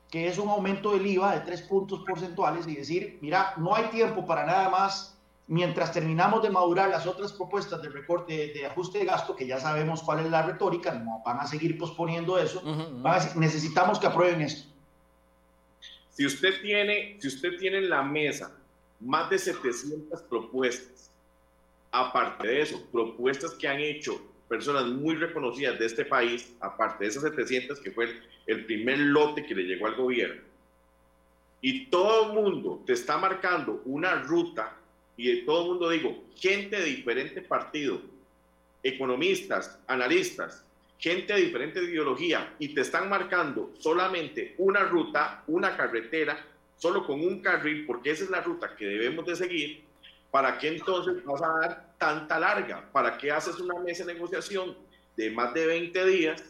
que 0.09 0.27
es 0.27 0.37
un 0.37 0.49
aumento 0.49 0.91
del 0.91 1.07
IVA 1.07 1.35
de 1.35 1.41
tres 1.41 1.61
puntos 1.61 2.03
porcentuales, 2.05 2.67
y 2.67 2.75
decir, 2.75 3.17
mira, 3.21 3.53
no 3.57 3.73
hay 3.73 3.85
tiempo 3.85 4.25
para 4.25 4.45
nada 4.45 4.69
más, 4.69 5.17
mientras 5.47 5.93
terminamos 5.93 6.43
de 6.43 6.49
madurar 6.49 6.89
las 6.89 7.07
otras 7.07 7.31
propuestas 7.31 7.81
de 7.81 7.89
recorte, 7.89 8.51
de, 8.53 8.65
ajuste 8.65 8.99
de 8.99 9.05
gasto, 9.05 9.35
que 9.35 9.47
ya 9.47 9.59
sabemos 9.59 10.03
cuál 10.03 10.19
es 10.19 10.29
la 10.29 10.41
retórica, 10.41 10.93
no 10.93 11.21
van 11.25 11.39
a 11.39 11.47
seguir 11.47 11.77
posponiendo 11.77 12.37
eso, 12.37 12.61
necesitamos 13.35 13.99
que 13.99 14.07
aprueben 14.07 14.41
esto. 14.41 14.69
Si 16.09 16.25
usted 16.25 16.61
tiene, 16.61 17.17
si 17.19 17.29
usted 17.29 17.57
tiene 17.57 17.77
en 17.77 17.89
la 17.89 18.03
mesa 18.03 18.51
más 18.99 19.29
de 19.29 19.39
700 19.39 20.21
propuestas, 20.23 21.09
aparte 21.91 22.47
de 22.47 22.61
eso, 22.61 22.81
propuestas 22.91 23.51
que 23.53 23.67
han 23.67 23.79
hecho 23.79 24.21
personas 24.51 24.85
muy 24.87 25.15
reconocidas 25.15 25.79
de 25.79 25.85
este 25.85 26.03
país, 26.03 26.53
aparte 26.59 27.05
de 27.05 27.09
esas 27.09 27.23
700 27.23 27.79
que 27.79 27.89
fue 27.91 28.19
el, 28.45 28.65
primer 28.65 28.99
lote 28.99 29.45
que 29.45 29.55
le 29.55 29.63
llegó 29.63 29.87
al 29.87 29.95
gobierno, 29.95 30.41
y 31.61 31.85
todo 31.85 32.27
el 32.27 32.33
mundo 32.33 32.83
te 32.85 32.91
está 32.91 33.17
marcando 33.17 33.81
una 33.85 34.15
ruta, 34.15 34.75
y 35.15 35.27
de 35.27 35.37
todo 35.43 35.61
el 35.61 35.67
mundo 35.69 35.89
digo, 35.89 36.25
gente 36.35 36.75
de 36.75 36.83
diferentes 36.83 37.41
partidos, 37.45 38.01
economistas, 38.83 39.79
analistas, 39.87 40.65
gente 40.99 41.31
de 41.31 41.43
diferente 41.43 41.81
ideología, 41.81 42.53
y 42.59 42.73
te 42.73 42.81
están 42.81 43.07
marcando 43.07 43.71
solamente 43.79 44.55
una 44.57 44.81
ruta, 44.83 45.45
una 45.47 45.77
carretera, 45.77 46.45
solo 46.75 47.07
con 47.07 47.21
un 47.21 47.41
carril, 47.41 47.85
porque 47.85 48.11
esa 48.11 48.25
es 48.25 48.29
la 48.29 48.41
ruta 48.41 48.75
que 48.75 48.85
debemos 48.85 49.25
de 49.25 49.37
seguir, 49.37 49.81
¿para 50.29 50.57
qué 50.57 50.67
entonces 50.67 51.23
vas 51.23 51.41
a 51.41 51.47
dar 51.61 51.90
tanta 52.01 52.39
larga? 52.39 52.89
¿Para 52.91 53.15
qué 53.15 53.31
haces 53.31 53.59
una 53.59 53.79
mesa 53.79 54.03
de 54.03 54.15
negociación 54.15 54.75
de 55.15 55.29
más 55.29 55.53
de 55.53 55.67
20 55.67 56.05
días 56.07 56.43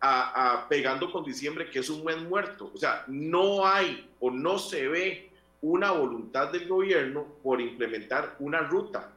a, 0.00 0.66
pegando 0.68 1.12
con 1.12 1.24
diciembre 1.24 1.70
que 1.70 1.78
es 1.78 1.88
un 1.88 2.02
buen 2.02 2.28
muerto? 2.28 2.72
O 2.74 2.76
sea, 2.76 3.04
no 3.06 3.64
hay 3.64 4.10
o 4.18 4.32
no 4.32 4.58
se 4.58 4.88
ve 4.88 5.30
una 5.62 5.92
voluntad 5.92 6.50
del 6.50 6.66
gobierno 6.66 7.24
por 7.44 7.60
implementar 7.60 8.34
una 8.40 8.62
ruta. 8.62 9.12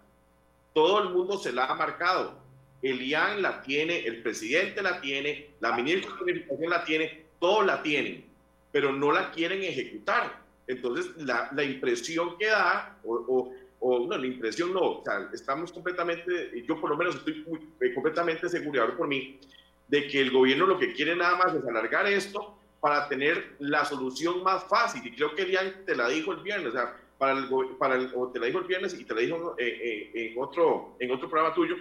Todo 0.73 1.01
el 1.01 1.09
mundo 1.09 1.39
se 1.39 1.51
la 1.51 1.65
ha 1.65 1.73
marcado. 1.73 2.35
El 2.83 3.01
IAN 3.01 3.41
la 3.41 3.63
tiene, 3.63 4.05
el 4.05 4.21
presidente 4.21 4.83
la 4.83 5.01
tiene, 5.01 5.49
la 5.59 5.75
ministra 5.75 6.11
de 6.23 6.45
Comunicación 6.45 6.69
la 6.69 6.85
tiene, 6.85 7.25
todos 7.39 7.65
la 7.65 7.81
tienen, 7.81 8.25
pero 8.71 8.93
no 8.93 9.11
la 9.11 9.31
quieren 9.31 9.63
ejecutar. 9.63 10.39
Entonces, 10.67 11.17
la, 11.17 11.63
impresión 11.63 12.37
que 12.37 12.45
da, 12.45 12.99
o 13.03 13.51
no, 13.81 14.17
la 14.17 14.25
impresión 14.25 14.73
no, 14.73 14.81
o 14.81 15.03
sea, 15.03 15.29
estamos 15.33 15.71
completamente, 15.71 16.63
yo 16.67 16.79
por 16.79 16.89
lo 16.89 16.97
menos 16.97 17.15
estoy 17.15 17.45
eh, 17.79 17.93
completamente 17.93 18.49
seguro, 18.49 18.97
por 18.97 19.07
mí, 19.07 19.39
de 19.87 20.07
que 20.07 20.21
el 20.21 20.31
gobierno 20.31 20.65
lo 20.65 20.79
que 20.79 20.93
quiere 20.93 21.15
nada 21.15 21.37
más 21.37 21.53
es 21.53 21.65
alargar 21.65 22.05
esto 22.07 22.57
para 22.79 23.07
tener 23.07 23.55
la 23.59 23.85
solución 23.85 24.43
más 24.43 24.63
fácil. 24.65 25.05
Y 25.05 25.15
creo 25.15 25.33
que 25.33 25.43
Elian 25.43 25.85
te 25.85 25.95
la 25.95 26.09
dijo 26.09 26.31
el 26.31 26.41
viernes, 26.41 26.69
o 26.69 26.71
sea, 26.71 26.97
para 27.17 27.33
el, 27.33 27.47
para 27.79 27.95
el, 27.95 28.11
o 28.15 28.27
te 28.27 28.39
la 28.39 28.47
dijo 28.47 28.59
el 28.59 28.65
viernes 28.65 28.93
y 28.99 29.05
te 29.05 29.13
la 29.13 29.21
dijo 29.21 29.55
eh, 29.57 30.11
eh, 30.13 30.31
en, 30.31 30.39
otro, 30.39 30.95
en 30.99 31.11
otro 31.11 31.29
programa 31.29 31.55
tuyo, 31.55 31.75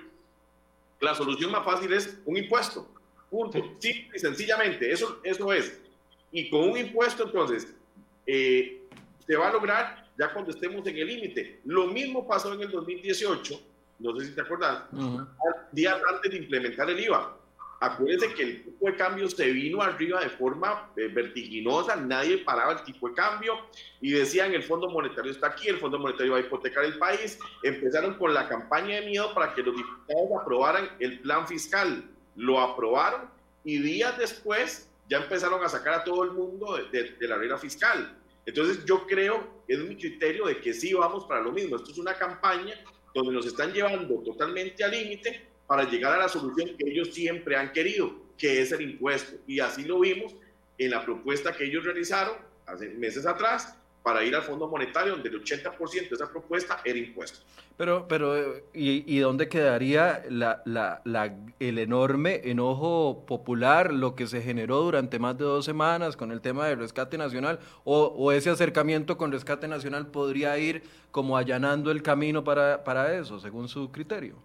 la 1.00 1.14
solución 1.14 1.50
más 1.50 1.64
fácil 1.64 1.92
es 1.92 2.18
un 2.24 2.36
impuesto. 2.36 2.88
Punto. 3.28 3.76
Sí, 3.80 4.08
y 4.14 4.18
sencillamente, 4.18 4.90
eso, 4.90 5.18
eso 5.24 5.52
es. 5.52 5.80
Y 6.30 6.48
con 6.48 6.70
un 6.70 6.78
impuesto, 6.78 7.24
entonces, 7.24 7.74
se 8.24 9.36
va 9.36 9.48
a 9.48 9.52
lograr 9.52 10.05
ya 10.18 10.32
cuando 10.32 10.50
estemos 10.50 10.86
en 10.86 10.96
el 10.96 11.06
límite. 11.06 11.60
Lo 11.64 11.86
mismo 11.86 12.26
pasó 12.26 12.52
en 12.54 12.62
el 12.62 12.70
2018, 12.70 13.60
no 13.98 14.18
sé 14.18 14.26
si 14.26 14.34
te 14.34 14.40
acuerdas, 14.40 14.84
días 15.72 15.98
antes 16.14 16.30
de 16.30 16.38
implementar 16.38 16.88
el 16.90 17.00
IVA. 17.00 17.36
Acuérdense 17.78 18.32
que 18.32 18.42
el 18.42 18.64
tipo 18.64 18.86
de 18.86 18.96
cambio 18.96 19.28
se 19.28 19.50
vino 19.50 19.82
arriba 19.82 20.20
de 20.20 20.30
forma 20.30 20.90
eh, 20.96 21.08
vertiginosa, 21.08 21.94
nadie 21.94 22.38
paraba 22.38 22.72
el 22.72 22.82
tipo 22.84 23.06
de 23.08 23.14
cambio 23.14 23.52
y 24.00 24.12
decían 24.12 24.54
el 24.54 24.62
Fondo 24.62 24.88
Monetario 24.88 25.30
está 25.30 25.48
aquí, 25.48 25.68
el 25.68 25.76
Fondo 25.76 25.98
Monetario 25.98 26.32
va 26.32 26.38
a 26.38 26.40
hipotecar 26.40 26.86
el 26.86 26.98
país. 26.98 27.38
Empezaron 27.62 28.14
con 28.14 28.32
la 28.32 28.48
campaña 28.48 28.96
de 28.96 29.06
miedo 29.06 29.34
para 29.34 29.54
que 29.54 29.62
los 29.62 29.76
diputados 29.76 30.40
aprobaran 30.40 30.88
el 31.00 31.20
plan 31.20 31.46
fiscal. 31.46 32.02
Lo 32.34 32.60
aprobaron 32.60 33.28
y 33.62 33.78
días 33.78 34.16
después 34.16 34.88
ya 35.10 35.18
empezaron 35.18 35.62
a 35.62 35.68
sacar 35.68 35.94
a 35.94 36.04
todo 36.04 36.24
el 36.24 36.30
mundo 36.30 36.78
de, 36.90 37.10
de 37.10 37.28
la 37.28 37.36
regla 37.36 37.58
fiscal. 37.58 38.16
Entonces 38.46 38.84
yo 38.84 39.06
creo, 39.06 39.62
es 39.66 39.78
mi 39.80 39.96
criterio 39.96 40.46
de 40.46 40.60
que 40.60 40.72
sí 40.72 40.94
vamos 40.94 41.24
para 41.26 41.42
lo 41.42 41.52
mismo. 41.52 41.76
Esto 41.76 41.90
es 41.90 41.98
una 41.98 42.14
campaña 42.14 42.74
donde 43.12 43.32
nos 43.32 43.46
están 43.46 43.72
llevando 43.72 44.22
totalmente 44.22 44.84
al 44.84 44.92
límite 44.92 45.48
para 45.66 45.82
llegar 45.84 46.12
a 46.12 46.18
la 46.18 46.28
solución 46.28 46.76
que 46.76 46.88
ellos 46.88 47.12
siempre 47.12 47.56
han 47.56 47.72
querido, 47.72 48.14
que 48.38 48.62
es 48.62 48.70
el 48.70 48.82
impuesto. 48.82 49.36
Y 49.46 49.58
así 49.58 49.84
lo 49.84 49.98
vimos 49.98 50.34
en 50.78 50.90
la 50.92 51.04
propuesta 51.04 51.56
que 51.56 51.64
ellos 51.64 51.84
realizaron 51.84 52.36
hace 52.66 52.88
meses 52.90 53.26
atrás 53.26 53.76
para 54.06 54.22
ir 54.22 54.36
al 54.36 54.42
Fondo 54.42 54.68
Monetario, 54.68 55.14
donde 55.14 55.28
el 55.30 55.42
80% 55.42 55.90
de 55.90 56.14
esa 56.14 56.30
propuesta 56.30 56.80
era 56.84 56.96
impuesto. 56.96 57.40
Pero, 57.76 58.06
pero 58.06 58.36
¿y, 58.72 59.18
dónde 59.18 59.48
quedaría 59.48 60.22
la, 60.30 60.62
la, 60.64 61.02
la, 61.04 61.34
el 61.58 61.80
enorme 61.80 62.40
enojo 62.44 63.24
popular, 63.26 63.92
lo 63.92 64.14
que 64.14 64.28
se 64.28 64.42
generó 64.42 64.80
durante 64.82 65.18
más 65.18 65.36
de 65.36 65.42
dos 65.42 65.64
semanas 65.64 66.16
con 66.16 66.30
el 66.30 66.40
tema 66.40 66.68
del 66.68 66.78
rescate 66.78 67.18
nacional? 67.18 67.58
¿O, 67.82 68.04
o 68.16 68.30
ese 68.30 68.48
acercamiento 68.48 69.18
con 69.18 69.32
rescate 69.32 69.66
nacional 69.66 70.06
podría 70.06 70.56
ir 70.56 70.84
como 71.10 71.36
allanando 71.36 71.90
el 71.90 72.00
camino 72.04 72.44
para, 72.44 72.84
para 72.84 73.18
eso, 73.18 73.40
según 73.40 73.68
su 73.68 73.90
criterio? 73.90 74.36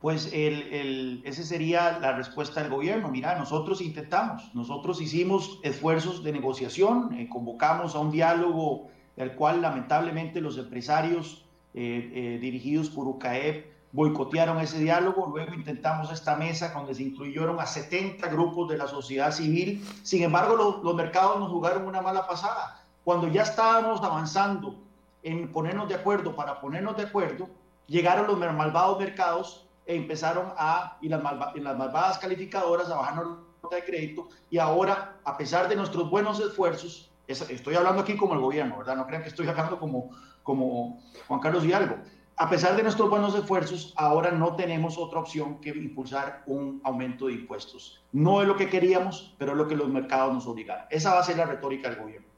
Pues 0.00 0.30
el, 0.32 0.62
el, 0.74 1.22
esa 1.24 1.42
sería 1.42 1.98
la 1.98 2.12
respuesta 2.12 2.60
del 2.62 2.70
gobierno. 2.70 3.08
Mira, 3.08 3.38
nosotros 3.38 3.80
intentamos, 3.80 4.54
nosotros 4.54 5.00
hicimos 5.00 5.58
esfuerzos 5.62 6.22
de 6.22 6.32
negociación, 6.32 7.14
eh, 7.14 7.28
convocamos 7.28 7.94
a 7.94 8.00
un 8.00 8.10
diálogo 8.10 8.88
del 9.16 9.32
cual 9.32 9.62
lamentablemente 9.62 10.40
los 10.42 10.58
empresarios 10.58 11.44
eh, 11.74 12.12
eh, 12.14 12.38
dirigidos 12.40 12.90
por 12.90 13.06
UCAEP 13.08 13.76
boicotearon 13.92 14.60
ese 14.60 14.78
diálogo, 14.78 15.26
luego 15.26 15.54
intentamos 15.54 16.12
esta 16.12 16.36
mesa 16.36 16.70
donde 16.74 16.94
se 16.94 17.02
incluyeron 17.02 17.58
a 17.58 17.66
70 17.66 18.28
grupos 18.28 18.68
de 18.68 18.76
la 18.76 18.86
sociedad 18.86 19.32
civil, 19.32 19.82
sin 20.02 20.22
embargo 20.22 20.80
los 20.82 20.94
mercados 20.94 21.40
nos 21.40 21.50
jugaron 21.50 21.86
una 21.86 22.02
mala 22.02 22.26
pasada. 22.26 22.82
Cuando 23.04 23.28
ya 23.28 23.42
estábamos 23.42 24.02
avanzando 24.02 24.76
en 25.22 25.50
ponernos 25.50 25.88
de 25.88 25.94
acuerdo 25.94 26.36
para 26.36 26.60
ponernos 26.60 26.96
de 26.96 27.04
acuerdo, 27.04 27.48
llegaron 27.86 28.26
los 28.26 28.38
malvados 28.38 28.98
mercados 28.98 29.65
empezaron 29.86 30.52
a, 30.56 30.98
y 31.00 31.08
las, 31.08 31.22
las 31.22 31.78
malvadas 31.78 32.18
calificadoras 32.18 32.90
a 32.90 32.96
bajar 32.96 33.24
nota 33.24 33.76
de 33.76 33.84
crédito 33.84 34.28
y 34.50 34.58
ahora, 34.58 35.18
a 35.24 35.36
pesar 35.36 35.68
de 35.68 35.76
nuestros 35.76 36.10
buenos 36.10 36.40
esfuerzos, 36.40 37.10
estoy 37.26 37.74
hablando 37.74 38.02
aquí 38.02 38.16
como 38.16 38.34
el 38.34 38.40
gobierno, 38.40 38.78
¿verdad? 38.78 38.96
No 38.96 39.06
crean 39.06 39.22
que 39.22 39.28
estoy 39.28 39.48
hablando 39.48 39.78
como, 39.78 40.10
como 40.42 41.02
Juan 41.26 41.40
Carlos 41.40 41.64
Hidalgo. 41.64 41.96
A 42.38 42.50
pesar 42.50 42.76
de 42.76 42.82
nuestros 42.82 43.08
buenos 43.08 43.34
esfuerzos, 43.34 43.94
ahora 43.96 44.30
no 44.30 44.56
tenemos 44.56 44.98
otra 44.98 45.20
opción 45.20 45.58
que 45.58 45.70
impulsar 45.70 46.42
un 46.46 46.82
aumento 46.84 47.28
de 47.28 47.32
impuestos. 47.32 48.04
No 48.12 48.42
es 48.42 48.48
lo 48.48 48.56
que 48.56 48.68
queríamos, 48.68 49.34
pero 49.38 49.52
es 49.52 49.58
lo 49.58 49.66
que 49.66 49.74
los 49.74 49.88
mercados 49.88 50.34
nos 50.34 50.46
obligan. 50.46 50.80
Esa 50.90 51.14
va 51.14 51.20
a 51.20 51.24
ser 51.24 51.38
la 51.38 51.46
retórica 51.46 51.88
del 51.88 51.98
gobierno. 51.98 52.28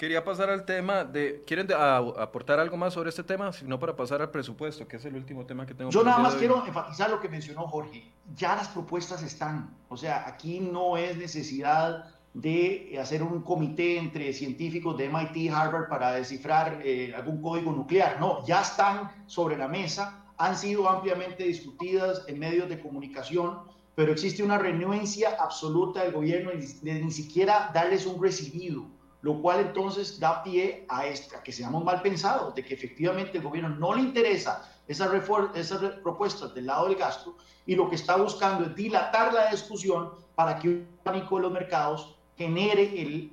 Quería 0.00 0.24
pasar 0.24 0.48
al 0.48 0.64
tema 0.64 1.04
de, 1.04 1.44
¿quieren 1.46 1.68
aportar 1.74 2.58
algo 2.58 2.74
más 2.78 2.94
sobre 2.94 3.10
este 3.10 3.22
tema? 3.22 3.52
Si 3.52 3.66
no, 3.66 3.78
para 3.78 3.94
pasar 3.94 4.22
al 4.22 4.30
presupuesto, 4.30 4.88
que 4.88 4.96
es 4.96 5.04
el 5.04 5.14
último 5.14 5.44
tema 5.44 5.66
que 5.66 5.74
tengo. 5.74 5.90
Yo 5.90 6.02
nada 6.02 6.16
más 6.16 6.36
quiero 6.36 6.64
enfatizar 6.66 7.10
lo 7.10 7.20
que 7.20 7.28
mencionó 7.28 7.68
Jorge. 7.68 8.10
Ya 8.34 8.56
las 8.56 8.68
propuestas 8.68 9.22
están. 9.22 9.76
O 9.90 9.98
sea, 9.98 10.26
aquí 10.26 10.58
no 10.58 10.96
es 10.96 11.18
necesidad 11.18 12.06
de 12.32 12.96
hacer 12.98 13.22
un 13.22 13.42
comité 13.42 13.98
entre 13.98 14.32
científicos 14.32 14.96
de 14.96 15.10
MIT, 15.10 15.52
Harvard 15.52 15.90
para 15.90 16.12
descifrar 16.12 16.80
eh, 16.82 17.12
algún 17.14 17.42
código 17.42 17.70
nuclear. 17.70 18.18
No, 18.18 18.42
ya 18.46 18.62
están 18.62 19.10
sobre 19.26 19.58
la 19.58 19.68
mesa, 19.68 20.24
han 20.38 20.56
sido 20.56 20.88
ampliamente 20.88 21.44
discutidas 21.44 22.24
en 22.26 22.38
medios 22.38 22.70
de 22.70 22.80
comunicación, 22.80 23.58
pero 23.94 24.12
existe 24.12 24.42
una 24.42 24.56
renuencia 24.56 25.36
absoluta 25.38 26.04
del 26.04 26.12
gobierno 26.12 26.52
de 26.52 26.94
ni 27.04 27.12
siquiera 27.12 27.70
darles 27.74 28.06
un 28.06 28.22
recibido 28.22 28.98
lo 29.22 29.40
cual 29.40 29.60
entonces 29.60 30.18
da 30.18 30.42
pie 30.42 30.86
a, 30.88 31.06
esta, 31.06 31.42
que 31.42 31.52
seamos 31.52 31.84
mal 31.84 32.00
pensados, 32.00 32.54
de 32.54 32.64
que 32.64 32.74
efectivamente 32.74 33.38
el 33.38 33.44
gobierno 33.44 33.68
no 33.68 33.94
le 33.94 34.02
interesa 34.02 34.68
esas, 34.88 35.10
esas 35.54 35.78
propuestas 36.02 36.54
del 36.54 36.66
lado 36.66 36.88
del 36.88 36.96
gasto 36.96 37.36
y 37.66 37.74
lo 37.74 37.88
que 37.88 37.96
está 37.96 38.16
buscando 38.16 38.64
es 38.64 38.74
dilatar 38.74 39.32
la 39.32 39.50
discusión 39.50 40.10
para 40.34 40.58
que 40.58 40.68
un 40.68 40.88
pánico 41.02 41.36
de 41.36 41.42
los 41.42 41.52
mercados 41.52 42.16
genere 42.36 43.00
el 43.00 43.32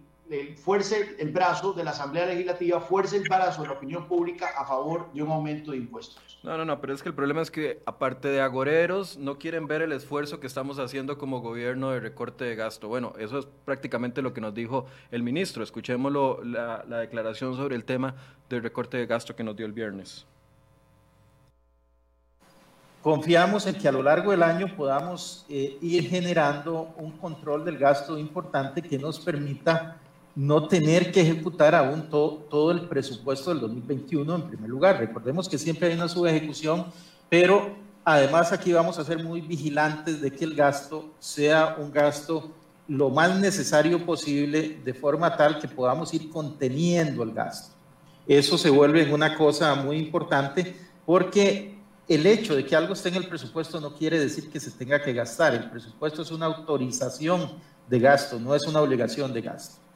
fuerce 0.57 1.15
el 1.19 1.31
brazo 1.31 1.73
de 1.73 1.83
la 1.83 1.91
Asamblea 1.91 2.25
Legislativa, 2.25 2.79
fuerce 2.79 3.17
el 3.17 3.23
brazo 3.23 3.61
de 3.61 3.69
la 3.69 3.73
opinión 3.75 4.07
pública 4.07 4.49
a 4.57 4.65
favor 4.65 5.11
de 5.13 5.23
un 5.23 5.31
aumento 5.31 5.71
de 5.71 5.77
impuestos. 5.77 6.39
No, 6.43 6.57
no, 6.57 6.65
no, 6.65 6.79
pero 6.79 6.93
es 6.93 7.01
que 7.01 7.09
el 7.09 7.15
problema 7.15 7.41
es 7.41 7.51
que 7.51 7.81
aparte 7.85 8.27
de 8.27 8.41
agoreros, 8.41 9.17
no 9.17 9.37
quieren 9.37 9.67
ver 9.67 9.81
el 9.81 9.91
esfuerzo 9.91 10.39
que 10.39 10.47
estamos 10.47 10.79
haciendo 10.79 11.17
como 11.17 11.41
gobierno 11.41 11.91
de 11.91 11.99
recorte 11.99 12.45
de 12.45 12.55
gasto. 12.55 12.87
Bueno, 12.87 13.13
eso 13.17 13.39
es 13.39 13.47
prácticamente 13.65 14.21
lo 14.21 14.33
que 14.33 14.41
nos 14.41 14.53
dijo 14.53 14.85
el 15.11 15.23
ministro. 15.23 15.63
Escuchémoslo, 15.63 16.43
la, 16.43 16.85
la 16.87 16.99
declaración 16.99 17.55
sobre 17.55 17.75
el 17.75 17.85
tema 17.85 18.15
del 18.49 18.63
recorte 18.63 18.97
de 18.97 19.05
gasto 19.05 19.35
que 19.35 19.43
nos 19.43 19.55
dio 19.55 19.65
el 19.65 19.73
viernes. 19.73 20.25
Confiamos 23.07 23.65
en 23.67 23.75
que 23.75 23.87
a 23.87 23.91
lo 23.93 24.03
largo 24.03 24.31
del 24.31 24.43
año 24.43 24.75
podamos 24.75 25.45
eh, 25.49 25.77
ir 25.81 26.09
generando 26.09 26.93
un 26.97 27.11
control 27.11 27.63
del 27.63 27.77
gasto 27.77 28.17
importante 28.17 28.81
que 28.81 28.97
nos 28.97 29.19
permita 29.19 29.97
no 30.37 30.67
tener 30.67 31.11
que 31.11 31.21
ejecutar 31.21 31.73
aún 31.73 32.11
todo 32.11 32.69
el 32.69 32.87
presupuesto 32.87 33.49
del 33.49 33.59
2021 33.59 34.35
en 34.35 34.41
primer 34.43 34.69
lugar. 34.69 34.99
Recordemos 34.99 35.49
que 35.49 35.57
siempre 35.57 35.87
hay 35.87 35.95
una 35.95 36.07
subejecución, 36.07 36.85
pero 37.27 37.75
además 38.05 38.51
aquí 38.51 38.71
vamos 38.71 38.99
a 38.99 39.03
ser 39.03 39.23
muy 39.23 39.41
vigilantes 39.41 40.21
de 40.21 40.31
que 40.31 40.45
el 40.45 40.53
gasto 40.53 41.09
sea 41.17 41.77
un 41.79 41.91
gasto 41.91 42.51
lo 42.87 43.09
más 43.09 43.39
necesario 43.39 44.05
posible, 44.05 44.79
de 44.85 44.93
forma 44.93 45.35
tal 45.35 45.57
que 45.57 45.67
podamos 45.67 46.13
ir 46.13 46.29
conteniendo 46.29 47.23
el 47.23 47.33
gasto. 47.33 47.73
Eso 48.27 48.59
se 48.59 48.69
vuelve 48.69 49.11
una 49.11 49.35
cosa 49.35 49.73
muy 49.73 49.97
importante 49.97 50.75
porque 51.03 51.79
el 52.07 52.27
hecho 52.27 52.55
de 52.55 52.63
que 52.63 52.75
algo 52.75 52.93
esté 52.93 53.09
en 53.09 53.15
el 53.15 53.27
presupuesto 53.27 53.81
no 53.81 53.95
quiere 53.95 54.19
decir 54.19 54.51
que 54.51 54.59
se 54.59 54.69
tenga 54.69 55.01
que 55.01 55.13
gastar. 55.13 55.55
El 55.55 55.71
presupuesto 55.71 56.21
es 56.21 56.29
una 56.29 56.45
autorización 56.45 57.53
de 57.89 57.99
gasto, 57.99 58.39
no 58.39 58.53
es 58.53 58.67
una 58.67 58.81
obligación 58.81 59.33
de 59.33 59.41
gasto. 59.41 59.86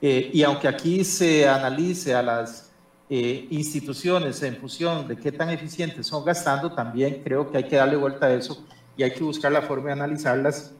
Eh, 0.00 0.30
y 0.32 0.42
aunque 0.42 0.68
aquí 0.68 1.04
se 1.04 1.48
analice 1.48 2.14
a 2.14 2.22
las 2.22 2.70
eh, 3.08 3.46
instituciones 3.50 4.42
en 4.42 4.56
función 4.56 5.06
de 5.06 5.16
qué 5.16 5.32
tan 5.32 5.50
eficientes 5.50 6.06
son 6.06 6.24
gastando, 6.24 6.72
también 6.72 7.22
creo 7.22 7.50
que 7.50 7.58
hay 7.58 7.64
que 7.64 7.76
darle 7.76 7.96
vuelta 7.96 8.26
a 8.26 8.34
eso 8.34 8.64
y 8.96 9.02
hay 9.02 9.12
que 9.12 9.22
buscar 9.22 9.52
la 9.52 9.62
forma 9.62 9.86
de 9.86 9.92
analizarlas 9.92 10.72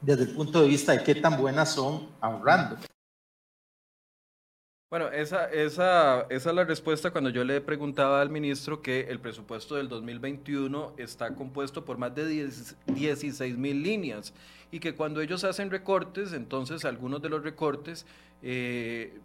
desde 0.00 0.24
el 0.24 0.30
punto 0.30 0.60
de 0.60 0.68
vista 0.68 0.92
de 0.92 1.02
qué 1.02 1.14
tan 1.14 1.40
buenas 1.40 1.72
son 1.72 2.08
ahorrando. 2.20 2.76
Bueno, 4.90 5.08
esa, 5.08 5.46
esa, 5.46 6.26
esa 6.30 6.50
es 6.50 6.54
la 6.54 6.62
respuesta 6.64 7.10
cuando 7.10 7.30
yo 7.30 7.42
le 7.42 7.60
preguntaba 7.60 8.20
al 8.20 8.30
ministro 8.30 8.80
que 8.80 9.00
el 9.08 9.18
presupuesto 9.18 9.74
del 9.74 9.88
2021 9.88 10.92
está 10.98 11.34
compuesto 11.34 11.84
por 11.84 11.98
más 11.98 12.14
de 12.14 12.26
16 12.86 13.56
mil 13.56 13.82
líneas 13.82 14.32
y 14.70 14.78
que 14.78 14.94
cuando 14.94 15.20
ellos 15.20 15.42
hacen 15.42 15.70
recortes, 15.70 16.32
entonces 16.32 16.84
algunos 16.84 17.20
de 17.22 17.28
los 17.28 17.42
recortes 17.42 18.06
eh, 18.42 19.18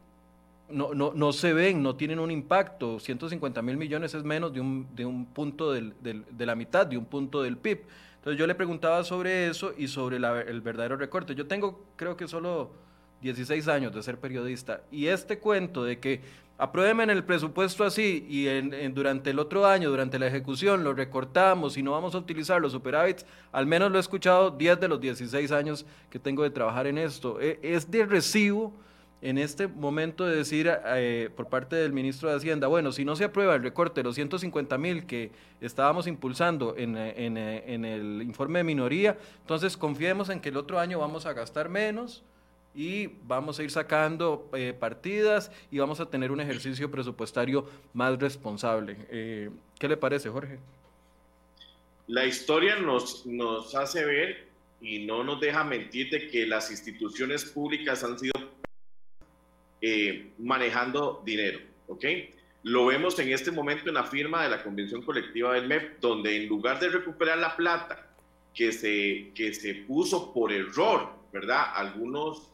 no, 0.70 0.94
no, 0.94 1.12
no, 1.14 1.34
se 1.34 1.54
ven, 1.54 1.84
no 1.84 1.96
tienen 1.96 2.20
un 2.20 2.32
impacto. 2.32 3.00
150 3.00 3.62
mil 3.62 3.78
millones 3.78 4.14
es 4.16 4.24
menos 4.24 4.54
de 4.54 4.62
un, 4.62 4.88
de 4.96 5.06
un 5.06 5.26
punto 5.26 5.72
del, 5.72 5.94
de 6.02 6.46
la 6.46 6.56
mitad, 6.56 6.88
de 6.88 6.98
un 6.98 7.06
punto 7.06 7.44
del 7.44 7.58
PIB. 7.58 7.82
Entonces 8.16 8.40
yo 8.40 8.48
le 8.48 8.56
preguntaba 8.56 9.04
sobre 9.04 9.48
eso 9.48 9.74
y 9.78 9.88
sobre 9.88 10.18
el 10.18 10.62
verdadero 10.62 10.98
recorte. 10.98 11.36
Yo 11.36 11.48
tengo, 11.48 11.84
creo 11.96 12.18
que 12.18 12.28
solo 12.28 12.72
16 13.22 13.68
años 13.68 13.94
de 13.94 14.04
ser 14.04 14.18
periodista 14.18 14.82
y 14.92 15.08
este 15.08 15.40
cuento 15.40 15.84
de 15.84 16.00
que 16.00 16.22
aprueben 16.60 17.10
el 17.10 17.24
presupuesto 17.24 17.86
así 17.86 18.26
y 18.30 18.46
durante 18.90 19.30
el 19.30 19.40
otro 19.40 19.66
año, 19.66 19.90
durante 19.90 20.20
la 20.20 20.28
ejecución, 20.28 20.84
lo 20.84 20.94
recortamos 20.94 21.78
y 21.78 21.84
no 21.84 21.92
vamos 21.92 22.16
a 22.16 22.18
utilizar 22.18 22.60
los 22.60 22.74
superávits, 22.74 23.26
al 23.54 23.66
menos 23.66 23.92
lo 23.92 23.98
he 23.98 24.02
escuchado 24.02 24.52
10 24.52 24.80
de 24.82 24.88
los 24.90 25.00
16 25.00 25.52
años 25.54 25.86
que 26.10 26.20
tengo 26.20 26.44
de 26.44 26.50
trabajar 26.50 26.86
en 26.86 26.98
esto. 26.98 27.40
E, 27.40 27.60
es 27.64 27.90
de 27.90 28.06
recibo 28.06 28.74
en 29.22 29.38
este 29.38 29.68
momento 29.68 30.26
de 30.26 30.36
decir 30.36 30.70
eh, 30.86 31.30
por 31.34 31.48
parte 31.48 31.78
del 31.78 31.94
ministro 31.94 32.30
de 32.30 32.36
Hacienda, 32.36 32.68
bueno, 32.68 32.92
si 32.92 33.06
no 33.06 33.16
se 33.16 33.24
aprueba 33.24 33.56
el 33.56 33.64
recorte 33.64 34.02
de 34.02 34.04
los 34.04 34.16
150 34.16 34.78
mil 34.78 35.06
que 35.06 35.32
estábamos 35.62 36.08
impulsando 36.08 36.76
en, 36.78 36.98
en 36.98 37.86
el 37.86 38.22
informe 38.22 38.60
de 38.60 38.64
minoría, 38.66 39.18
entonces 39.42 39.78
confiemos 39.78 40.28
en 40.30 40.42
que 40.42 40.50
el 40.50 40.58
otro 40.58 40.78
año 40.78 41.00
vamos 41.00 41.26
a 41.26 41.32
gastar 41.32 41.70
menos 41.70 42.24
y 42.74 43.08
vamos 43.24 43.60
a 43.60 43.64
ir 43.64 43.72
sacando 43.72 44.50
eh, 44.54 44.74
partidas 44.78 45.52
y 45.72 45.80
vamos 45.80 46.00
a 46.00 46.10
tener 46.10 46.32
un 46.32 46.40
ejercicio 46.40 46.90
presupuestario 46.90 47.68
más 47.94 48.20
responsable. 48.20 48.98
Eh, 49.10 49.50
¿Qué 49.80 49.88
le 49.88 49.98
parece, 49.98 50.30
Jorge? 50.30 50.60
La 52.08 52.26
historia 52.26 52.76
nos, 52.78 53.26
nos 53.26 53.76
hace 53.76 54.06
ver 54.06 54.50
y 54.82 55.06
no 55.06 55.24
nos 55.24 55.40
deja 55.40 55.64
mentir 55.64 56.10
de 56.10 56.28
que 56.28 56.46
las 56.46 56.72
instituciones 56.72 57.46
públicas 57.46 58.04
han 58.04 58.18
sido 58.18 58.34
eh, 59.82 60.34
manejando 60.38 61.22
dinero, 61.26 61.60
¿ok? 61.88 62.06
Lo 62.64 62.88
vemos 62.88 63.18
en 63.20 63.32
este 63.32 63.52
momento 63.52 63.88
en 63.88 63.96
la 63.96 64.04
firma 64.04 64.44
de 64.44 64.50
la 64.50 64.64
Convención 64.64 65.02
Colectiva 65.02 65.54
del 65.54 65.68
MEP, 65.68 66.00
donde 66.02 66.36
en 66.36 66.48
lugar 66.48 66.80
de 66.80 66.90
recuperar 66.90 67.38
la 67.38 67.56
plata 67.56 68.10
que 68.54 68.72
se, 68.72 69.32
que 69.34 69.54
se 69.54 69.76
puso 69.76 70.34
por 70.34 70.52
error, 70.52 71.14
¿verdad? 71.32 71.64
Algunos 71.76 72.50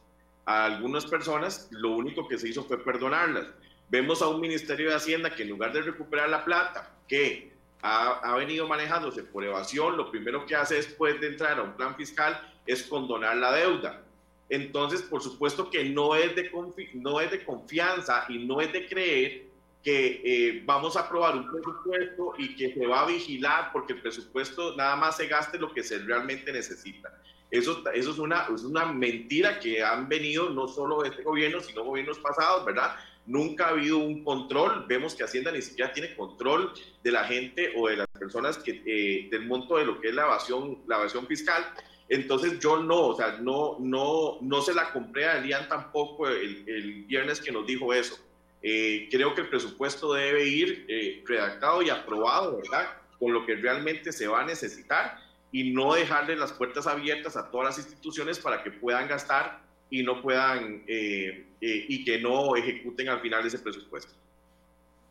a 0.46 0.64
algunas 0.64 1.04
personas, 1.04 1.68
lo 1.70 1.90
único 1.90 2.26
que 2.26 2.38
se 2.38 2.48
hizo 2.48 2.64
fue 2.64 2.82
perdonarlas. 2.82 3.48
Vemos 3.88 4.22
a 4.22 4.28
un 4.28 4.40
Ministerio 4.40 4.88
de 4.88 4.96
Hacienda 4.96 5.34
que 5.34 5.42
en 5.42 5.50
lugar 5.50 5.72
de 5.72 5.82
recuperar 5.82 6.28
la 6.28 6.44
plata 6.44 6.94
que 7.08 7.52
ha, 7.82 8.34
venido 8.36 8.66
manejándose 8.66 9.22
por 9.22 9.44
evasión, 9.44 9.96
lo 9.96 10.10
primero 10.10 10.46
que 10.46 10.56
hace 10.56 10.76
después 10.76 11.20
de 11.20 11.28
entrar 11.28 11.58
a 11.58 11.62
un 11.62 11.74
plan 11.74 11.94
fiscal 11.94 12.40
es 12.66 12.82
condonar 12.84 13.36
la 13.36 13.52
deuda. 13.52 14.02
Entonces, 14.48 15.02
por 15.02 15.22
supuesto 15.22 15.70
que 15.70 15.84
no 15.84 16.14
es 16.14 16.34
de, 16.34 16.50
no 16.94 17.20
es 17.20 17.30
de 17.30 17.44
confianza 17.44 18.24
y 18.28 18.44
no 18.44 18.60
es 18.60 18.72
de 18.72 18.86
creer 18.86 19.46
que 19.82 20.20
eh, 20.24 20.62
vamos 20.64 20.96
a 20.96 21.00
aprobar 21.00 21.36
un 21.36 21.50
presupuesto 21.50 22.34
y 22.38 22.56
que 22.56 22.74
se 22.74 22.86
va 22.86 23.02
a 23.02 23.06
vigilar 23.06 23.70
porque 23.72 23.92
el 23.92 24.02
presupuesto 24.02 24.76
nada 24.76 24.96
más 24.96 25.16
se 25.16 25.28
gaste 25.28 25.58
lo 25.58 25.72
que 25.72 25.84
se 25.84 25.98
realmente 25.98 26.52
necesita. 26.52 27.12
Eso, 27.50 27.82
eso 27.94 28.10
es, 28.10 28.18
una, 28.18 28.46
es 28.52 28.64
una 28.64 28.86
mentira 28.86 29.60
que 29.60 29.82
han 29.82 30.08
venido 30.08 30.50
no 30.50 30.66
solo 30.66 31.04
este 31.04 31.22
gobierno, 31.22 31.60
sino 31.60 31.84
gobiernos 31.84 32.18
pasados, 32.18 32.64
¿verdad? 32.64 32.96
Nunca 33.24 33.66
ha 33.66 33.70
habido 33.70 33.98
un 33.98 34.24
control. 34.24 34.84
Vemos 34.88 35.14
que 35.14 35.24
Hacienda 35.24 35.52
ni 35.52 35.62
siquiera 35.62 35.92
tiene 35.92 36.14
control 36.16 36.72
de 37.02 37.10
la 37.10 37.24
gente 37.24 37.72
o 37.76 37.88
de 37.88 37.98
las 37.98 38.06
personas 38.18 38.58
que, 38.58 38.82
eh, 38.84 39.28
del 39.30 39.46
monto 39.46 39.76
de 39.76 39.84
lo 39.84 40.00
que 40.00 40.08
es 40.08 40.14
la 40.14 40.24
evasión, 40.24 40.78
la 40.86 40.96
evasión 40.96 41.26
fiscal. 41.26 41.64
Entonces 42.08 42.58
yo 42.60 42.82
no, 42.82 43.08
o 43.08 43.16
sea, 43.16 43.38
no, 43.40 43.76
no, 43.80 44.38
no 44.40 44.62
se 44.62 44.74
la 44.74 44.92
compré 44.92 45.26
a 45.26 45.38
Elian 45.38 45.68
tampoco 45.68 46.28
el, 46.28 46.64
el 46.68 47.04
viernes 47.04 47.40
que 47.40 47.52
nos 47.52 47.66
dijo 47.66 47.92
eso. 47.92 48.16
Eh, 48.62 49.08
creo 49.10 49.34
que 49.34 49.42
el 49.42 49.48
presupuesto 49.48 50.12
debe 50.12 50.44
ir 50.44 50.86
eh, 50.88 51.22
redactado 51.26 51.82
y 51.82 51.90
aprobado, 51.90 52.56
¿verdad? 52.56 52.88
Con 53.18 53.32
lo 53.32 53.46
que 53.46 53.54
realmente 53.54 54.12
se 54.12 54.26
va 54.26 54.40
a 54.40 54.44
necesitar 54.44 55.20
y 55.52 55.72
no 55.72 55.94
dejarle 55.94 56.36
las 56.36 56.52
puertas 56.52 56.86
abiertas 56.86 57.36
a 57.36 57.50
todas 57.50 57.68
las 57.76 57.86
instituciones 57.86 58.38
para 58.38 58.62
que 58.62 58.70
puedan 58.70 59.08
gastar 59.08 59.60
y 59.90 60.02
no 60.02 60.20
puedan 60.20 60.82
eh, 60.86 61.46
eh, 61.60 61.86
y 61.88 62.04
que 62.04 62.20
no 62.20 62.56
ejecuten 62.56 63.08
al 63.08 63.20
final 63.20 63.46
ese 63.46 63.58
presupuesto. 63.58 64.12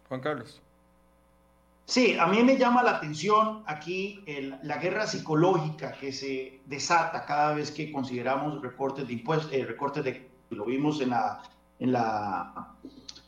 Juan 0.10 0.22
Carlos. 0.22 0.62
Sí, 1.86 2.18
a 2.20 2.26
mí 2.26 2.44
me 2.44 2.58
llama 2.58 2.82
la 2.82 2.98
atención 2.98 3.64
aquí 3.68 4.24
la 4.64 4.78
guerra 4.78 5.06
psicológica 5.06 5.92
que 5.92 6.12
se 6.12 6.60
desata 6.66 7.26
cada 7.26 7.54
vez 7.54 7.70
que 7.70 7.92
consideramos 7.92 8.60
recortes 8.62 9.08
de 9.08 9.14
impuestos, 9.14 9.54
eh, 9.54 9.64
recortes 9.66 10.04
de, 10.04 10.28
lo 10.50 10.66
vimos 10.66 11.00
en 11.02 11.12
la 11.12 11.44
en 11.80 11.92
la, 11.92 12.76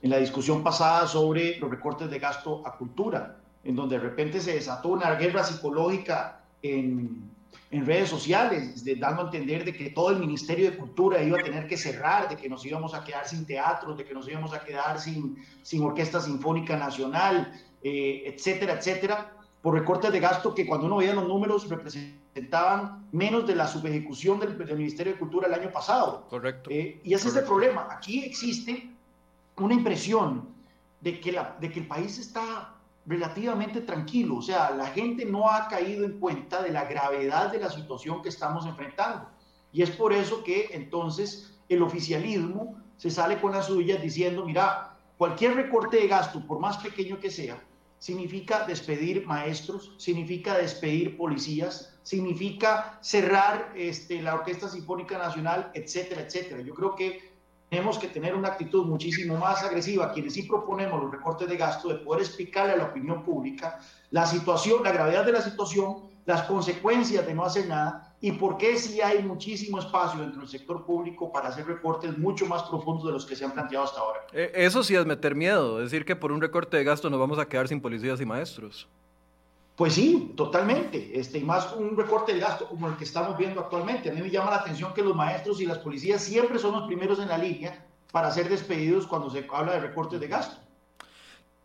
en 0.01 0.09
la 0.09 0.17
discusión 0.17 0.63
pasada 0.63 1.07
sobre 1.07 1.57
los 1.59 1.69
recortes 1.69 2.09
de 2.09 2.19
gasto 2.19 2.65
a 2.65 2.77
cultura, 2.77 3.37
en 3.63 3.75
donde 3.75 3.97
de 3.97 4.03
repente 4.03 4.39
se 4.39 4.53
desató 4.53 4.89
una 4.89 5.15
guerra 5.15 5.43
psicológica 5.43 6.41
en, 6.73 7.31
en 7.71 7.85
redes 7.85 8.09
sociales, 8.09 8.83
de, 8.83 8.95
dando 8.95 9.23
a 9.23 9.25
entender 9.25 9.65
de 9.65 9.73
que 9.73 9.89
todo 9.89 10.11
el 10.11 10.19
Ministerio 10.19 10.71
de 10.71 10.77
Cultura 10.77 11.21
iba 11.21 11.39
a 11.39 11.43
tener 11.43 11.67
que 11.67 11.77
cerrar, 11.77 12.29
de 12.29 12.35
que 12.35 12.49
nos 12.49 12.65
íbamos 12.65 12.93
a 12.93 13.03
quedar 13.03 13.27
sin 13.27 13.45
teatros, 13.45 13.97
de 13.97 14.05
que 14.05 14.13
nos 14.13 14.27
íbamos 14.27 14.53
a 14.53 14.63
quedar 14.63 14.99
sin, 14.99 15.37
sin 15.63 15.83
Orquesta 15.83 16.21
Sinfónica 16.21 16.77
Nacional, 16.77 17.51
eh, 17.83 18.23
etcétera, 18.25 18.73
etcétera, 18.73 19.33
por 19.61 19.73
recortes 19.73 20.11
de 20.11 20.19
gasto 20.19 20.55
que 20.55 20.65
cuando 20.65 20.85
uno 20.85 20.97
veía 20.97 21.13
los 21.13 21.27
números 21.27 21.67
representaban 21.67 23.07
menos 23.11 23.45
de 23.45 23.55
la 23.55 23.67
subejecución 23.67 24.39
del, 24.39 24.57
del 24.57 24.77
Ministerio 24.77 25.13
de 25.13 25.19
Cultura 25.19 25.47
el 25.47 25.53
año 25.53 25.71
pasado. 25.71 26.25
Correcto. 26.29 26.69
Eh, 26.69 27.01
y 27.03 27.13
ese 27.13 27.27
es 27.27 27.35
el 27.35 27.43
problema. 27.43 27.87
Aquí 27.91 28.23
existe 28.23 28.89
una 29.57 29.73
impresión 29.73 30.47
de 31.01 31.19
que, 31.19 31.31
la, 31.31 31.57
de 31.59 31.69
que 31.69 31.79
el 31.79 31.87
país 31.87 32.17
está 32.17 32.76
relativamente 33.07 33.81
tranquilo, 33.81 34.35
o 34.37 34.41
sea, 34.41 34.71
la 34.71 34.87
gente 34.87 35.25
no 35.25 35.49
ha 35.49 35.69
caído 35.69 36.03
en 36.03 36.19
cuenta 36.19 36.61
de 36.61 36.71
la 36.71 36.85
gravedad 36.85 37.51
de 37.51 37.59
la 37.59 37.69
situación 37.69 38.21
que 38.21 38.29
estamos 38.29 38.65
enfrentando. 38.65 39.29
Y 39.71 39.81
es 39.81 39.89
por 39.91 40.11
eso 40.11 40.43
que 40.43 40.69
entonces 40.73 41.57
el 41.69 41.81
oficialismo 41.81 42.75
se 42.97 43.09
sale 43.09 43.39
con 43.39 43.53
las 43.53 43.67
suyas 43.67 44.01
diciendo, 44.01 44.45
mira, 44.45 44.97
cualquier 45.17 45.55
recorte 45.55 45.97
de 45.97 46.07
gasto, 46.07 46.45
por 46.45 46.59
más 46.59 46.77
pequeño 46.77 47.19
que 47.19 47.31
sea, 47.31 47.63
significa 47.97 48.65
despedir 48.67 49.25
maestros, 49.25 49.95
significa 49.97 50.57
despedir 50.57 51.15
policías, 51.15 51.97
significa 52.03 52.99
cerrar 53.01 53.71
este, 53.75 54.21
la 54.21 54.35
Orquesta 54.35 54.67
Sinfónica 54.67 55.17
Nacional, 55.17 55.71
etcétera, 55.73 56.21
etcétera. 56.21 56.61
Yo 56.61 56.73
creo 56.73 56.95
que 56.95 57.36
tenemos 57.69 57.97
que 57.97 58.07
tener 58.07 58.33
una 58.33 58.49
actitud 58.49 58.85
muchísimo 58.85 59.37
más 59.37 59.63
agresiva, 59.63 60.11
quienes 60.11 60.33
sí 60.33 60.43
proponemos 60.43 61.01
los 61.01 61.11
recortes 61.11 61.49
de 61.49 61.57
gasto, 61.57 61.89
de 61.89 61.95
poder 61.95 62.23
explicarle 62.23 62.73
a 62.73 62.77
la 62.77 62.85
opinión 62.85 63.23
pública 63.23 63.79
la 64.11 64.25
situación, 64.25 64.83
la 64.83 64.91
gravedad 64.91 65.25
de 65.25 65.33
la 65.33 65.41
situación, 65.41 66.07
las 66.25 66.43
consecuencias 66.43 67.25
de 67.25 67.33
no 67.33 67.43
hacer 67.43 67.67
nada 67.67 68.15
y 68.19 68.31
por 68.33 68.57
qué 68.57 68.77
sí 68.77 69.01
hay 69.01 69.23
muchísimo 69.23 69.79
espacio 69.79 70.21
dentro 70.21 70.41
del 70.41 70.49
sector 70.49 70.85
público 70.85 71.31
para 71.31 71.49
hacer 71.49 71.65
recortes 71.65 72.17
mucho 72.17 72.45
más 72.45 72.63
profundos 72.63 73.05
de 73.05 73.11
los 73.11 73.25
que 73.25 73.35
se 73.35 73.45
han 73.45 73.51
planteado 73.51 73.85
hasta 73.85 73.99
ahora. 73.99 74.19
Eh, 74.33 74.51
eso 74.55 74.83
sí 74.83 74.95
es 74.95 75.05
meter 75.05 75.35
miedo, 75.35 75.79
decir 75.79 76.03
que 76.03 76.15
por 76.15 76.31
un 76.31 76.41
recorte 76.41 76.77
de 76.77 76.83
gasto 76.83 77.09
nos 77.09 77.19
vamos 77.19 77.39
a 77.39 77.45
quedar 77.47 77.67
sin 77.67 77.81
policías 77.81 78.19
y 78.19 78.25
maestros. 78.25 78.87
Pues 79.77 79.93
sí, 79.93 80.33
totalmente. 80.35 81.17
Este, 81.19 81.37
y 81.37 81.43
más 81.43 81.71
un 81.73 81.95
recorte 81.95 82.33
de 82.33 82.39
gasto 82.39 82.67
como 82.67 82.87
el 82.87 82.97
que 82.97 83.03
estamos 83.03 83.37
viendo 83.37 83.61
actualmente. 83.61 84.09
A 84.09 84.13
mí 84.13 84.21
me 84.21 84.29
llama 84.31 84.49
la 84.51 84.57
atención 84.57 84.93
que 84.93 85.03
los 85.03 85.15
maestros 85.15 85.61
y 85.61 85.67
las 85.67 85.77
policías 85.77 86.23
siempre 86.23 86.57
son 86.59 86.73
los 86.73 86.87
primeros 86.87 87.19
en 87.19 87.29
la 87.29 87.37
línea 87.37 87.85
para 88.11 88.31
ser 88.31 88.49
despedidos 88.49 89.05
cuando 89.05 89.29
se 89.29 89.45
habla 89.53 89.73
de 89.73 89.81
recortes 89.81 90.19
de 90.19 90.27
gasto. 90.27 90.66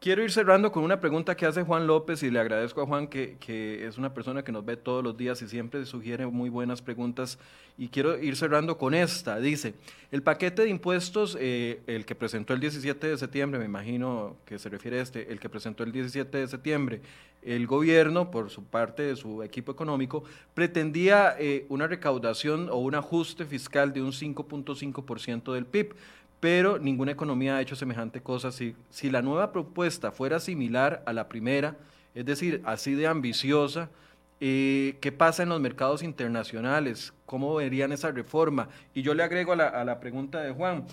Quiero 0.03 0.25
ir 0.25 0.33
cerrando 0.33 0.73
con 0.73 0.83
una 0.83 0.99
pregunta 0.99 1.37
que 1.37 1.47
hace 1.47 1.63
Juan 1.63 1.87
López 1.87 2.25
y 2.25 2.31
le 2.33 2.41
agradezco 2.41 2.83
a 2.83 2.87
Juan 2.87 3.07
que, 3.07 3.87
es 3.87 3.99
una 3.99 4.13
persona 4.13 4.43
que 4.43 4.51
nos 4.51 4.65
ve 4.65 4.77
todos 4.77 5.05
los 5.05 5.17
días 5.17 5.41
y 5.43 5.47
siempre 5.47 5.87
sugiere 5.87 6.27
muy 6.27 6.51
buenas 6.51 6.83
preguntas. 6.83 7.39
Y 7.79 7.87
quiero 7.87 8.19
ir 8.19 8.35
cerrando 8.35 8.77
con 8.77 8.95
esta. 8.95 9.39
Dice, 9.39 9.75
el 10.11 10.25
paquete 10.25 10.63
de 10.63 10.71
impuestos, 10.71 11.39
eh, 11.39 11.83
el 11.87 12.05
que 12.05 12.17
presentó 12.17 12.53
el 12.53 12.59
17 12.59 13.07
de 13.07 13.17
septiembre, 13.17 13.61
me 13.61 13.65
imagino 13.67 14.39
que 14.45 14.59
se 14.59 14.69
refiere 14.69 14.99
a 14.99 15.03
este, 15.03 15.31
el 15.31 15.39
que 15.39 15.49
presentó 15.49 15.85
el 15.85 15.93
17 15.93 16.37
de 16.37 16.49
septiembre, 16.49 17.01
el 17.41 17.69
gobierno, 17.69 18.29
por 18.33 18.51
su 18.51 18.65
parte 18.65 19.05
de 19.05 19.15
su 19.15 19.45
equipo 19.45 19.71
económico, 19.71 20.25
pretendía 20.53 21.37
eh, 21.39 21.65
una 21.69 21.87
recaudación 21.87 22.69
o 22.71 22.79
un 22.79 22.97
ajuste 22.97 23.45
fiscal 23.45 23.93
de 23.93 24.03
un 24.03 24.11
5.5% 24.11 25.53
del 25.53 25.67
PIB 25.67 25.95
pero 26.43 26.81
ninguna 26.81 27.13
economía 27.13 27.57
ha 27.57 27.61
hecho 27.61 27.77
semejante 27.77 28.21
cosa. 28.21 28.51
Si, 28.51 28.75
si 28.91 29.11
la 29.11 29.23
nueva 29.23 29.53
propuesta 29.53 30.11
fuera 30.11 30.41
similar 30.41 31.01
a 31.07 31.13
la 31.13 31.29
primera, 31.29 31.77
es 32.17 32.27
decir, 32.27 32.61
así 32.65 32.97
de 32.97 33.07
ambiciosa, 33.07 33.91
eh, 34.41 34.99
¿qué 35.01 35.13
pasa 35.13 35.45
en 35.45 35.51
los 35.51 35.61
mercados 35.61 36.03
internacionales? 36.03 37.15
¿Cómo 37.27 37.55
verían 37.55 37.93
esa 37.93 38.11
reforma? 38.11 38.69
Y 38.93 39.03
yo 39.03 39.15
le 39.15 39.23
agrego 39.23 39.53
a 39.53 39.57
la, 39.57 39.69
a 39.69 39.85
la 39.85 40.01
pregunta 40.01 40.41
de 40.41 40.51
Juan, 40.51 40.85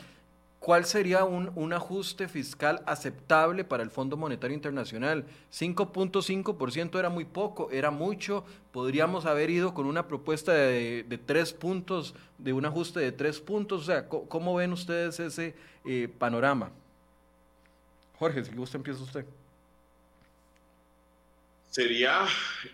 ¿Cuál 0.60 0.84
sería 0.84 1.24
un, 1.24 1.52
un, 1.56 1.72
ajuste 1.72 2.28
fiscal 2.28 2.84
aceptable 2.86 3.64
para 3.64 3.82
el 3.82 3.90
Fondo 3.90 4.18
Monetario 4.18 4.54
Internacional? 4.54 5.24
5.5% 5.54 7.00
era 7.00 7.10
muy 7.10 7.24
poco, 7.24 7.72
era 7.72 7.92
mucho. 7.92 8.44
Podríamos 8.74 9.26
haber 9.26 9.50
ido 9.50 9.74
con 9.74 9.86
una 9.86 10.06
propuesta 10.08 10.52
de, 10.52 11.04
de, 11.08 11.18
tres 11.18 11.54
puntos, 11.54 12.14
de 12.38 12.52
un 12.52 12.66
ajuste 12.66 13.00
de 13.00 13.14
tres 13.14 13.40
puntos. 13.40 13.84
O 13.84 13.86
sea, 13.86 14.10
¿cómo 14.10 14.56
ven 14.56 14.74
ustedes 14.74 15.22
ese 15.22 15.56
eh, 15.86 16.10
panorama? 16.20 16.72
Jorge, 18.18 18.44
si 18.44 18.54
gusta, 18.54 18.76
empieza 18.76 19.02
usted. 19.02 19.26
Sería 21.70 22.26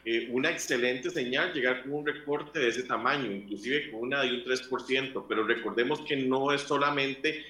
eh, 0.06 0.28
una 0.32 0.50
excelente 0.50 1.12
señal 1.12 1.54
llegar 1.54 1.84
con 1.84 1.94
un 1.94 2.06
recorte 2.06 2.60
de 2.60 2.70
ese 2.70 2.84
tamaño, 2.84 3.32
inclusive 3.32 3.92
con 3.92 4.02
una 4.02 4.24
de 4.24 4.32
un 4.32 4.44
3%, 4.44 5.26
pero 5.30 5.44
recordemos 5.44 6.02
que 6.02 6.16
no 6.16 6.52
es 6.52 6.62
solamente 6.62 7.46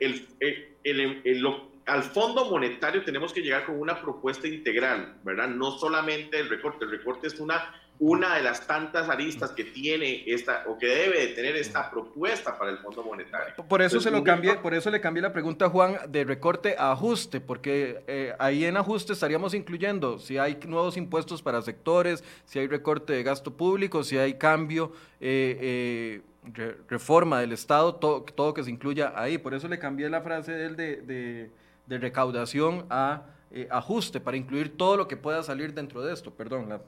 el, 0.00 0.26
el, 0.40 1.20
el, 1.24 1.46
al 1.86 2.02
Fondo 2.02 2.44
Monetario 2.44 3.02
tenemos 3.04 3.32
que 3.32 3.40
llegar 3.40 3.64
con 3.66 3.80
una 3.80 4.00
propuesta 4.00 4.46
integral, 4.46 5.16
¿verdad? 5.24 5.48
No 5.48 5.72
solamente 5.72 6.38
el 6.38 6.48
recorte, 6.48 6.84
el 6.84 6.90
recorte 6.90 7.26
es 7.26 7.40
una, 7.40 7.74
una 7.98 8.36
de 8.36 8.42
las 8.42 8.66
tantas 8.66 9.08
aristas 9.08 9.50
que 9.52 9.64
tiene 9.64 10.22
esta 10.26 10.64
o 10.68 10.78
que 10.78 10.86
debe 10.86 11.20
de 11.20 11.34
tener 11.34 11.56
esta 11.56 11.90
propuesta 11.90 12.58
para 12.58 12.70
el 12.70 12.78
Fondo 12.78 13.02
Monetario. 13.02 13.54
Por 13.68 13.82
eso 13.82 13.96
Entonces, 13.96 14.02
se 14.04 14.10
lo 14.10 14.22
cambié, 14.22 14.56
por 14.56 14.72
eso 14.74 14.90
le 14.90 15.00
cambié 15.00 15.22
la 15.22 15.32
pregunta 15.32 15.66
a 15.66 15.68
Juan 15.68 15.98
de 16.08 16.24
recorte 16.24 16.76
a 16.78 16.92
ajuste, 16.92 17.40
porque 17.40 18.02
eh, 18.06 18.34
ahí 18.38 18.64
en 18.64 18.76
ajuste 18.76 19.12
estaríamos 19.12 19.52
incluyendo 19.54 20.18
si 20.18 20.38
hay 20.38 20.58
nuevos 20.66 20.96
impuestos 20.96 21.42
para 21.42 21.60
sectores, 21.62 22.24
si 22.44 22.58
hay 22.58 22.68
recorte 22.68 23.12
de 23.12 23.22
gasto 23.22 23.56
público, 23.56 24.04
si 24.04 24.16
hay 24.16 24.34
cambio 24.34 24.92
eh, 25.20 25.58
eh, 25.60 26.20
re, 26.44 26.76
reforma 26.88 27.40
del 27.40 27.52
Estado, 27.52 27.94
todo, 27.94 28.22
todo, 28.22 28.54
que 28.54 28.64
se 28.64 28.70
incluya 28.70 29.12
ahí. 29.16 29.38
Por 29.38 29.54
eso 29.54 29.68
le 29.68 29.78
cambié 29.78 30.08
la 30.08 30.22
frase 30.22 30.52
de, 30.52 31.02
de, 31.02 31.50
de 31.86 31.98
recaudación 31.98 32.86
a 32.90 33.22
eh, 33.52 33.66
ajuste, 33.68 34.20
para 34.20 34.36
incluir 34.36 34.76
todo 34.76 34.96
lo 34.96 35.08
que 35.08 35.16
pueda 35.16 35.42
salir 35.42 35.74
dentro 35.74 36.02
de 36.02 36.12
esto. 36.12 36.32
Perdón, 36.32 36.80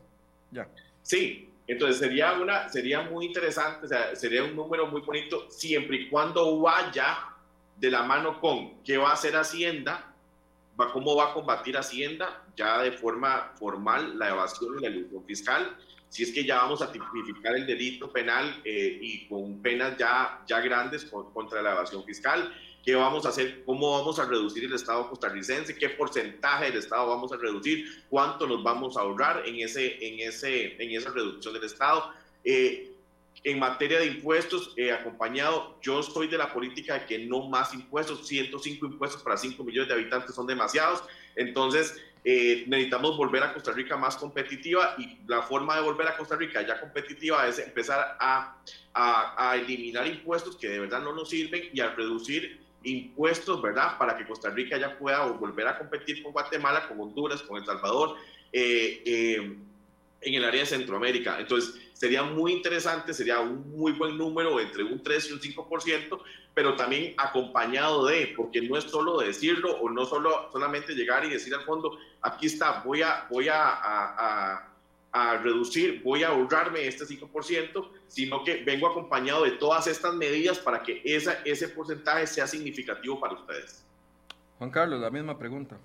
ya. 0.52 0.68
Sí, 1.02 1.50
entonces 1.66 1.98
sería, 1.98 2.34
una, 2.34 2.68
sería 2.68 3.02
muy 3.02 3.26
interesante, 3.26 3.88
sería 4.14 4.44
un 4.44 4.54
número 4.54 4.86
muy 4.86 5.00
bonito 5.00 5.50
siempre 5.50 5.96
y 5.96 6.08
cuando 6.08 6.60
vaya 6.60 7.18
de 7.76 7.90
la 7.90 8.04
mano 8.04 8.40
con 8.40 8.80
qué 8.84 8.96
va 8.96 9.10
a 9.10 9.14
hacer 9.14 9.34
Hacienda, 9.34 10.14
va, 10.80 10.92
cómo 10.92 11.16
va 11.16 11.30
a 11.30 11.34
combatir 11.34 11.76
Hacienda 11.76 12.44
ya 12.56 12.80
de 12.82 12.92
forma 12.92 13.50
formal 13.58 14.16
la 14.16 14.28
evasión 14.28 14.78
y 14.78 14.82
la 14.82 14.88
ilusión 14.88 15.24
fiscal 15.24 15.76
si 16.12 16.24
es 16.24 16.30
que 16.30 16.44
ya 16.44 16.56
vamos 16.56 16.82
a 16.82 16.92
tipificar 16.92 17.56
el 17.56 17.66
delito 17.66 18.12
penal 18.12 18.60
eh, 18.66 18.98
y 19.00 19.26
con 19.28 19.62
penas 19.62 19.96
ya, 19.96 20.42
ya 20.46 20.60
grandes 20.60 21.06
contra 21.06 21.62
la 21.62 21.72
evasión 21.72 22.04
fiscal, 22.04 22.52
qué 22.84 22.94
vamos 22.94 23.24
a 23.24 23.30
hacer, 23.30 23.64
cómo 23.64 23.92
vamos 23.92 24.18
a 24.18 24.26
reducir 24.26 24.64
el 24.64 24.74
Estado 24.74 25.08
costarricense, 25.08 25.74
qué 25.74 25.88
porcentaje 25.88 26.66
del 26.66 26.76
Estado 26.76 27.08
vamos 27.08 27.32
a 27.32 27.38
reducir, 27.38 28.04
cuánto 28.10 28.46
nos 28.46 28.62
vamos 28.62 28.98
a 28.98 29.00
ahorrar 29.00 29.44
en, 29.46 29.60
ese, 29.60 30.06
en, 30.06 30.20
ese, 30.20 30.82
en 30.82 30.90
esa 30.90 31.10
reducción 31.12 31.54
del 31.54 31.64
Estado. 31.64 32.12
Eh, 32.44 32.90
en 33.44 33.58
materia 33.58 33.98
de 33.98 34.06
impuestos, 34.08 34.74
eh, 34.76 34.92
acompañado, 34.92 35.78
yo 35.80 36.02
soy 36.02 36.28
de 36.28 36.36
la 36.36 36.52
política 36.52 36.98
de 36.98 37.06
que 37.06 37.18
no 37.20 37.48
más 37.48 37.72
impuestos, 37.72 38.28
105 38.28 38.84
impuestos 38.84 39.22
para 39.22 39.38
5 39.38 39.64
millones 39.64 39.88
de 39.88 39.94
habitantes 39.94 40.34
son 40.34 40.46
demasiados, 40.46 41.02
entonces 41.36 42.00
eh, 42.24 42.64
necesitamos 42.68 43.16
volver 43.16 43.42
a 43.42 43.52
Costa 43.52 43.72
Rica 43.72 43.96
más 43.96 44.16
competitiva 44.16 44.94
y 44.96 45.18
la 45.26 45.42
forma 45.42 45.74
de 45.74 45.82
volver 45.82 46.06
a 46.06 46.16
Costa 46.16 46.36
Rica 46.36 46.62
ya 46.62 46.78
competitiva 46.78 47.48
es 47.48 47.58
empezar 47.58 48.16
a, 48.20 48.56
a, 48.94 49.56
eliminar 49.56 50.06
impuestos 50.06 50.56
que 50.56 50.68
de 50.68 50.78
verdad 50.78 51.02
no 51.02 51.12
nos 51.12 51.30
sirven 51.30 51.70
y 51.72 51.80
a 51.80 51.90
reducir 51.94 52.60
impuestos, 52.84 53.60
¿verdad? 53.60 53.98
Para 53.98 54.16
que 54.16 54.24
Costa 54.24 54.50
Rica 54.50 54.78
ya 54.78 54.96
pueda 54.98 55.26
volver 55.26 55.66
a 55.66 55.78
competir 55.78 56.22
con 56.22 56.32
Guatemala, 56.32 56.86
con 56.86 57.00
Honduras, 57.00 57.42
con 57.42 57.58
El 57.58 57.66
Salvador, 57.66 58.16
eh, 58.52 59.02
eh, 59.04 59.56
en 60.20 60.34
el 60.34 60.44
área 60.44 60.60
de 60.60 60.66
Centroamérica. 60.66 61.40
Entonces, 61.40 61.80
sería 62.02 62.24
muy 62.24 62.54
interesante, 62.54 63.14
sería 63.14 63.38
un 63.38 63.70
muy 63.78 63.92
buen 63.92 64.18
número, 64.18 64.58
entre 64.58 64.82
un 64.82 65.00
3 65.00 65.30
y 65.30 65.32
un 65.34 65.40
5%, 65.40 66.20
pero 66.52 66.74
también 66.74 67.14
acompañado 67.16 68.06
de, 68.06 68.34
porque 68.36 68.60
no 68.60 68.76
es 68.76 68.82
solo 68.82 69.20
decirlo 69.20 69.76
o 69.76 69.88
no 69.88 70.04
solo 70.04 70.50
solamente 70.50 70.94
llegar 70.94 71.24
y 71.24 71.30
decir 71.30 71.54
al 71.54 71.60
fondo, 71.60 71.96
aquí 72.20 72.46
está, 72.46 72.82
voy 72.84 73.02
a, 73.02 73.28
voy 73.30 73.46
a, 73.48 74.66
a, 75.12 75.36
reducir, 75.44 76.02
voy 76.02 76.24
a 76.24 76.30
ahorrarme 76.30 76.88
este 76.88 77.04
5%, 77.04 77.88
sino 78.08 78.42
que 78.42 78.64
vengo 78.64 78.88
acompañado 78.88 79.44
de 79.44 79.52
todas 79.52 79.86
estas 79.86 80.12
medidas 80.14 80.58
para 80.58 80.82
que 80.82 81.02
esa, 81.04 81.34
ese 81.44 81.68
porcentaje 81.68 82.26
sea 82.26 82.48
significativo 82.48 83.20
para 83.20 83.34
ustedes. 83.34 83.86
Juan 84.58 84.70
Carlos, 84.72 85.00
la 85.00 85.10
misma 85.10 85.38
pregunta. 85.38 85.78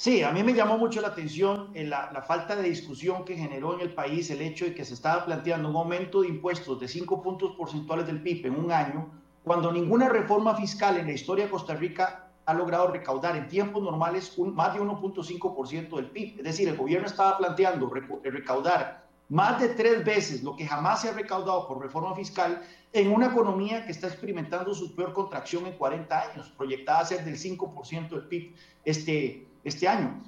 Sí, 0.00 0.22
a 0.22 0.32
mí 0.32 0.42
me 0.42 0.54
llamó 0.54 0.78
mucho 0.78 1.02
la 1.02 1.08
atención 1.08 1.72
en 1.74 1.90
la, 1.90 2.10
la, 2.10 2.22
falta 2.22 2.56
de 2.56 2.62
discusión 2.62 3.22
que 3.22 3.36
generó 3.36 3.74
en 3.74 3.80
el 3.80 3.92
país 3.92 4.30
el 4.30 4.40
hecho 4.40 4.64
de 4.64 4.74
que 4.74 4.82
se 4.82 4.94
estaba 4.94 5.26
planteando 5.26 5.68
un 5.68 5.76
aumento 5.76 6.22
de 6.22 6.28
impuestos 6.28 6.80
de 6.80 6.88
5 6.88 7.22
puntos 7.22 7.54
porcentuales 7.54 8.06
del 8.06 8.22
PIB 8.22 8.46
en 8.46 8.54
un 8.54 8.72
año 8.72 9.10
cuando 9.44 9.70
ninguna 9.70 10.08
reforma 10.08 10.54
fiscal 10.54 10.96
en 10.96 11.04
la 11.04 11.12
historia 11.12 11.44
de 11.44 11.50
Costa 11.50 11.74
Rica 11.74 12.30
ha 12.46 12.54
logrado 12.54 12.86
recaudar 12.86 13.36
en 13.36 13.46
tiempos 13.46 13.82
normales 13.82 14.38
un, 14.38 14.54
más 14.54 14.72
de 14.72 14.80
1.5% 14.80 15.96
del 15.96 16.06
PIB. 16.06 16.38
Es 16.38 16.44
decir, 16.44 16.66
el 16.70 16.78
gobierno 16.78 17.06
estaba 17.06 17.36
planteando 17.36 17.92
recaudar 18.24 19.04
más 19.28 19.60
de 19.60 19.68
tres 19.68 20.02
veces 20.02 20.42
lo 20.42 20.56
que 20.56 20.66
jamás 20.66 21.02
se 21.02 21.10
ha 21.10 21.12
recaudado 21.12 21.68
por 21.68 21.78
reforma 21.78 22.16
fiscal 22.16 22.62
en 22.94 23.12
una 23.12 23.26
economía 23.26 23.84
que 23.84 23.92
está 23.92 24.06
experimentando 24.06 24.72
su 24.72 24.96
peor 24.96 25.12
contracción 25.12 25.66
en 25.66 25.76
40 25.76 26.20
años, 26.20 26.48
proyectada 26.56 27.00
a 27.00 27.04
ser 27.04 27.22
del 27.22 27.36
5% 27.36 28.08
del 28.08 28.24
PIB 28.28 28.56
este, 28.86 29.49
este 29.64 29.88
año. 29.88 30.22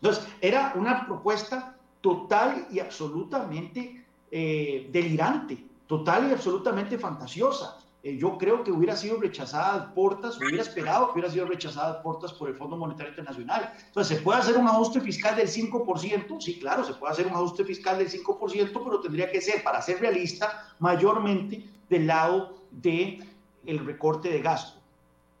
Entonces, 0.00 0.26
era 0.40 0.72
una 0.76 1.06
propuesta 1.06 1.76
total 2.00 2.66
y 2.70 2.80
absolutamente 2.80 4.04
eh, 4.30 4.88
delirante, 4.92 5.64
total 5.86 6.28
y 6.28 6.32
absolutamente 6.32 6.98
fantasiosa. 6.98 7.78
Eh, 8.02 8.16
yo 8.16 8.36
creo 8.36 8.64
que 8.64 8.72
hubiera 8.72 8.96
sido 8.96 9.20
rechazada 9.20 9.74
a 9.74 9.94
portas, 9.94 10.36
hubiera 10.38 10.62
esperado 10.62 11.06
que 11.06 11.12
hubiera 11.12 11.30
sido 11.30 11.46
rechazada 11.46 11.92
a 11.92 12.02
portas 12.02 12.32
por 12.32 12.48
el 12.48 12.56
Fondo 12.56 12.76
Monetario 12.76 13.10
Internacional. 13.10 13.72
Entonces, 13.86 14.16
¿se 14.16 14.22
puede 14.24 14.40
hacer 14.40 14.56
un 14.56 14.66
ajuste 14.66 15.00
fiscal 15.00 15.36
del 15.36 15.48
5%? 15.48 16.40
Sí, 16.40 16.58
claro, 16.58 16.82
se 16.82 16.94
puede 16.94 17.12
hacer 17.12 17.28
un 17.28 17.34
ajuste 17.34 17.64
fiscal 17.64 17.98
del 17.98 18.10
5%, 18.10 18.72
pero 18.72 19.00
tendría 19.00 19.30
que 19.30 19.40
ser, 19.40 19.62
para 19.62 19.80
ser 19.80 20.00
realista, 20.00 20.74
mayormente 20.80 21.64
del 21.88 22.08
lado 22.08 22.58
del 22.72 23.24
el 23.64 23.86
recorte 23.86 24.30
de 24.30 24.42
gasto. 24.42 24.80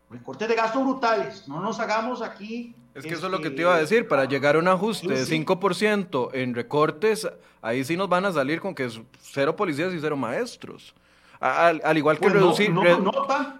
Recortes 0.08 0.46
de 0.46 0.54
gasto 0.54 0.80
brutales, 0.84 1.48
no 1.48 1.60
nos 1.60 1.80
hagamos 1.80 2.22
aquí 2.22 2.76
es 2.94 3.04
que 3.04 3.14
eso 3.14 3.26
es 3.26 3.32
lo 3.32 3.40
que 3.40 3.50
te 3.50 3.62
iba 3.62 3.74
a 3.74 3.78
decir, 3.78 4.06
para 4.06 4.26
llegar 4.26 4.56
a 4.56 4.58
un 4.58 4.68
ajuste 4.68 5.08
de 5.08 5.24
5% 5.24 6.30
en 6.34 6.54
recortes, 6.54 7.28
ahí 7.62 7.84
sí 7.84 7.96
nos 7.96 8.08
van 8.08 8.26
a 8.26 8.32
salir 8.32 8.60
con 8.60 8.74
que 8.74 8.84
es 8.84 9.00
cero 9.20 9.56
policías 9.56 9.94
y 9.94 10.00
cero 10.00 10.16
maestros. 10.16 10.94
Al, 11.40 11.98
igual 11.98 12.20
que 12.20 12.28
reducir... 12.28 12.70
No, 12.70 12.82
tan, 12.82 13.02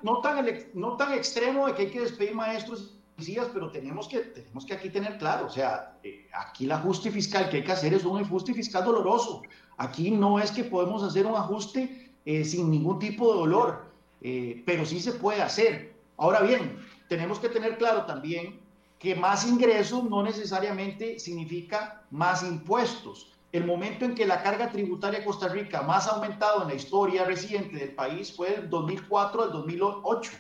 no, 0.03 0.20
tan, 0.20 0.70
no 0.74 0.97
tan 0.97 1.12
extremo 1.14 1.66
de 1.66 1.74
que 1.74 1.83
hay 1.83 1.91
que 1.91 2.01
despedir 2.01 2.35
maestros 2.35 2.95
y 2.95 3.14
policías, 3.16 3.49
pero 3.53 3.70
tenemos 3.70 4.07
que, 4.07 4.18
tenemos 4.20 4.66
que 4.66 4.74
aquí 4.74 4.91
tener 4.91 5.18
claro, 5.18 5.47
o 5.47 5.51
sea, 5.51 5.97
eh, 6.05 6.28
aquí 6.33 6.66
el 6.66 6.72
ajuste 6.72 7.11
fiscal 7.11 7.49
que 7.49 7.59
hay 7.59 7.64
que 7.64 7.72
hacer 7.72 7.95
es 7.95 8.05
un 8.05 8.22
ajuste 8.22 8.55
fiscal 8.55 8.85
doloroso. 8.85 9.43
Aquí 9.78 10.11
no 10.11 10.39
es 10.39 10.53
que 10.53 10.64
podemos 10.64 11.03
hacer 11.03 11.26
un 11.26 11.35
ajuste 11.35 12.12
eh, 12.24 12.45
sin 12.45 12.70
ningún 12.70 12.99
tipo 12.99 13.33
de 13.33 13.41
dolor, 13.41 13.85
eh, 14.20 14.62
pero 14.64 14.85
sí 14.85 15.01
se 15.01 15.12
puede 15.12 15.43
hacer. 15.43 15.93
Ahora 16.18 16.43
bien, 16.43 16.76
tenemos 17.09 17.41
que 17.41 17.49
tener 17.49 17.78
claro 17.78 18.05
también 18.05 18.62
que 19.03 19.16
más 19.16 19.44
ingresos 19.44 20.05
no 20.05 20.22
necesariamente 20.22 21.18
significa 21.18 22.05
más 22.12 22.44
impuestos. 22.44 23.32
El 23.50 23.66
momento 23.66 24.05
en 24.05 24.14
que 24.14 24.24
la 24.24 24.44
carga 24.44 24.70
tributaria 24.70 25.18
de 25.18 25.24
Costa 25.24 25.48
Rica 25.48 25.82
más 25.82 26.07
ha 26.07 26.12
aumentado 26.12 26.62
en 26.62 26.68
la 26.68 26.76
historia 26.76 27.24
reciente 27.24 27.76
del 27.76 27.96
país 27.96 28.32
fue 28.32 28.53
del 28.53 28.70
2004 28.70 29.42
al 29.42 29.53
2008. 29.53 30.30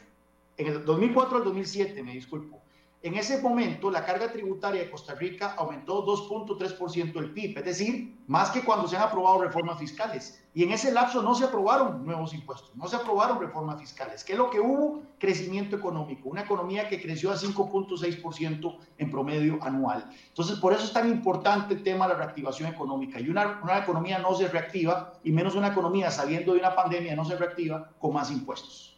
En 0.58 0.66
el 0.68 0.84
2004 0.84 1.38
al 1.38 1.44
2007, 1.44 2.02
me 2.04 2.12
disculpo. 2.12 2.61
En 3.04 3.16
ese 3.16 3.42
momento, 3.42 3.90
la 3.90 4.04
carga 4.04 4.30
tributaria 4.30 4.82
de 4.82 4.90
Costa 4.90 5.16
Rica 5.16 5.56
aumentó 5.58 6.06
2.3% 6.06 7.12
del 7.12 7.32
PIB, 7.32 7.58
es 7.58 7.64
decir, 7.64 8.16
más 8.28 8.50
que 8.50 8.62
cuando 8.62 8.86
se 8.86 8.96
han 8.96 9.02
aprobado 9.02 9.42
reformas 9.42 9.80
fiscales. 9.80 10.40
Y 10.54 10.62
en 10.62 10.70
ese 10.70 10.92
lapso 10.92 11.20
no 11.20 11.34
se 11.34 11.44
aprobaron 11.44 12.06
nuevos 12.06 12.32
impuestos, 12.32 12.76
no 12.76 12.86
se 12.86 12.94
aprobaron 12.94 13.40
reformas 13.40 13.80
fiscales. 13.80 14.22
¿Qué 14.22 14.34
es 14.34 14.38
lo 14.38 14.50
que 14.50 14.60
hubo? 14.60 15.02
Crecimiento 15.18 15.74
económico, 15.74 16.28
una 16.28 16.42
economía 16.42 16.88
que 16.88 17.02
creció 17.02 17.32
a 17.32 17.36
5.6% 17.36 18.76
en 18.98 19.10
promedio 19.10 19.58
anual. 19.62 20.08
Entonces, 20.28 20.60
por 20.60 20.72
eso 20.72 20.84
es 20.84 20.92
tan 20.92 21.10
importante 21.10 21.74
el 21.74 21.82
tema 21.82 22.06
de 22.06 22.12
la 22.12 22.20
reactivación 22.20 22.72
económica. 22.72 23.18
Y 23.18 23.28
una, 23.28 23.58
una 23.64 23.78
economía 23.78 24.20
no 24.20 24.32
se 24.36 24.46
reactiva, 24.46 25.14
y 25.24 25.32
menos 25.32 25.56
una 25.56 25.68
economía 25.68 26.08
saliendo 26.12 26.52
de 26.52 26.60
una 26.60 26.76
pandemia 26.76 27.16
no 27.16 27.24
se 27.24 27.36
reactiva 27.36 27.90
con 27.98 28.12
más 28.12 28.30
impuestos. 28.30 28.91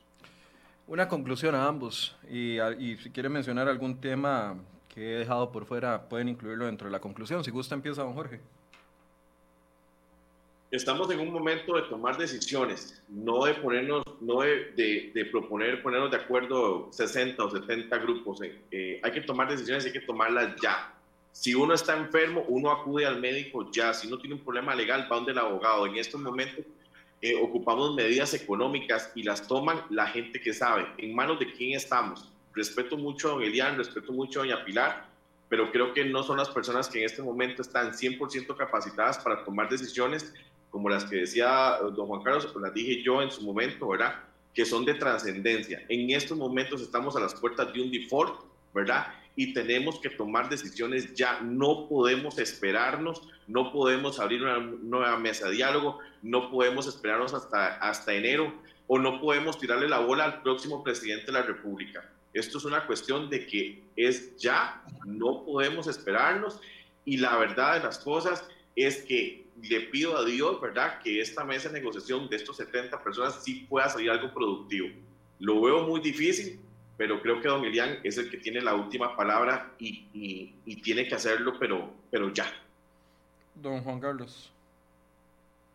Una 0.87 1.09
conclusión 1.09 1.55
a 1.55 1.67
ambos 1.67 2.15
y, 2.31 2.59
si 3.03 3.11
quieren 3.11 3.33
mencionar 3.33 3.69
algún 3.69 4.01
tema 4.01 4.57
que 4.89 5.15
he 5.15 5.19
dejado 5.19 5.51
por 5.51 5.65
fuera, 5.65 6.09
pueden 6.09 6.29
incluirlo 6.29 6.67
dentro 6.67 6.87
de 6.87 6.93
la 6.93 7.01
conclusión. 7.01 7.43
Si 7.43 7.51
gusta, 7.51 7.75
empieza 7.75 8.03
don 8.03 8.13
Jorge. 8.13 8.41
Estamos 10.71 11.11
en 11.11 11.21
un 11.21 11.33
momento 11.33 11.77
de 11.77 11.83
tomar 11.83 12.19
decisiones, 12.19 13.03
no 13.09 13.45
de 13.45 13.55
ponernos, 13.55 14.03
no 14.21 14.41
de, 14.41 15.29
proponer 15.31 15.83
ponernos 15.83 16.11
de 16.11 16.17
acuerdo 16.19 16.89
60 16.93 17.43
o 17.43 17.51
70 17.51 17.97
grupos. 17.99 18.41
Eh, 18.71 19.01
hay 19.03 19.13
que 19.13 19.23
tomar 19.23 19.49
decisiones 19.49 19.85
y 19.85 19.87
hay 19.89 19.93
que 19.93 20.01
tomarlas 20.01 20.55
ya. 20.61 20.93
Si 21.33 21.55
uno 21.55 21.75
está 21.75 21.97
enfermo, 21.97 22.45
uno 22.49 22.71
acude 22.71 23.07
al 23.07 23.21
médico 23.21 23.71
ya. 23.73 23.95
Si 23.95 24.07
uno 24.07 24.19
tiene 24.19 24.35
un 24.35 24.43
problema 24.43 24.75
legal, 24.75 25.09
va 25.11 25.17
donde 25.17 25.33
el 25.33 25.39
abogado. 25.39 25.87
En 25.87 25.97
estos 25.97 26.21
momentos 26.21 26.65
eh, 27.21 27.35
ocupamos 27.43 27.95
medidas 27.95 28.35
económicas 28.35 29.11
y 29.15 29.23
las 29.23 29.47
toman 29.47 29.83
la 29.91 30.07
gente 30.07 30.41
que 30.41 30.53
sabe. 30.53 30.87
¿En 30.99 31.15
manos 31.15 31.39
de 31.39 31.53
quién 31.53 31.77
estamos? 31.77 32.33
Respeto 32.55 32.97
mucho 32.97 33.29
a 33.29 33.33
don 33.33 33.43
Elian, 33.43 33.77
respeto 33.77 34.13
mucho 34.13 34.41
a 34.41 34.43
doña 34.45 34.65
Pilar, 34.65 35.09
pero 35.49 35.71
creo 35.73 35.93
que 35.95 36.05
no 36.05 36.23
son 36.23 36.37
las 36.39 36.51
personas 36.51 36.89
que 36.89 37.01
en 37.01 37.07
este 37.07 37.23
momento 37.23 37.63
están 37.63 37.93
100% 37.93 38.57
capacitadas 38.57 39.19
para 39.19 39.45
tomar 39.45 39.69
decisiones 39.69 40.33
como 40.75 40.89
las 40.89 41.05
que 41.05 41.19
decía 41.19 41.77
eh, 41.81 41.93
don 41.95 42.09
Juan 42.09 42.23
Carlos, 42.23 42.53
o 42.53 42.59
las 42.59 42.75
dije 42.75 43.01
yo 43.01 43.23
en 43.23 43.31
su 43.31 43.43
momento, 43.43 43.87
¿verdad? 43.87 44.17
Que 44.53 44.65
son 44.65 44.85
de 44.85 44.95
trascendencia. 44.95 45.85
En 45.89 46.11
estos 46.11 46.37
momentos 46.37 46.83
estamos 46.83 47.15
a 47.15 47.21
las 47.21 47.33
puertas 47.37 47.73
de 47.73 47.81
un 47.81 47.93
default, 47.93 48.41
¿verdad? 48.75 49.07
Y 49.37 49.53
tenemos 49.53 49.99
que 50.01 50.11
tomar 50.11 50.49
decisiones 50.49 51.15
ya. 51.15 51.41
No 51.41 51.89
podemos 51.89 52.39
esperarnos, 52.39 53.23
no 53.47 53.73
podemos 53.73 54.21
abrir 54.21 54.43
una 54.43 54.59
nueva 54.59 55.19
mesa 55.19 55.49
de 55.49 55.57
diálogo, 55.57 55.99
no 56.23 56.51
podemos 56.51 56.87
esperarnos 56.87 57.35
hasta, 57.35 57.77
hasta 57.77 58.15
enero 58.15 58.55
o 58.87 58.99
no 58.99 59.21
podemos 59.21 59.59
tirarle 59.59 59.89
la 59.89 60.01
bola 60.01 60.25
al 60.25 60.43
próximo 60.43 60.83
presidente 60.85 61.27
de 61.27 61.33
la 61.33 61.43
República. 61.43 62.11
Esto 62.33 62.59
es 62.59 62.65
una 62.65 62.87
cuestión 62.87 63.31
de 63.31 63.47
que 63.47 63.83
es 63.97 64.37
ya, 64.37 64.83
no 65.07 65.45
podemos 65.45 65.87
esperarnos 65.87 66.61
y 67.05 67.19
la 67.19 67.37
verdad 67.37 67.75
de 67.75 67.85
las 67.85 67.99
cosas 67.99 68.47
es 68.77 69.03
que 69.03 69.47
le 69.63 69.81
pido 69.83 70.17
a 70.17 70.25
Dios, 70.25 70.61
¿verdad?, 70.61 71.01
que 71.01 71.21
esta 71.21 71.45
mesa 71.45 71.69
de 71.69 71.79
negociación 71.79 72.29
de 72.29 72.37
estos 72.37 72.57
70 72.57 73.03
personas 73.03 73.43
sí 73.45 73.67
pueda 73.69 73.89
salir 73.89 74.11
algo 74.11 74.35
productivo. 74.35 74.89
Lo 75.39 75.61
veo 75.63 75.87
muy 75.87 76.01
difícil, 76.01 76.61
pero 76.97 77.21
creo 77.21 77.41
que 77.41 77.49
don 77.49 77.65
Elian 77.65 77.99
es 78.05 78.19
el 78.19 78.31
que 78.31 78.39
tiene 78.39 78.61
la 78.61 78.75
última 78.75 79.17
palabra 79.17 79.73
y, 79.79 80.07
y, 80.65 80.77
tiene 80.83 81.09
que 81.09 81.15
hacerlo, 81.15 81.55
pero, 81.59 81.93
pero 82.11 82.33
ya. 82.33 82.47
Don 83.55 83.83
Juan 83.83 84.01
Carlos. 84.01 84.53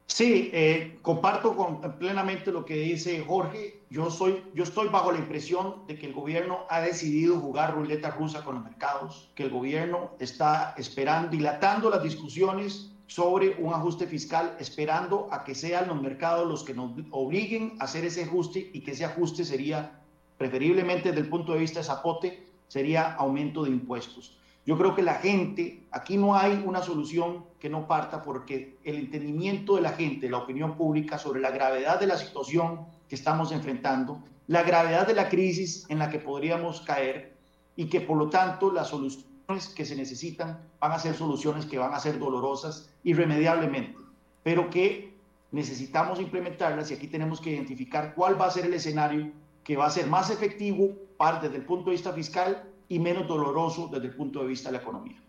Sí, 0.05 0.49
eh, 0.53 0.97
comparto 1.01 1.55
con, 1.55 1.81
plenamente 1.99 2.51
lo 2.51 2.65
que 2.65 2.75
dice 2.75 3.23
Jorge. 3.25 3.79
Yo, 3.89 4.09
soy, 4.09 4.43
yo 4.53 4.63
estoy 4.63 4.87
bajo 4.87 5.11
la 5.11 5.19
impresión 5.19 5.85
de 5.87 5.97
que 5.97 6.07
el 6.07 6.13
gobierno 6.13 6.65
ha 6.69 6.81
decidido 6.81 7.39
jugar 7.39 7.75
ruleta 7.75 8.11
rusa 8.11 8.43
con 8.43 8.55
los 8.55 8.63
mercados, 8.63 9.31
que 9.35 9.43
el 9.43 9.49
gobierno 9.49 10.11
está 10.19 10.73
esperando, 10.77 11.29
dilatando 11.29 11.89
las 11.89 12.03
discusiones 12.03 12.91
sobre 13.07 13.55
un 13.59 13.73
ajuste 13.73 14.07
fiscal, 14.07 14.55
esperando 14.59 15.27
a 15.31 15.43
que 15.43 15.55
sean 15.55 15.87
los 15.87 16.01
mercados 16.01 16.47
los 16.47 16.63
que 16.63 16.73
nos 16.73 16.91
obliguen 17.11 17.75
a 17.79 17.85
hacer 17.85 18.05
ese 18.05 18.23
ajuste 18.23 18.69
y 18.73 18.81
que 18.81 18.91
ese 18.91 19.05
ajuste 19.05 19.43
sería 19.43 19.98
preferiblemente 20.39 21.09
desde 21.09 21.21
el 21.21 21.29
punto 21.29 21.51
de 21.51 21.59
vista 21.59 21.79
de 21.79 21.85
Zapote, 21.85 22.47
sería 22.69 23.13
aumento 23.15 23.65
de 23.65 23.71
impuestos. 23.71 24.37
Yo 24.65 24.77
creo 24.77 24.95
que 24.95 25.01
la 25.01 25.15
gente, 25.15 25.83
aquí 25.91 26.15
no 26.15 26.35
hay 26.35 26.63
una 26.65 26.81
solución 26.81 27.43
que 27.59 27.69
no 27.69 27.87
parta 27.87 28.23
porque 28.23 28.77
el 28.85 28.95
entendimiento 28.95 29.75
de 29.75 29.81
la 29.81 29.91
gente, 29.91 30.29
la 30.29 30.37
opinión 30.37 30.77
pública 30.77 31.17
sobre 31.17 31.41
la 31.41 31.51
gravedad 31.51 31.99
de 31.99 32.07
la 32.07 32.17
situación 32.17 32.85
que 33.09 33.15
estamos 33.15 33.51
enfrentando, 33.51 34.23
la 34.47 34.63
gravedad 34.63 35.05
de 35.05 35.13
la 35.13 35.27
crisis 35.27 35.85
en 35.89 35.99
la 35.99 36.09
que 36.09 36.19
podríamos 36.19 36.81
caer 36.81 37.35
y 37.75 37.89
que 37.89 37.99
por 37.99 38.17
lo 38.17 38.29
tanto 38.29 38.71
las 38.71 38.87
soluciones 38.87 39.67
que 39.75 39.85
se 39.85 39.95
necesitan 39.97 40.61
van 40.79 40.93
a 40.93 40.99
ser 40.99 41.15
soluciones 41.15 41.65
que 41.65 41.77
van 41.77 41.93
a 41.93 41.99
ser 41.99 42.17
dolorosas 42.17 42.89
irremediablemente, 43.03 43.97
pero 44.43 44.69
que 44.69 45.13
necesitamos 45.51 46.21
implementarlas 46.21 46.91
y 46.91 46.93
aquí 46.93 47.07
tenemos 47.07 47.41
que 47.41 47.51
identificar 47.51 48.13
cuál 48.15 48.39
va 48.39 48.45
a 48.45 48.51
ser 48.51 48.65
el 48.65 48.73
escenario 48.73 49.31
que 49.63 49.77
va 49.77 49.85
a 49.85 49.89
ser 49.89 50.07
más 50.07 50.29
efectivo 50.29 50.89
para, 51.17 51.39
desde 51.39 51.57
el 51.57 51.65
punto 51.65 51.89
de 51.89 51.95
vista 51.95 52.13
fiscal 52.13 52.63
y 52.87 52.99
menos 52.99 53.27
doloroso 53.27 53.89
desde 53.91 54.07
el 54.07 54.15
punto 54.15 54.41
de 54.41 54.47
vista 54.47 54.69
de 54.69 54.77
la 54.77 54.81
economía. 54.81 55.21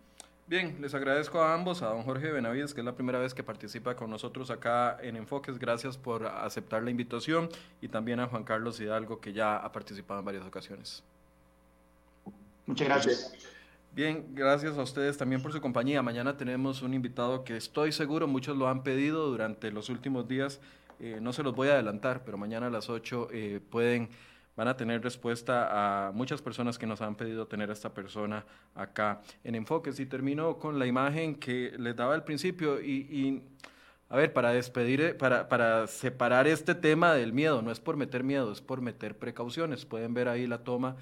Bien, 0.46 0.78
les 0.80 0.94
agradezco 0.94 1.40
a 1.40 1.54
ambos, 1.54 1.80
a 1.80 1.90
don 1.90 2.02
Jorge 2.02 2.32
Benavides, 2.32 2.74
que 2.74 2.80
es 2.80 2.84
la 2.84 2.96
primera 2.96 3.20
vez 3.20 3.34
que 3.34 3.44
participa 3.44 3.94
con 3.94 4.10
nosotros 4.10 4.50
acá 4.50 4.98
en 5.00 5.14
Enfoques. 5.14 5.60
Gracias 5.60 5.96
por 5.96 6.26
aceptar 6.26 6.82
la 6.82 6.90
invitación 6.90 7.48
y 7.80 7.86
también 7.86 8.18
a 8.18 8.26
Juan 8.26 8.42
Carlos 8.42 8.80
Hidalgo, 8.80 9.20
que 9.20 9.32
ya 9.32 9.56
ha 9.56 9.70
participado 9.70 10.18
en 10.18 10.26
varias 10.26 10.44
ocasiones. 10.44 11.04
Muchas 12.66 12.88
gracias. 12.88 13.32
Bien, 13.92 14.26
gracias 14.34 14.76
a 14.76 14.82
ustedes 14.82 15.16
también 15.16 15.40
por 15.40 15.52
su 15.52 15.60
compañía. 15.60 16.02
Mañana 16.02 16.36
tenemos 16.36 16.82
un 16.82 16.94
invitado 16.94 17.44
que 17.44 17.56
estoy 17.56 17.92
seguro 17.92 18.26
muchos 18.26 18.56
lo 18.56 18.68
han 18.68 18.82
pedido 18.82 19.28
durante 19.28 19.70
los 19.70 19.88
últimos 19.88 20.26
días. 20.26 20.60
Eh, 21.00 21.18
no 21.20 21.32
se 21.32 21.42
los 21.42 21.54
voy 21.54 21.68
a 21.68 21.72
adelantar, 21.72 22.22
pero 22.24 22.36
mañana 22.36 22.66
a 22.66 22.70
las 22.70 22.90
8 22.90 23.28
eh, 23.32 23.60
pueden 23.70 24.10
van 24.54 24.68
a 24.68 24.76
tener 24.76 25.02
respuesta 25.02 26.08
a 26.08 26.12
muchas 26.12 26.42
personas 26.42 26.76
que 26.76 26.86
nos 26.86 27.00
han 27.00 27.14
pedido 27.14 27.46
tener 27.46 27.70
a 27.70 27.72
esta 27.72 27.94
persona 27.94 28.44
acá 28.74 29.22
en 29.42 29.54
Enfoques. 29.54 29.98
Y 30.00 30.04
termino 30.04 30.58
con 30.58 30.78
la 30.78 30.84
imagen 30.86 31.36
que 31.36 31.72
les 31.78 31.96
daba 31.96 32.14
al 32.14 32.24
principio 32.24 32.78
y, 32.78 33.42
a 34.10 34.16
ver, 34.16 34.34
para 34.34 34.50
despedir, 34.50 35.00
eh, 35.00 35.14
para, 35.14 35.48
para 35.48 35.86
separar 35.86 36.46
este 36.46 36.74
tema 36.74 37.14
del 37.14 37.32
miedo, 37.32 37.62
no 37.62 37.70
es 37.70 37.80
por 37.80 37.96
meter 37.96 38.22
miedo, 38.22 38.52
es 38.52 38.60
por 38.60 38.82
meter 38.82 39.16
precauciones. 39.16 39.86
Pueden 39.86 40.12
ver 40.12 40.28
ahí 40.28 40.46
la 40.46 40.58
toma 40.58 40.96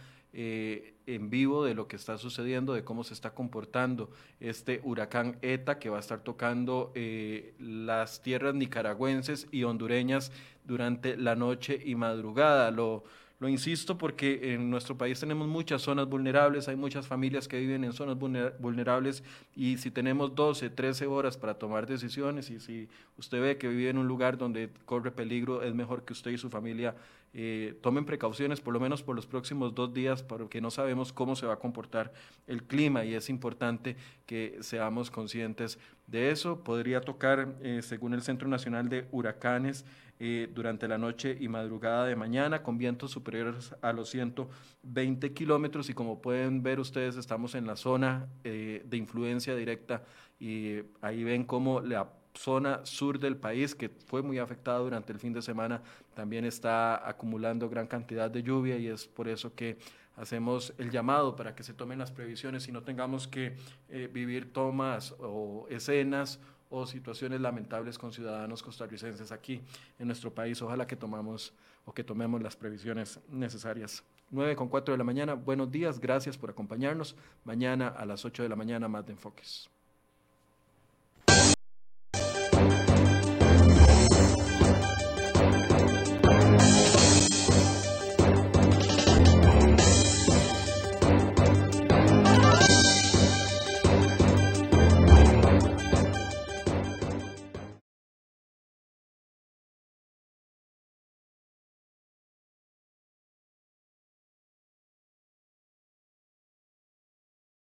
en 1.09 1.31
vivo 1.31 1.65
de 1.65 1.75
lo 1.75 1.89
que 1.89 1.97
está 1.97 2.19
sucediendo, 2.19 2.75
de 2.75 2.85
cómo 2.85 3.03
se 3.03 3.15
está 3.15 3.31
comportando 3.31 4.11
este 4.41 4.81
huracán 4.85 5.39
ETA 5.43 5.79
que 5.79 5.89
va 5.89 5.97
a 5.97 6.01
estar 6.01 6.21
tocando 6.21 6.93
eh, 6.95 7.55
las 7.59 8.23
tierras 8.23 8.55
nicaragüenses 8.55 9.49
y 9.51 9.65
hondureñas 9.65 10.31
durante 10.65 11.17
la 11.17 11.35
noche 11.35 11.81
y 11.83 11.95
madrugada. 11.95 12.71
Lo, 12.71 13.05
lo 13.41 13.49
insisto 13.49 13.97
porque 13.97 14.53
en 14.53 14.69
nuestro 14.69 14.99
país 14.99 15.21
tenemos 15.21 15.47
muchas 15.47 15.83
zonas 15.83 16.09
vulnerables, 16.09 16.67
hay 16.67 16.75
muchas 16.75 17.07
familias 17.07 17.47
que 17.47 17.59
viven 17.61 17.85
en 17.85 17.93
zonas 17.93 18.19
vulnerables 18.19 19.23
y 19.55 19.79
si 19.79 19.93
tenemos 19.93 20.35
12, 20.35 20.71
13 20.71 21.07
horas 21.07 21.39
para 21.39 21.55
tomar 21.55 21.87
decisiones 21.87 22.51
y 22.51 22.59
si 22.59 22.89
usted 23.17 23.41
ve 23.41 23.57
que 23.57 23.69
vive 23.69 23.91
en 23.91 23.99
un 23.99 24.09
lugar 24.09 24.39
donde 24.39 24.71
corre 24.85 25.13
peligro, 25.13 25.63
es 25.63 25.73
mejor 25.73 26.05
que 26.05 26.13
usted 26.13 26.33
y 26.33 26.39
su 26.39 26.51
familia 26.51 26.97
eh, 27.35 27.79
tomen 27.83 28.05
precauciones 28.05 28.61
por 28.61 28.75
lo 28.75 28.81
menos 28.81 29.03
por 29.03 29.15
los 29.15 29.27
próximos 29.27 29.75
dos 29.75 29.93
días 29.93 30.23
porque 30.23 30.61
no 30.61 30.71
sabemos 30.71 31.13
cómo 31.13 31.37
se 31.37 31.47
va 31.47 31.55
a 31.55 31.59
comportar 31.59 32.13
el 32.47 32.63
clima 32.63 33.05
y 33.05 33.15
es 33.15 33.29
importante 33.29 33.97
que 34.27 34.59
seamos 34.61 35.11
conscientes 35.11 35.79
de 36.07 36.31
eso. 36.31 36.65
Podría 36.65 37.01
tocar, 37.01 37.57
eh, 37.63 37.81
según 37.83 38.15
el 38.15 38.23
Centro 38.23 38.49
Nacional 38.49 38.89
de 38.89 39.07
Huracanes, 39.13 39.85
eh, 40.21 40.51
durante 40.53 40.89
la 40.89 40.99
noche 40.99 41.37
y 41.39 41.47
madrugada 41.47 42.05
de 42.05 42.17
mañana 42.17 42.65
con 42.65 42.77
vientos 42.77 43.13
superiores 43.13 43.73
a 43.83 43.93
los 43.93 44.11
120 44.11 45.33
kilómetros 45.33 45.91
y 45.91 45.95
como 45.95 46.21
pueden 46.21 46.65
ver 46.65 46.81
ustedes 46.81 47.17
estamos 47.17 47.55
en 47.55 47.69
la 47.69 47.77
zona 47.77 48.27
eh, 48.43 48.83
de 48.85 48.97
influencia 48.97 49.55
directa 49.55 50.03
y 50.41 50.79
ahí 51.03 51.23
ven 51.23 51.45
cómo 51.45 51.81
la 51.81 52.11
zona 52.35 52.85
sur 52.85 53.19
del 53.19 53.37
país, 53.37 53.75
que 53.75 53.89
fue 53.89 54.23
muy 54.23 54.39
afectada 54.39 54.79
durante 54.79 55.13
el 55.13 55.19
fin 55.19 55.33
de 55.33 55.43
semana, 55.43 55.83
también 56.15 56.45
está 56.45 57.09
acumulando 57.09 57.69
gran 57.69 57.87
cantidad 57.87 58.31
de 58.31 58.43
lluvia 58.43 58.77
y 58.79 58.89
es 58.89 59.07
por 59.07 59.29
eso 59.29 59.55
que 59.55 59.79
hacemos 60.17 60.75
el 60.79 60.91
llamado 60.91 61.37
para 61.37 61.55
que 61.55 61.63
se 61.63 61.75
tomen 61.75 61.99
las 61.99 62.11
previsiones 62.11 62.69
y 62.69 62.73
no 62.73 62.83
tengamos 62.83 63.29
que 63.29 63.57
eh, 63.89 64.09
vivir 64.13 64.53
tomas 64.53 65.15
o 65.21 65.67
escenas 65.71 66.41
o 66.71 66.87
situaciones 66.87 67.41
lamentables 67.41 67.99
con 67.99 68.13
ciudadanos 68.13 68.63
costarricenses 68.63 69.33
aquí 69.33 69.63
en 69.99 70.07
nuestro 70.07 70.35
país. 70.35 70.61
Ojalá 70.61 70.87
que 70.87 70.97
tomamos 70.97 71.55
o 71.85 71.95
que 71.95 72.05
tomemos 72.05 72.43
las 72.43 72.57
previsiones 72.57 73.19
necesarias. 73.31 74.05
9 74.31 74.57
con 74.57 74.69
4 74.69 74.93
de 74.93 74.99
la 74.99 75.05
mañana, 75.05 75.35
buenos 75.35 75.71
días, 75.71 75.99
gracias 75.99 76.37
por 76.37 76.51
acompañarnos. 76.51 77.17
Mañana 77.45 77.89
a 77.89 78.05
las 78.05 78.25
8 78.25 78.43
de 78.43 78.49
la 78.51 78.57
mañana 78.57 78.89
más 78.89 79.07
de 79.07 79.13
enfoques. 79.13 79.71